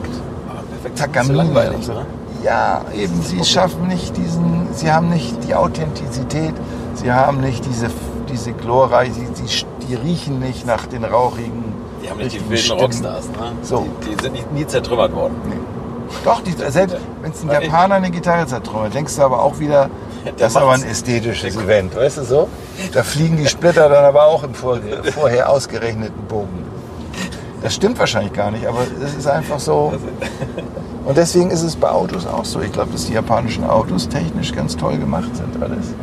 [0.48, 1.00] Ah, perfekt.
[1.00, 1.94] Takamine und so.
[1.94, 2.06] ne?
[2.44, 6.54] Ja, eben, sie schaffen nicht diesen, sie haben nicht die Authentizität,
[6.94, 7.88] sie haben nicht diese,
[8.30, 11.64] diese glorreiche, sie, sie, die riechen nicht nach den rauchigen.
[12.04, 12.82] Die haben nicht die wilden Stimmen.
[12.82, 13.52] Rockstars, ne?
[13.62, 13.88] So.
[14.04, 15.36] Die, die sind nicht, nie zertrümmert worden.
[16.24, 19.60] Doch, die, selbst wenn es ein Ja, Japaner eine Gitarre zertrümmert, denkst du aber auch
[19.60, 19.90] wieder,
[20.38, 22.50] das ist aber ein ästhetisches Event, weißt du so?
[22.94, 24.80] Da fliegen die Splitter dann aber auch im vor,
[25.14, 26.66] vorher ausgerechneten Bogen.
[27.62, 29.94] Das stimmt wahrscheinlich gar nicht, aber es ist einfach so.
[31.06, 32.62] Und deswegen ist es bei Autos auch so.
[32.62, 35.94] Ich glaube, dass die japanischen Autos technisch ganz toll gemacht sind, alles.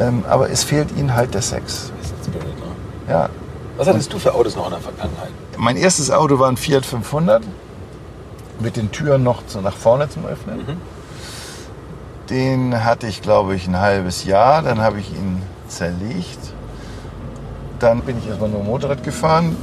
[0.00, 1.92] Ähm, aber es fehlt ihnen halt der Sex.
[2.00, 3.12] Das ist blöd, ne?
[3.12, 3.28] Ja.
[3.76, 5.30] Was hattest du für Autos noch in der Vergangenheit?
[5.56, 7.42] Mein erstes Auto war ein Fiat 500
[8.60, 10.58] mit den Türen noch zu, nach vorne zum Öffnen.
[10.58, 10.76] Mhm.
[12.30, 14.62] Den hatte ich, glaube ich, ein halbes Jahr.
[14.62, 16.38] Dann habe ich ihn zerlegt.
[17.78, 19.56] Dann bin ich erstmal nur Motorrad gefahren,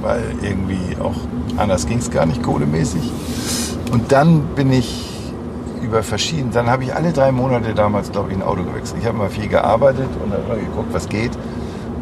[0.00, 1.14] weil irgendwie auch
[1.56, 3.02] anders ging es gar nicht kohlemäßig.
[3.92, 5.09] Und dann bin ich
[5.82, 9.00] über verschiedene, dann habe ich alle drei Monate damals, glaube ich, ein Auto gewechselt.
[9.00, 11.32] Ich habe mal viel gearbeitet und habe mal geguckt, was geht.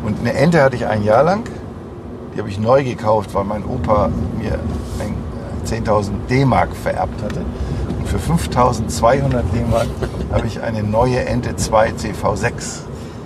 [0.05, 1.45] Und eine Ente hatte ich ein Jahr lang.
[2.35, 4.59] Die habe ich neu gekauft, weil mein Opa mir
[5.01, 5.15] ein,
[5.65, 7.41] äh, 10.000 D-Mark vererbt hatte.
[7.99, 9.89] Und für 5.200 D-Mark
[10.33, 12.81] habe ich eine neue Ente 2 CV6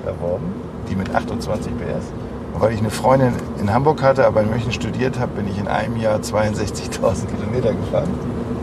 [0.06, 0.52] erworben,
[0.88, 2.06] die mit 28 PS.
[2.54, 5.58] Und weil ich eine Freundin in Hamburg hatte, aber in München studiert habe, bin ich
[5.58, 8.08] in einem Jahr 62.000 Kilometer gefahren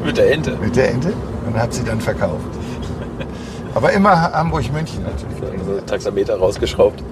[0.03, 0.57] Mit der Ente.
[0.61, 1.13] mit der Ente
[1.45, 2.45] und habe sie dann verkauft.
[3.75, 5.63] Aber immer Hamburg-München natürlich.
[5.65, 7.03] So Taxameter rausgeschraubt.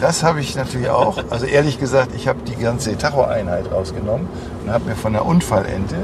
[0.00, 1.18] Das habe ich natürlich auch.
[1.30, 4.28] Also ehrlich gesagt, ich habe die ganze Tacho-Einheit rausgenommen
[4.64, 5.96] und habe mir von der Unfallente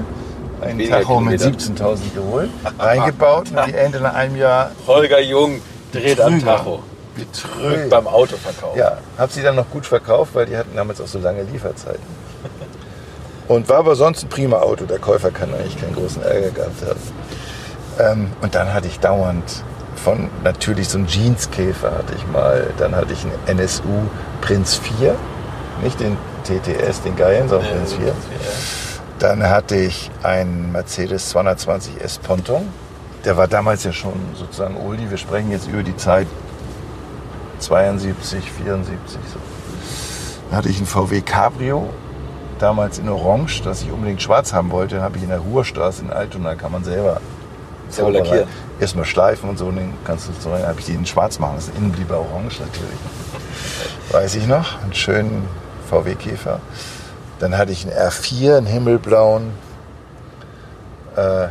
[0.61, 1.85] einen Weniger Tacho mit Kilometer.
[1.85, 5.61] 17.000 geholt, reingebaut und die Ente nach einem Jahr Holger Jung
[5.93, 6.57] dreht am Betrüger.
[6.57, 6.83] Tacho.
[7.15, 7.91] betrügt.
[7.91, 8.77] Beim Autoverkauf.
[8.77, 12.03] Ja, habe sie dann noch gut verkauft, weil die hatten damals auch so lange Lieferzeiten.
[13.51, 14.85] Und war aber sonst ein prima Auto.
[14.85, 17.01] Der Käufer kann eigentlich keinen großen Ärger gehabt haben.
[17.99, 19.65] Ähm, und dann hatte ich dauernd
[19.97, 22.71] von natürlich so einen Jeanskäfer hatte ich mal.
[22.79, 23.83] Dann hatte ich einen NSU
[24.41, 25.17] Prinz 4.
[25.83, 28.07] Nicht den TTS, den geilen, sondern Ja, Prinz 4.
[28.07, 28.13] ja.
[29.19, 32.69] Dann hatte ich einen Mercedes 220 S Ponton.
[33.25, 35.11] Der war damals ja schon sozusagen Oldie.
[35.11, 36.29] Wir sprechen jetzt über die Zeit
[37.59, 39.19] 72, 74.
[39.33, 39.41] So.
[40.49, 41.91] Dann hatte ich einen VW Cabrio,
[42.61, 44.97] damals in Orange, das ich unbedingt schwarz haben wollte.
[44.97, 47.21] Dann habe ich in der Ruhrstraße in Altona, kann man selber
[47.91, 48.49] Selber lackieren.
[48.79, 51.39] Erstmal schleifen und so, und dann kannst du so, dann habe ich die in schwarz
[51.39, 51.73] machen lassen.
[51.77, 52.99] Innen blieb er orange natürlich.
[54.11, 55.49] Weiß ich noch, einen schönen
[55.89, 56.61] VW Käfer.
[57.41, 59.51] Dann hatte ich einen R4, einen himmelblauen.
[61.17, 61.49] Äh,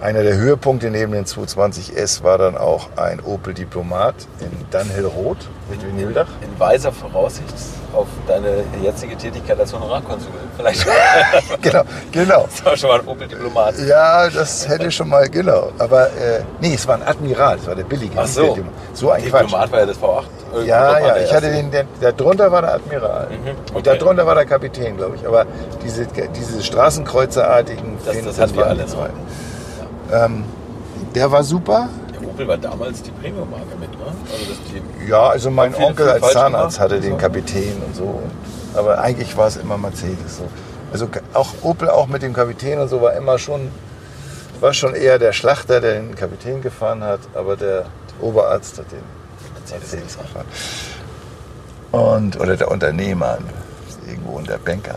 [0.00, 5.38] einer der Höhepunkte neben den 220S war dann auch ein Opel Diplomat in Dunhill Rot
[5.70, 6.28] mit Vinyldach.
[6.42, 7.54] In weiser Voraussicht
[7.94, 10.30] auf deine jetzige Tätigkeit als Honorarkonsul.
[10.56, 10.86] Vielleicht
[11.62, 12.46] Genau, genau.
[12.50, 13.78] das war schon mal ein Opel-Diplomat.
[13.86, 15.70] Ja, das hätte schon mal, genau.
[15.78, 18.14] Aber äh, nee, es war ein Admiral, es war der billige.
[18.18, 18.42] Ach so.
[18.54, 18.72] Diplomat.
[18.92, 19.42] So ein Quatsch.
[19.44, 20.22] Diplomat war ja das V8.
[20.52, 23.28] Irgendwo Ja, war ja, der ich hatte den, der, der drunter war der Admiral.
[23.30, 23.98] Mhm, Und okay.
[23.98, 25.26] darunter war der Kapitän, glaube ich.
[25.26, 25.46] Aber
[25.84, 29.08] diese, diese Straßenkreuzerartigen, Das- das hatten wir alle zwei.
[30.12, 30.44] Ähm,
[31.14, 31.88] der war super.
[32.34, 34.06] Opel war damals die Premium-Marke mit, ne?
[34.06, 37.16] Also das die, Ja, also mein Onkel als Zahnarzt hatte den.
[37.16, 38.04] Kapitän und so.
[38.04, 38.30] Und,
[38.76, 40.48] aber eigentlich war es immer Mercedes so.
[40.92, 43.70] Also auch Opel auch mit dem Kapitän und so war immer schon,
[44.60, 47.86] war schon eher der Schlachter, der den Kapitän gefahren hat, aber der
[48.20, 49.02] Oberarzt hat den
[49.70, 50.46] Mercedes gefahren.
[51.92, 53.38] Und, oder der Unternehmer,
[54.08, 54.96] irgendwo und der Banker.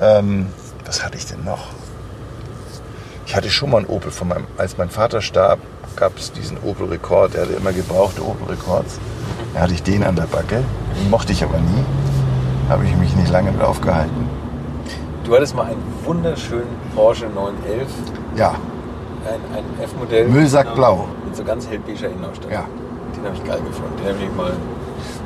[0.00, 0.46] Ähm,
[0.84, 1.68] was hatte ich denn noch?
[3.26, 5.58] Ich hatte schon mal einen Opel von meinem, als mein Vater starb,
[5.96, 7.34] gab es diesen Opel Rekord.
[7.34, 8.98] Er hatte immer gebrauchte Opel Rekords.
[9.54, 10.62] Da hatte ich den an der Backe.
[11.00, 11.84] Den mochte ich aber nie.
[12.68, 14.28] Habe ich mich nicht lange mit aufgehalten.
[15.24, 17.88] du hattest mal einen wunderschönen Porsche 911,
[18.36, 18.54] Ja,
[19.24, 20.28] ein, ein F-Modell.
[20.28, 21.06] Müllsackblau.
[21.24, 22.52] Mit so ganz hellbeiger Innenausstattung.
[22.52, 22.64] Ja.
[23.16, 23.92] Den habe ich geil gefunden.
[23.98, 24.52] Den habe ich mal.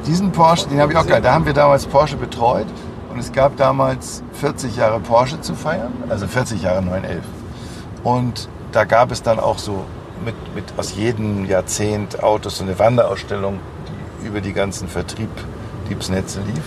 [0.06, 1.22] diesen Porsche, den habe ich auch geil.
[1.22, 2.66] Da haben wir damals Porsche betreut.
[3.10, 5.92] Und es gab damals 40 Jahre Porsche zu feiern.
[6.10, 7.22] Also 40 Jahre 911.
[8.04, 9.84] Und da gab es dann auch so
[10.24, 13.60] mit, mit aus jedem Jahrzehnt Autos so eine Wanderausstellung,
[14.22, 16.64] die über die ganzen Vertriebsnetze lief.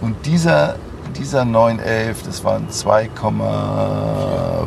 [0.00, 0.76] Und dieser,
[1.16, 4.66] dieser 911, das waren 2, ja,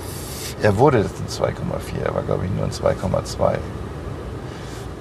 [0.62, 3.58] Er wurde ein 2,4, er war glaube ich nur ein 2,2.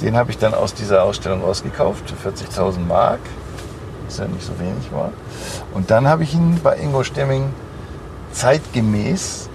[0.03, 3.21] Den habe ich dann aus dieser Ausstellung rausgekauft für 40.000 Mark,
[4.07, 5.13] was ja nicht so wenig war.
[5.73, 7.51] Und dann habe ich ihn bei Ingo Stemming
[8.33, 9.49] zeitgemäß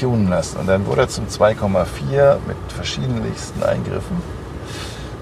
[0.00, 0.58] tunen lassen.
[0.58, 4.16] Und dann wurde er zum 2,4 mit verschiedenlichsten Eingriffen.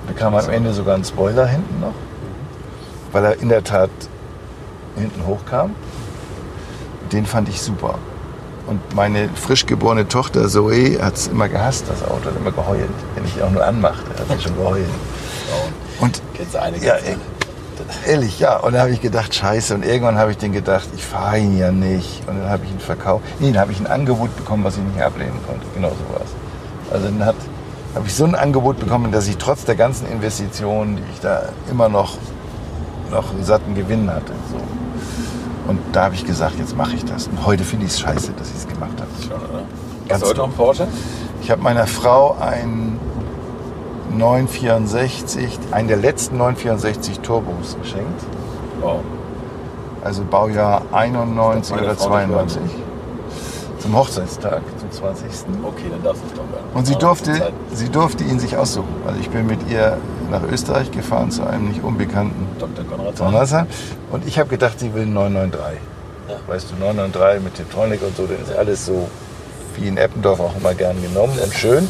[0.07, 1.95] Da kam am Ende sogar ein Spoiler hinten noch,
[3.13, 3.91] weil er in der Tat
[4.97, 5.75] hinten hochkam.
[7.13, 7.95] Den fand ich super.
[8.67, 12.91] Und meine frisch geborene Tochter Zoe hat es immer gehasst, das Auto, hat immer geheult,
[13.15, 14.11] wenn ich auch nur anmachte.
[14.11, 14.85] Hat sie schon geheult.
[16.01, 16.87] Und Kennst du einige?
[16.87, 16.95] ja,
[18.07, 18.59] ehrlich, ja.
[18.59, 19.75] Und dann habe ich gedacht, scheiße.
[19.75, 22.23] Und irgendwann habe ich den gedacht, ich fahre ihn ja nicht.
[22.29, 23.25] Und dann habe ich ihn verkauft.
[23.39, 25.67] Nee, dann habe ich ein Angebot bekommen, was ich nicht ablehnen konnte.
[25.75, 26.93] Genau so war es.
[26.93, 27.37] Also dann habe
[28.07, 31.89] ich so ein Angebot bekommen, dass ich trotz der ganzen Investitionen, die ich da immer
[31.89, 32.17] noch,
[33.11, 34.33] noch einen satten Gewinn hatte.
[34.51, 34.59] So.
[35.69, 37.29] Und da habe ich gesagt, jetzt mache ich das.
[37.29, 39.11] Und heute finde ich es scheiße, dass ich es gemacht habe.
[39.23, 39.63] Schon, oder?
[40.09, 40.89] Ganz Hast du heute noch einen Porsche?
[41.43, 42.99] Ich habe meiner Frau einen
[44.17, 48.23] 964, einen der letzten 964 Turbos geschenkt.
[48.81, 49.01] Wow.
[50.05, 52.63] Also Baujahr 91 meine oder Frau nicht 92.
[53.79, 55.27] Zum Hochzeitstag, zum 20.
[55.63, 56.67] Okay, dann darfst du es doch werden.
[56.75, 58.95] Und sie durfte, sie durfte ihn sich aussuchen.
[59.07, 59.99] Also ich bin mit ihr
[60.31, 62.85] nach Österreich gefahren zu einem nicht unbekannten Dr.
[62.85, 63.19] Konrad.
[63.19, 63.67] Donnerstag.
[64.11, 65.81] Und ich habe gedacht, sie will einen 993.
[66.29, 66.35] Ja.
[66.47, 69.09] Weißt du, 993 mit Tiptronic und so, das ist alles so
[69.77, 71.89] wie in Eppendorf auch immer gern genommen und schön.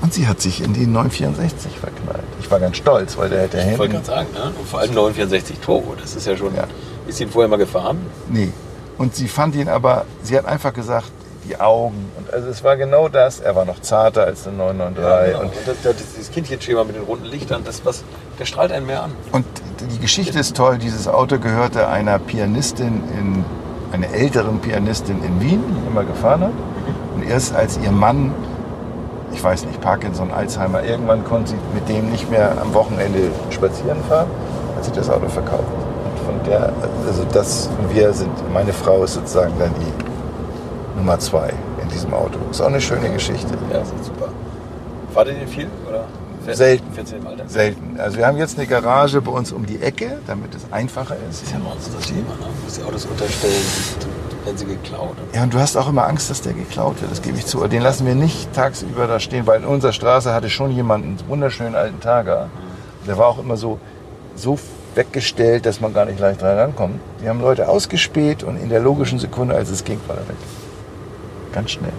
[0.00, 2.24] Und sie hat sich in die 964 verknallt.
[2.40, 4.52] Ich war ganz stolz, weil der hätte Ich wollte gerade sagen, ne?
[4.58, 6.54] und vor allem 964 Turbo, das ist ja schon.
[6.54, 6.64] Ja.
[7.06, 7.98] Ist ihn vorher mal gefahren?
[8.28, 8.52] Nee.
[8.98, 11.10] Und sie fand ihn aber, sie hat einfach gesagt,
[11.48, 12.10] die Augen.
[12.18, 13.40] Und also es war genau das.
[13.40, 15.32] Er war noch zarter als der 993.
[15.32, 15.40] genau.
[15.40, 18.04] und, und das, das, dieses Kindchenschema mit den runden Lichtern, das was,
[18.38, 19.12] der strahlt einen mehr an.
[19.32, 19.44] und
[19.90, 20.78] die Geschichte ist toll.
[20.78, 23.44] Dieses Auto gehörte einer Pianistin in,
[23.92, 26.52] einer älteren Pianistin in Wien, die immer gefahren hat.
[27.14, 28.32] Und erst als ihr Mann,
[29.34, 33.98] ich weiß nicht, Parkinson, Alzheimer, irgendwann konnte sie mit dem nicht mehr am Wochenende spazieren
[34.08, 34.28] fahren,
[34.76, 35.64] hat sie das Auto verkauft.
[36.04, 36.72] Und von der,
[37.06, 41.52] also das, wir sind, meine Frau ist sozusagen dann die Nummer zwei
[41.82, 42.38] in diesem Auto.
[42.50, 43.54] Ist auch eine schöne Geschichte.
[43.72, 44.28] Ja, ist super.
[45.12, 45.68] Fahrt ihr den viel?
[45.88, 46.04] Oder?
[46.54, 46.84] Selten.
[47.46, 47.98] Selten.
[47.98, 51.40] Also wir haben jetzt eine Garage bei uns um die Ecke, damit es einfacher ist.
[51.40, 52.46] Das ist ja bei uns das Thema, ne?
[52.58, 53.64] Du musst die Autos unterstellen,
[54.44, 55.16] werden sie geklaut.
[55.32, 57.66] Ja, und du hast auch immer Angst, dass der geklaut wird, das gebe ich zu.
[57.66, 61.18] Den lassen wir nicht tagsüber da stehen, weil in unserer Straße hatte schon jemand einen
[61.28, 62.48] wunderschönen alten Targa.
[63.06, 63.78] Der war auch immer so,
[64.36, 64.58] so
[64.94, 67.00] weggestellt, dass man gar nicht leicht dran rankommt.
[67.22, 70.36] Die haben Leute ausgespäht und in der logischen Sekunde, als es ging, war er weg.
[71.52, 71.92] Ganz schnell.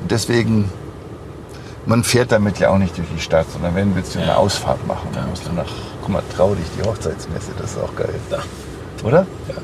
[0.00, 0.70] Und deswegen,
[1.86, 4.86] man fährt damit ja auch nicht durch die Stadt, sondern wenn willst du eine Ausfahrt
[4.86, 5.70] machen, dann musst du nach,
[6.00, 8.14] guck mal, trau dich, die Hochzeitsmesse, das ist auch geil.
[8.30, 8.42] Da.
[9.04, 9.26] Oder?
[9.48, 9.54] Ja.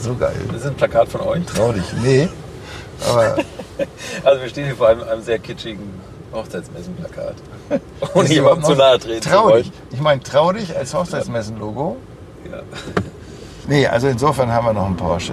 [0.00, 0.34] So geil.
[0.48, 1.44] Das ist ein Plakat von euch.
[1.46, 1.84] Trau dich.
[2.02, 2.28] Nee.
[3.08, 3.36] Aber
[4.24, 5.82] Also wir stehen hier vor einem, einem sehr kitschigen
[6.32, 7.34] Hochzeitsmessenplakat.
[8.14, 9.62] Ohne jemandem zu nahe treten zu Trau wollen.
[9.64, 9.72] dich.
[9.90, 11.96] Ich meine, trau dich als Hochzeitsmessen-Logo.
[12.50, 12.58] Ja.
[13.68, 15.32] Nee, also insofern haben wir noch einen Porsche.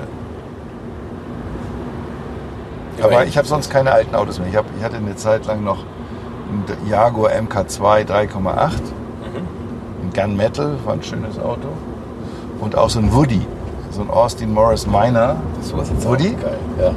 [2.99, 4.48] Aber ich habe sonst keine alten Autos mehr.
[4.49, 5.85] Ich, hab, ich hatte eine Zeit lang noch
[6.49, 8.72] einen Jaguar MK2 3,8.
[8.72, 8.77] Mhm.
[10.02, 11.68] Ein Gunmetal, war ein schönes Auto.
[12.60, 13.45] Und auch so ein Woody.
[13.93, 16.31] So ein Austin Morris Minor, Sowas ist Woody?
[16.31, 16.57] geil.
[16.79, 16.91] Ja.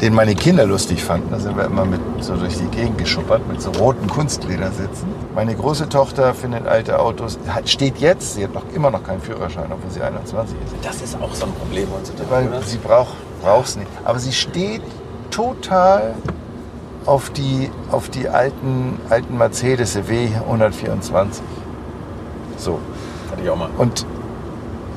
[0.00, 1.30] den meine Kinder lustig fanden.
[1.30, 5.06] Da sind wir immer mit so durch die Gegend geschuppert mit so roten Kunstledersitzen.
[5.36, 9.20] Meine große Tochter findet alte Autos, hat, steht jetzt, sie hat noch immer noch keinen
[9.20, 10.74] Führerschein, obwohl sie 21 ist.
[10.84, 12.28] Das ist auch so ein Problem heutzutage.
[12.28, 12.62] Weil oder?
[12.62, 13.14] sie braucht
[13.64, 13.88] es nicht.
[14.04, 14.82] Aber sie steht
[15.30, 16.14] total
[17.06, 21.44] auf die, auf die alten, alten Mercedes W 124.
[22.56, 22.80] So.
[23.30, 23.70] Hatte ich auch mal.
[23.78, 24.04] Und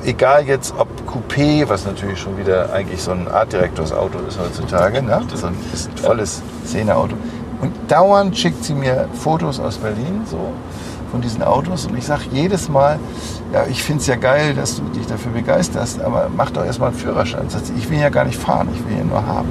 [0.06, 5.20] egal jetzt ob Coupé, was natürlich schon wieder eigentlich so ein Artdirektors-Auto ist heutzutage, ne?
[5.34, 7.16] so ein, ist ein volles Szeneauto.
[7.60, 10.52] Und dauernd schickt sie mir Fotos aus Berlin, so
[11.10, 11.86] von diesen Autos.
[11.86, 12.98] Und ich sage jedes Mal,
[13.52, 16.90] ja, ich finde es ja geil, dass du dich dafür begeisterst, aber mach doch erstmal
[16.90, 17.48] einen Führerschein.
[17.48, 19.48] Sagt sie, ich will ja gar nicht fahren, ich will ihn nur haben.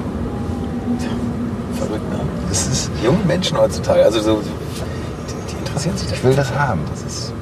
[1.73, 2.19] Verrückt, ne?
[2.49, 6.82] Das ist, Junge Menschen heutzutage, also so, die, die interessieren sich ich will das haben.
[6.91, 7.35] Das ist.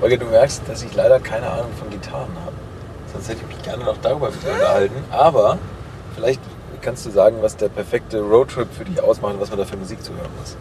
[0.00, 2.52] Holger, du merkst, dass ich leider keine Ahnung von Gitarren habe.
[3.12, 5.04] Sonst hätte ich mich gerne noch darüber mit dir unterhalten.
[5.10, 5.58] Aber
[6.14, 6.40] vielleicht
[6.82, 9.76] kannst du sagen, was der perfekte Roadtrip für dich ausmacht und was man da für
[9.76, 10.56] Musik zuhören muss.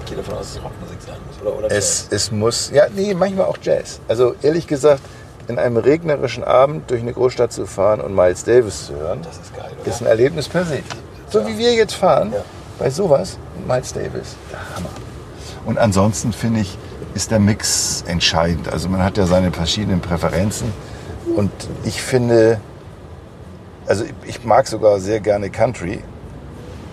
[0.00, 1.58] Ich gehe davon aus, dass es Rockmusik sein muss, oder?
[1.58, 4.00] oder Es, es muss, ja, nee, manchmal auch Jazz.
[4.08, 5.02] Also ehrlich gesagt,
[5.46, 9.36] in einem regnerischen Abend durch eine Großstadt zu fahren und Miles Davis zu hören, Das
[9.36, 10.80] ist geil, ist ein Erlebnis per se.
[11.28, 12.42] So wie wir jetzt fahren, Ja.
[12.78, 14.90] bei sowas, Miles Davis, der Hammer.
[15.66, 16.76] Und ansonsten finde ich,
[17.14, 18.68] ist der Mix entscheidend.
[18.72, 20.72] Also man hat ja seine verschiedenen Präferenzen
[21.36, 21.50] und
[21.84, 22.60] ich finde,
[23.86, 26.02] Also ich mag sogar sehr gerne Country,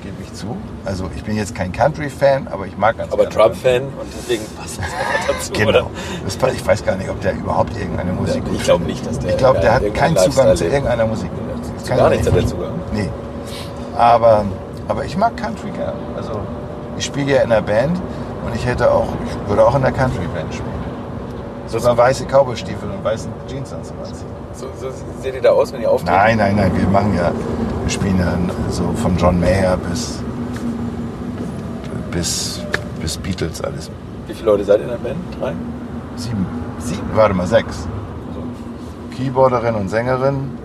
[0.03, 0.57] gebe ich zu.
[0.85, 4.43] Also ich bin jetzt kein Country-Fan, aber ich mag ganz Aber gerne Trump-Fan und deswegen
[4.57, 5.69] passt das einfach dazu, Genau.
[5.69, 6.53] oder?
[6.53, 9.31] Ich weiß gar nicht, ob der überhaupt irgendeine Musik Ich gut glaube nicht, dass der
[9.31, 11.29] Ich glaube, der hat keinen Zugang zu irgendeiner Musik.
[11.83, 12.47] Zu gar ich nichts hat er.
[12.47, 12.71] Zugang.
[12.93, 13.09] Nee.
[13.95, 14.45] Aber,
[14.87, 15.93] aber ich mag Country gern.
[16.15, 16.39] Also
[16.97, 17.99] ich spiele ja in einer Band
[18.47, 20.77] und ich hätte auch, ich würde auch in einer Country-Band spielen.
[21.67, 24.27] Sogar weiße Cowboystiefel und weißen Jeansanzug anziehen.
[24.53, 24.87] So, so
[25.21, 26.09] seht ihr da aus, wenn ihr auftritt?
[26.09, 27.31] Nein, nein, nein, wir machen ja,
[27.83, 28.33] wir spielen ja
[28.69, 30.19] so von John Mayer bis,
[32.09, 32.61] bis,
[33.01, 33.91] bis Beatles alles.
[34.27, 35.17] Wie viele Leute seid ihr in der Band?
[35.39, 35.53] Drei?
[36.15, 36.45] Sieben.
[36.79, 37.09] Sieben?
[37.13, 37.87] Warte mal, sechs.
[39.15, 40.57] Keyboarderin und Sängerin.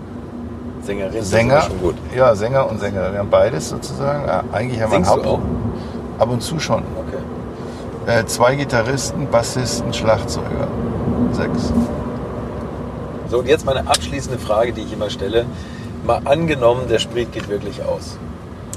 [0.83, 1.61] Sängerin, Sänger.
[1.61, 1.95] schon gut.
[2.15, 3.13] Ja, Sänger und Sängerin.
[3.13, 4.27] Wir haben beides sozusagen.
[4.27, 5.39] Ja, Eigentlich haben wir auch?
[6.19, 6.83] Ab und zu schon.
[8.05, 10.67] Äh, zwei Gitarristen, Bassisten, Schlagzeuger.
[11.31, 11.71] Sechs.
[13.29, 15.45] So, und jetzt meine abschließende Frage, die ich immer stelle.
[16.05, 18.17] Mal angenommen, der Sprit geht wirklich aus.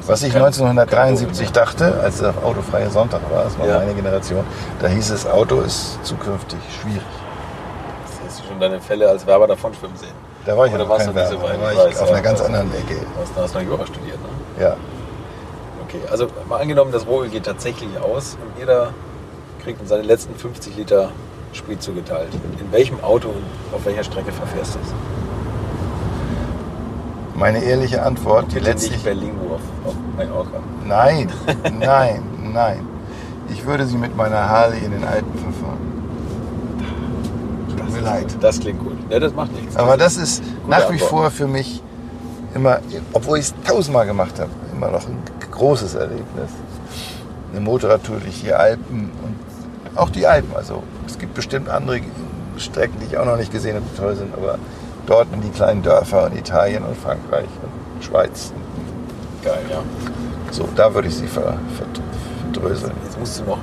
[0.07, 3.78] Was ich Kein- 1973 dachte, als der autofreie Sonntag war, das war Ja.
[3.78, 4.44] meine Generation,
[4.81, 7.03] da hieß es, Auto ist zukünftig schwierig.
[8.07, 10.12] Das hast du schon deine Fälle als Werber davon schwimmen sehen.
[10.44, 11.57] Da war ich ja Oder noch warst kein du nicht so Werber, weit?
[11.59, 12.15] da war Ich weiß, auf ja.
[12.15, 12.94] einer ganz anderen Ecke.
[13.01, 14.62] Du hast, da hast du noch Jura studiert, ne?
[14.65, 14.77] Ja.
[15.89, 18.90] Okay, also mal angenommen, das Rohöl geht tatsächlich aus und jeder
[19.66, 21.10] kriegt in seine letzten 50 Liter
[21.52, 22.28] Sprit zugeteilt.
[22.60, 23.43] In welchem Auto und
[23.74, 24.94] auf welcher Strecke verfährst du es?
[27.34, 28.93] Meine ehrliche Antwort, die letztlich...
[28.93, 30.60] nicht Berlingo auf, auf Mallorca.
[30.86, 31.32] Nein,
[31.80, 32.22] nein,
[32.52, 32.86] nein.
[33.52, 35.78] Ich würde sie mit meiner Harley in den Alpen verfahren.
[37.76, 38.36] Tut mir leid.
[38.40, 38.97] Das klingt gut.
[39.10, 39.74] Ja, das macht nichts.
[39.74, 41.10] Aber das ist nach wie Antwort.
[41.10, 41.82] vor für mich
[42.55, 42.78] immer,
[43.12, 45.18] obwohl ich es tausendmal gemacht habe, immer noch ein
[45.51, 46.51] großes Erlebnis.
[47.51, 49.26] Eine Motorradtour durch die Alpen und
[49.97, 50.55] auch die Alpen.
[50.56, 52.01] Also es gibt bestimmt andere
[52.59, 54.59] Strecken, die ich auch noch nicht gesehen habe, die toll sind, aber
[55.06, 58.52] dort in die kleinen Dörfer in Italien und Frankreich und Schweiz.
[59.43, 59.82] geil, ja.
[60.51, 61.43] So, da würde ich sie ver,
[61.77, 61.86] ver,
[62.52, 62.93] verdröseln.
[63.05, 63.59] Jetzt musst du noch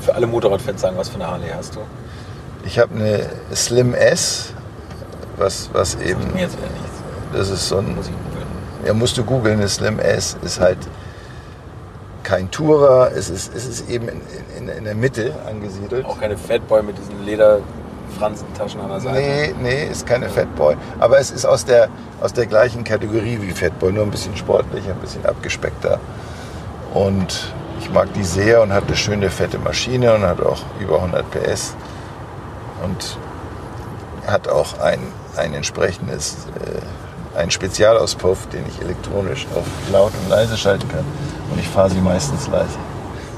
[0.00, 1.80] für alle Motorradfans sagen, was für eine Harley hast du?
[2.64, 4.52] Ich habe eine Slim S,
[5.36, 7.02] was, was eben, Mir jetzt wieder nichts.
[7.32, 8.46] das ist so ein Muss ich googeln.
[8.86, 10.78] Ja, musst du googeln, eine Slim S ist halt
[12.22, 14.20] kein Tourer, es ist, es ist eben in,
[14.56, 16.04] in, in der Mitte angesiedelt.
[16.04, 19.20] Auch keine Fatboy mit diesen Lederfranzentaschen an der Seite.
[19.20, 20.76] Nee, nee, ist keine Fatboy.
[20.98, 21.88] Aber es ist aus der,
[22.20, 25.98] aus der gleichen Kategorie wie Fatboy, nur ein bisschen sportlicher, ein bisschen abgespeckter.
[26.94, 30.96] Und ich mag die sehr und hat eine schöne fette Maschine und hat auch über
[30.96, 31.74] 100 PS.
[32.84, 33.16] Und
[34.26, 35.00] hat auch ein,
[35.36, 36.46] ein entsprechendes,
[37.34, 41.04] äh, einen Spezialauspuff, den ich elektronisch auf laut und leise schalten kann.
[41.52, 42.78] Und ich fahre sie meistens leise.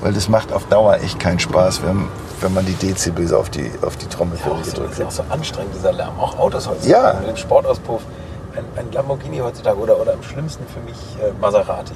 [0.01, 2.09] Weil das macht auf Dauer echt keinen Spaß, wenn,
[2.41, 4.99] wenn man die Dezibels auf die, auf die Ja, Trommelfell auch so, das gedrückt ist
[4.99, 5.15] ja auch hat.
[5.17, 6.19] so anstrengend, dieser Lärm.
[6.21, 7.15] Auch Autos heutzutage.
[7.17, 7.21] Ja.
[7.21, 8.03] Mit dem Sportauspuff.
[8.57, 11.95] Ein, ein Lamborghini heutzutage oder, oder am schlimmsten für mich äh, Maserati.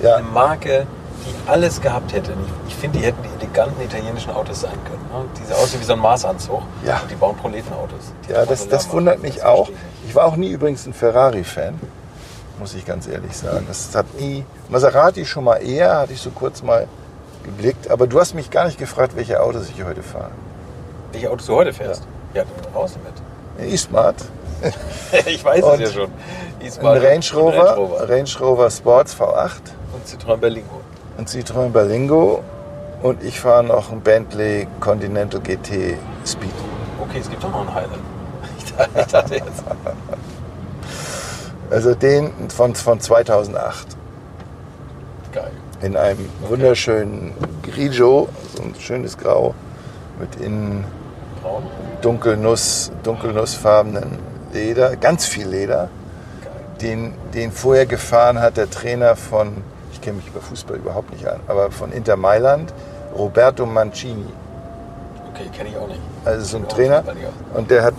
[0.00, 0.16] Ja.
[0.16, 0.86] Eine Marke,
[1.26, 2.32] die alles gehabt hätte.
[2.66, 5.24] Ich, ich finde, die hätten die eleganten italienischen Autos sein können.
[5.24, 5.28] Ne?
[5.48, 6.62] Die aussehen wie so ein Maßanzug.
[6.86, 7.00] Ja.
[7.00, 8.12] Und die bauen Proletenautos.
[8.28, 9.68] Die Ja, das, das wundert mich Das auch.
[10.06, 11.80] Ich war auch nie übrigens ein Ferrari-Fan,
[12.58, 13.64] muss ich ganz ehrlich sagen.
[13.68, 14.44] Das hat nie.
[14.68, 16.86] Maserati schon mal eher, hatte ich so kurz mal
[17.44, 17.90] geblickt.
[17.90, 20.30] Aber du hast mich gar nicht gefragt, welche Autos ich heute fahre.
[21.12, 22.02] Welche Autos du heute fährst?
[22.34, 23.72] Ja, dann raus damit.
[23.72, 24.16] E-Smart,
[25.26, 26.10] ich weiß Und es ja schon.
[26.60, 28.08] ein E-Smart Range und Rover, Range Rover.
[28.08, 29.50] Range Rover Sports V8,
[29.94, 30.80] Und Citroën Berlingo.
[31.16, 32.42] ein Citroën Berlingo
[33.02, 36.50] und ich fahre noch ein Bentley Continental GT Speed.
[37.00, 38.02] Okay, es gibt doch noch einen Highland.
[38.96, 39.64] Ich dachte jetzt.
[41.70, 43.86] Also den von, von 2008
[45.32, 45.50] Geil.
[45.82, 47.32] in einem wunderschönen
[47.62, 49.54] Grigio, so ein schönes Grau
[50.18, 50.84] mit innen
[51.42, 51.64] Braun.
[52.00, 54.18] dunkelnuss, dunkelnussfarbenen
[54.52, 55.90] Leder, ganz viel Leder,
[56.42, 56.52] Geil.
[56.80, 59.52] den, den vorher gefahren hat der Trainer von,
[59.92, 62.72] ich kenne mich über Fußball überhaupt nicht an, aber von Inter Mailand,
[63.14, 64.24] Roberto Mancini.
[65.34, 66.00] Okay, kenne ich auch nicht.
[66.24, 67.04] Also so ein Ja, Trainer.
[67.54, 67.94] Und der hat,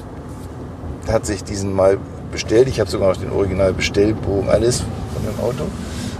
[1.07, 1.97] hat sich diesen mal
[2.31, 2.67] bestellt.
[2.67, 4.79] Ich habe sogar noch den Original Bestellbogen, alles
[5.13, 5.63] von dem Auto.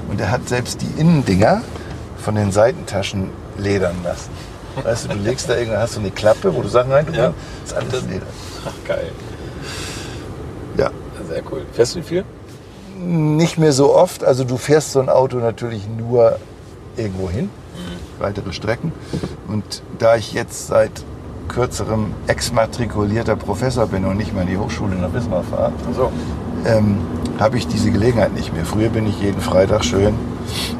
[0.10, 1.62] Und der hat selbst die Innendinger
[2.18, 4.30] von den Seitentaschen ledern lassen.
[4.84, 7.16] Weißt du, du legst da irgendwann, hast du eine Klappe, wo du Sachen rein tun
[7.16, 7.24] Ja.
[7.26, 7.40] kannst.
[7.66, 8.26] Ist alles Leder.
[8.66, 9.12] Ach, geil.
[10.78, 10.92] Ja.
[11.28, 11.66] Sehr cool.
[11.74, 12.24] Fährst du viel?
[12.98, 14.24] Nicht mehr so oft.
[14.24, 16.38] Also du fährst so ein Auto natürlich nur
[16.98, 17.50] irgendwo hin,
[18.20, 18.92] weitere Strecken.
[19.48, 20.92] Und da ich jetzt seit
[21.50, 26.12] kürzerem exmatrikulierter Professor bin und nicht mehr in die Hochschule nach Wismar fahre, So.
[26.66, 26.98] ähm,
[27.40, 28.66] habe ich diese Gelegenheit nicht mehr.
[28.66, 30.14] Früher bin ich jeden Freitag schön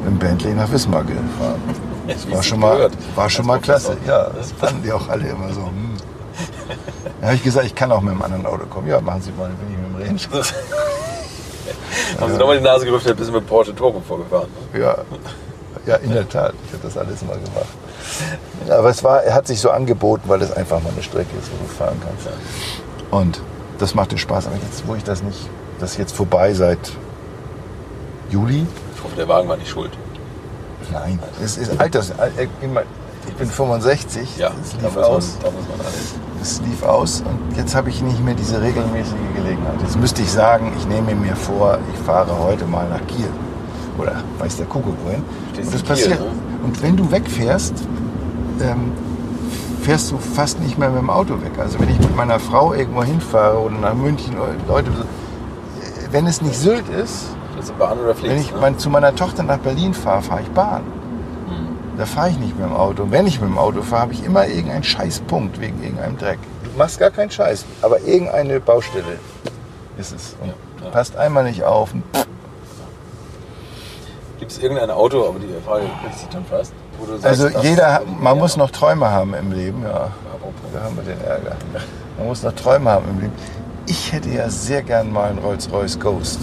[0.06, 1.60] dem Bentley nach Wismar gefahren.
[2.08, 3.96] Das war schon mal, war schon mal klasse.
[4.06, 5.66] Ja, das fanden die auch alle immer so.
[5.66, 5.96] Hm.
[7.20, 8.88] Da habe ich gesagt, ich kann auch mit einem anderen Auto kommen.
[8.88, 10.44] Ja, machen Sie mal, dann bin ich mit dem Range.
[12.20, 14.48] Haben Sie nochmal die Nase gerüftet, bis Sie mit Porsche Turbo vorgefahren.
[14.72, 14.80] Ne?
[14.80, 14.96] Ja,
[15.86, 16.54] ja, in der Tat.
[16.66, 17.66] Ich habe das alles mal gemacht.
[18.68, 21.50] Aber es war, er hat sich so angeboten, weil es einfach mal eine Strecke ist,
[21.52, 22.28] wo du fahren kannst.
[23.10, 23.40] Und
[23.78, 24.46] das machte Spaß.
[24.46, 25.48] Aber jetzt, wo ich das nicht,
[25.80, 26.78] das ist jetzt vorbei seit
[28.30, 28.66] Juli.
[28.94, 29.90] Ich hoffe, der Wagen war nicht schuld.
[30.92, 32.12] Nein, es ist Alters.
[33.28, 34.38] Ich bin 65.
[34.38, 35.38] Ja, es da lief man, aus.
[35.42, 36.14] da muss man alles.
[36.42, 39.74] Es lief aus und jetzt habe ich nicht mehr diese regelmäßige Gelegenheit.
[39.82, 43.28] Jetzt müsste ich sagen, ich nehme mir vor, ich fahre heute mal nach Kiel.
[43.98, 45.22] Oder weiß der Kuckuck wohin.
[45.22, 46.20] Und das in Kiel, passiert.
[46.20, 46.26] ne?
[46.64, 47.74] Und wenn du wegfährst,
[48.60, 48.92] ähm,
[49.82, 51.52] fährst du fast nicht mehr mit dem Auto weg.
[51.58, 56.26] Also wenn ich mit meiner Frau irgendwo hinfahre oder nach München, oder Leute, äh, wenn
[56.26, 57.26] es nicht Sylt ist,
[57.58, 58.58] ist fliegst wenn ich ne?
[58.60, 60.82] mein, zu meiner Tochter nach Berlin fahre, fahre ich Bahn.
[61.98, 63.02] Da fahre ich nicht mit dem Auto.
[63.02, 66.38] Und wenn ich mit dem Auto fahre, habe ich immer irgendeinen Scheißpunkt wegen irgendeinem Dreck.
[66.64, 69.18] Du machst gar keinen Scheiß, aber irgendeine Baustelle
[69.98, 70.36] ist es.
[70.40, 70.54] Und Ja,
[70.84, 70.90] ja.
[70.90, 71.92] passt einmal nicht auf.
[74.38, 78.02] Gibt es irgendein Auto, aber die Frage ist sich dann fast, du sagst, Also jeder,
[78.20, 80.10] man muss noch Träume haben im Leben, ja.
[80.72, 81.56] Da haben wir den Ärger.
[82.18, 83.32] Man muss noch Träume haben im Leben.
[83.86, 86.40] Ich hätte ja sehr gern mal einen Rolls-Royce Ghost.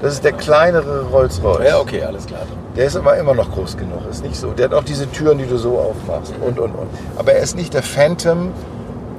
[0.00, 1.66] Das ist der kleinere Rolls-Royce.
[1.66, 2.42] Ja, okay, alles klar.
[2.76, 4.52] Der ist aber immer noch groß genug, ist nicht so.
[4.52, 6.88] Der hat auch diese Türen, die du so aufmachst und und und.
[7.16, 8.52] Aber er ist nicht der Phantom,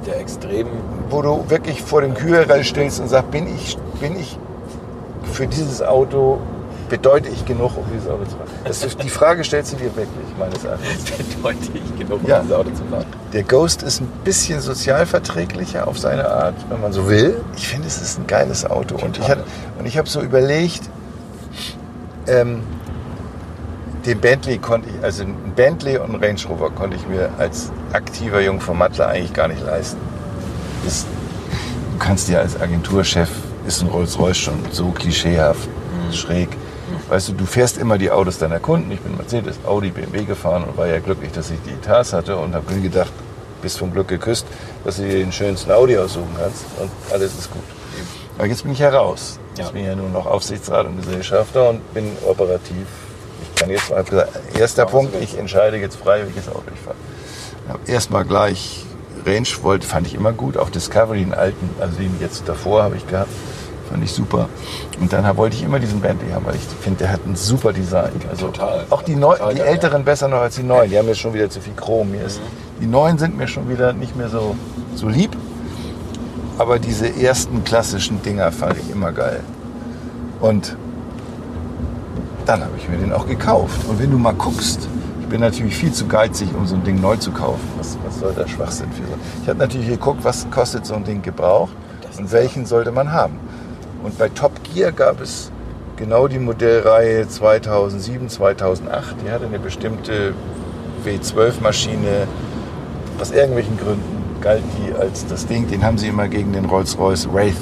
[0.06, 0.68] Der extrem,
[1.10, 4.38] wo du wirklich vor dem Kühlregal stehst und sagst, bin ich, bin ich
[5.32, 6.38] für dieses Auto,
[6.88, 8.48] bedeute ich genug, um dieses Auto zu fahren?
[8.68, 10.08] Ist, die Frage stellst du dir wirklich,
[10.38, 11.36] meines Erachtens.
[11.42, 12.40] deutlich genug, um Ja.
[12.40, 13.04] dieses Auto zu fahren.
[13.32, 17.40] Der Ghost ist ein bisschen sozialverträglicher auf seine Art, wenn man so will.
[17.56, 18.94] Ich finde, es ist ein geiles Auto.
[18.96, 19.30] Und ich, Total.
[19.38, 19.44] hatte-
[19.78, 20.82] und ich habe so überlegt,
[22.26, 22.62] ähm,
[24.06, 27.70] den Bentley konnte ich, also ein Bentley und ein Range Rover konnte ich mir als
[27.92, 29.98] aktiver Jungformattler eigentlich gar nicht leisten.
[30.84, 31.04] Das,
[31.92, 33.28] du kannst dir als Agenturchef,
[33.66, 35.68] ist ein Rolls-Royce schon so klischeehaft,
[36.12, 36.48] schräg.
[37.08, 38.90] Weißt du, du fährst immer die Autos deiner Kunden.
[38.92, 42.36] Ich bin Mercedes, Audi, BMW gefahren und war ja glücklich, dass ich die Etats hatte
[42.36, 43.12] und habe mir gedacht,
[43.62, 44.46] bist vom Glück geküsst,
[44.84, 47.62] dass du dir den schönsten Audi aussuchen kannst und alles ist gut.
[48.36, 49.38] Aber jetzt bin ich heraus.
[49.56, 49.72] Jetzt Ja.
[49.72, 52.86] bin ich ja nur noch Aufsichtsrat und Gesellschafter und bin operativ.
[53.42, 56.96] Ich kann jetzt mal gesagt, erster Punkt, ich entscheide jetzt frei, welches Auto ich fahre.
[57.86, 58.84] Erstmal gleich
[59.26, 60.56] Range wollte, fand ich immer gut.
[60.56, 63.30] Auch Discovery, den alten, also den jetzt davor habe ich gehabt,
[63.88, 64.48] fand ich super.
[65.00, 67.72] Und dann wollte ich immer diesen Bentley haben, weil ich finde, der hat ein super
[67.72, 68.12] Design.
[68.30, 68.84] Also Total.
[68.90, 70.90] Auch die, Neu Total die älteren besser noch als die neuen.
[70.90, 72.08] Die haben jetzt schon wieder zu viel Chrom.
[72.12, 72.68] Hier ist, Mhm.
[72.80, 74.54] Die neuen sind mir schon wieder nicht mehr so,
[74.94, 75.36] so lieb.
[76.58, 79.40] Aber diese ersten klassischen Dinger fand ich immer geil.
[80.40, 80.76] Und
[82.46, 83.80] dann habe ich mir den auch gekauft.
[83.88, 84.88] Und wenn du mal guckst,
[85.20, 87.60] ich bin natürlich viel zu geizig, um so ein Ding neu zu kaufen.
[87.76, 89.12] Was, was soll der Schwachsinn für so?
[89.42, 91.72] Ich habe natürlich geguckt, was kostet so ein Ding gebraucht
[92.18, 93.38] und welchen sollte man haben.
[94.02, 95.50] Und bei Top Gear gab es
[95.96, 99.16] genau die Modellreihe 2007, 2008.
[99.24, 100.34] Die hatte eine bestimmte
[101.04, 102.26] W12-Maschine.
[103.20, 105.68] Aus irgendwelchen Gründen galt die als das Ding.
[105.68, 107.56] Den haben sie immer gegen den Rolls-Royce Wraith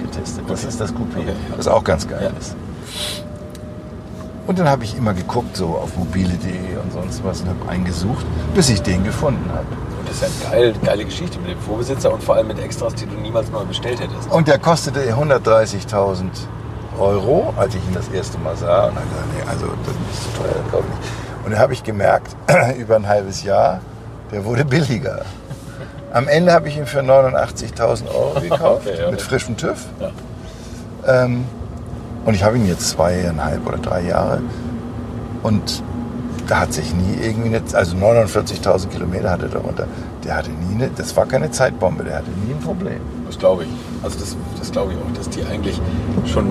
[0.00, 0.44] getestet.
[0.48, 0.68] Das Okay.
[0.68, 2.38] ist das Coupé, Okay, das auch ganz geil Ja.
[2.38, 2.54] ist.
[4.46, 8.26] Und dann habe ich immer geguckt, so auf mobile.de und sonst was und habe eingesucht,
[8.54, 9.66] bis ich den gefunden habe.
[10.10, 12.94] Das ist ja eine geile, geile Geschichte mit dem Vorbesitzer und vor allem mit Extras,
[12.96, 14.28] die du niemals neu bestellt hättest.
[14.28, 16.24] Und der kostete 130.000
[16.98, 18.88] Euro, als ich ihn das erste Mal sah.
[18.88, 21.10] Und dann gesagt, nee, also das ist zu teuer, kaufe ich nicht.
[21.44, 22.34] Und dann habe ich gemerkt,
[22.78, 23.80] über ein halbes Jahr,
[24.32, 25.24] der wurde billiger.
[26.12, 29.10] Am Ende habe ich ihn für 89.000 Euro gekauft, Okay, ja.
[29.12, 29.78] mit frischem TÜV.
[30.00, 31.22] Ja.
[31.22, 31.44] Ähm,
[32.24, 34.42] und ich habe ihn jetzt zweieinhalb oder drei Jahre.
[35.44, 35.84] Und
[36.50, 39.86] da hat sich nie irgendwie, eine, also 49.000 Kilometer hatte er darunter.
[40.24, 43.00] Der hatte nie eine, das war keine Zeitbombe, der hatte nie ein Problem.
[43.26, 43.68] Das glaube ich.
[44.02, 45.80] Also das, das glaube ich auch, dass die eigentlich
[46.26, 46.48] schon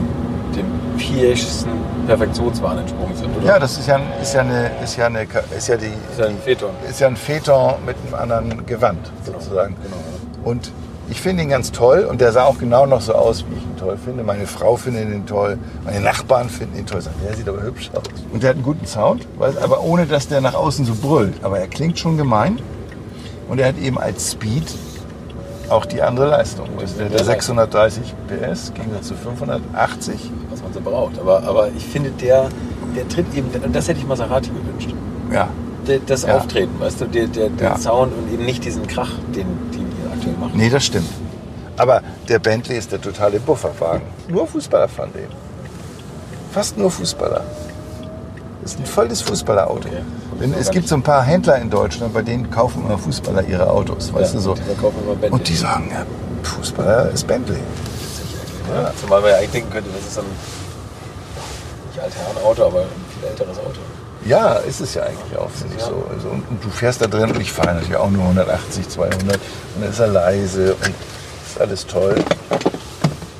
[0.55, 0.65] dem
[0.97, 1.71] viersten
[2.07, 3.45] Perfektionswahn entsprungen sind, oder?
[3.45, 5.27] Ja, das ist ja, ist ja eine, ist ja eine,
[5.57, 6.69] ist ja die, ist ja ein Phaeton.
[6.89, 9.75] ist ja ein Phaeton mit einem anderen Gewand sozusagen.
[9.83, 10.49] Genau.
[10.49, 10.71] Und
[11.09, 13.63] ich finde ihn ganz toll und der sah auch genau noch so aus, wie ich
[13.63, 14.23] ihn toll finde.
[14.23, 17.01] Meine Frau findet ihn toll, meine Nachbarn finden ihn toll.
[17.01, 18.03] Sagen, der sieht aber hübsch aus.
[18.31, 21.43] Und der hat einen guten Sound, weil- aber ohne dass der nach außen so brüllt.
[21.43, 22.59] Aber er klingt schon gemein
[23.49, 24.63] und er hat eben als Speed
[25.69, 26.67] auch die andere Leistung.
[26.83, 30.31] Ist Der, der der 630 PS ging zu 580.
[30.49, 31.19] was man so braucht.
[31.19, 32.49] Aber, aber ich finde, der,
[32.95, 34.93] der tritt eben, und das hätte ich Maserati gewünscht.
[35.31, 35.47] Ja,
[36.07, 36.37] das Ja.
[36.37, 37.77] Auftreten, weißt du, der, der, der Ja.
[37.77, 39.45] Sound und eben nicht diesen Krach, den
[40.19, 40.51] aktuell machen.
[40.55, 41.09] Nee, das stimmt.
[41.77, 44.01] Aber der Bentley ist der totale Bufferwagen.
[44.27, 45.27] Nur Fußballer fahren den.
[46.51, 47.43] Fast nur Fußballer.
[48.61, 49.87] Das ist ein volles Fußballerauto.
[49.87, 50.01] Okay.
[50.41, 53.69] Denn es gibt so ein paar Händler in Deutschland, bei denen kaufen immer Fußballer ihre
[53.69, 54.55] Autos, weißt Ja, du so.
[54.55, 55.29] die.
[55.29, 56.05] Und die sagen, ja,
[56.43, 57.59] Fußballer ist Bentley.
[58.73, 58.91] Ja.
[58.99, 60.25] Zumal man ja eigentlich denken könnte, das ist ein
[61.89, 63.79] nicht Altherrenauto, aber ein viel älteres Auto.
[64.25, 66.05] Ja, ist es ja eigentlich auch, finde ich so.
[66.13, 69.13] Also, und, und, du fährst da drin und ich fahre natürlich auch nur 180, 200
[69.23, 69.39] und
[69.81, 70.93] dann ist er leise und
[71.47, 72.15] ist alles toll.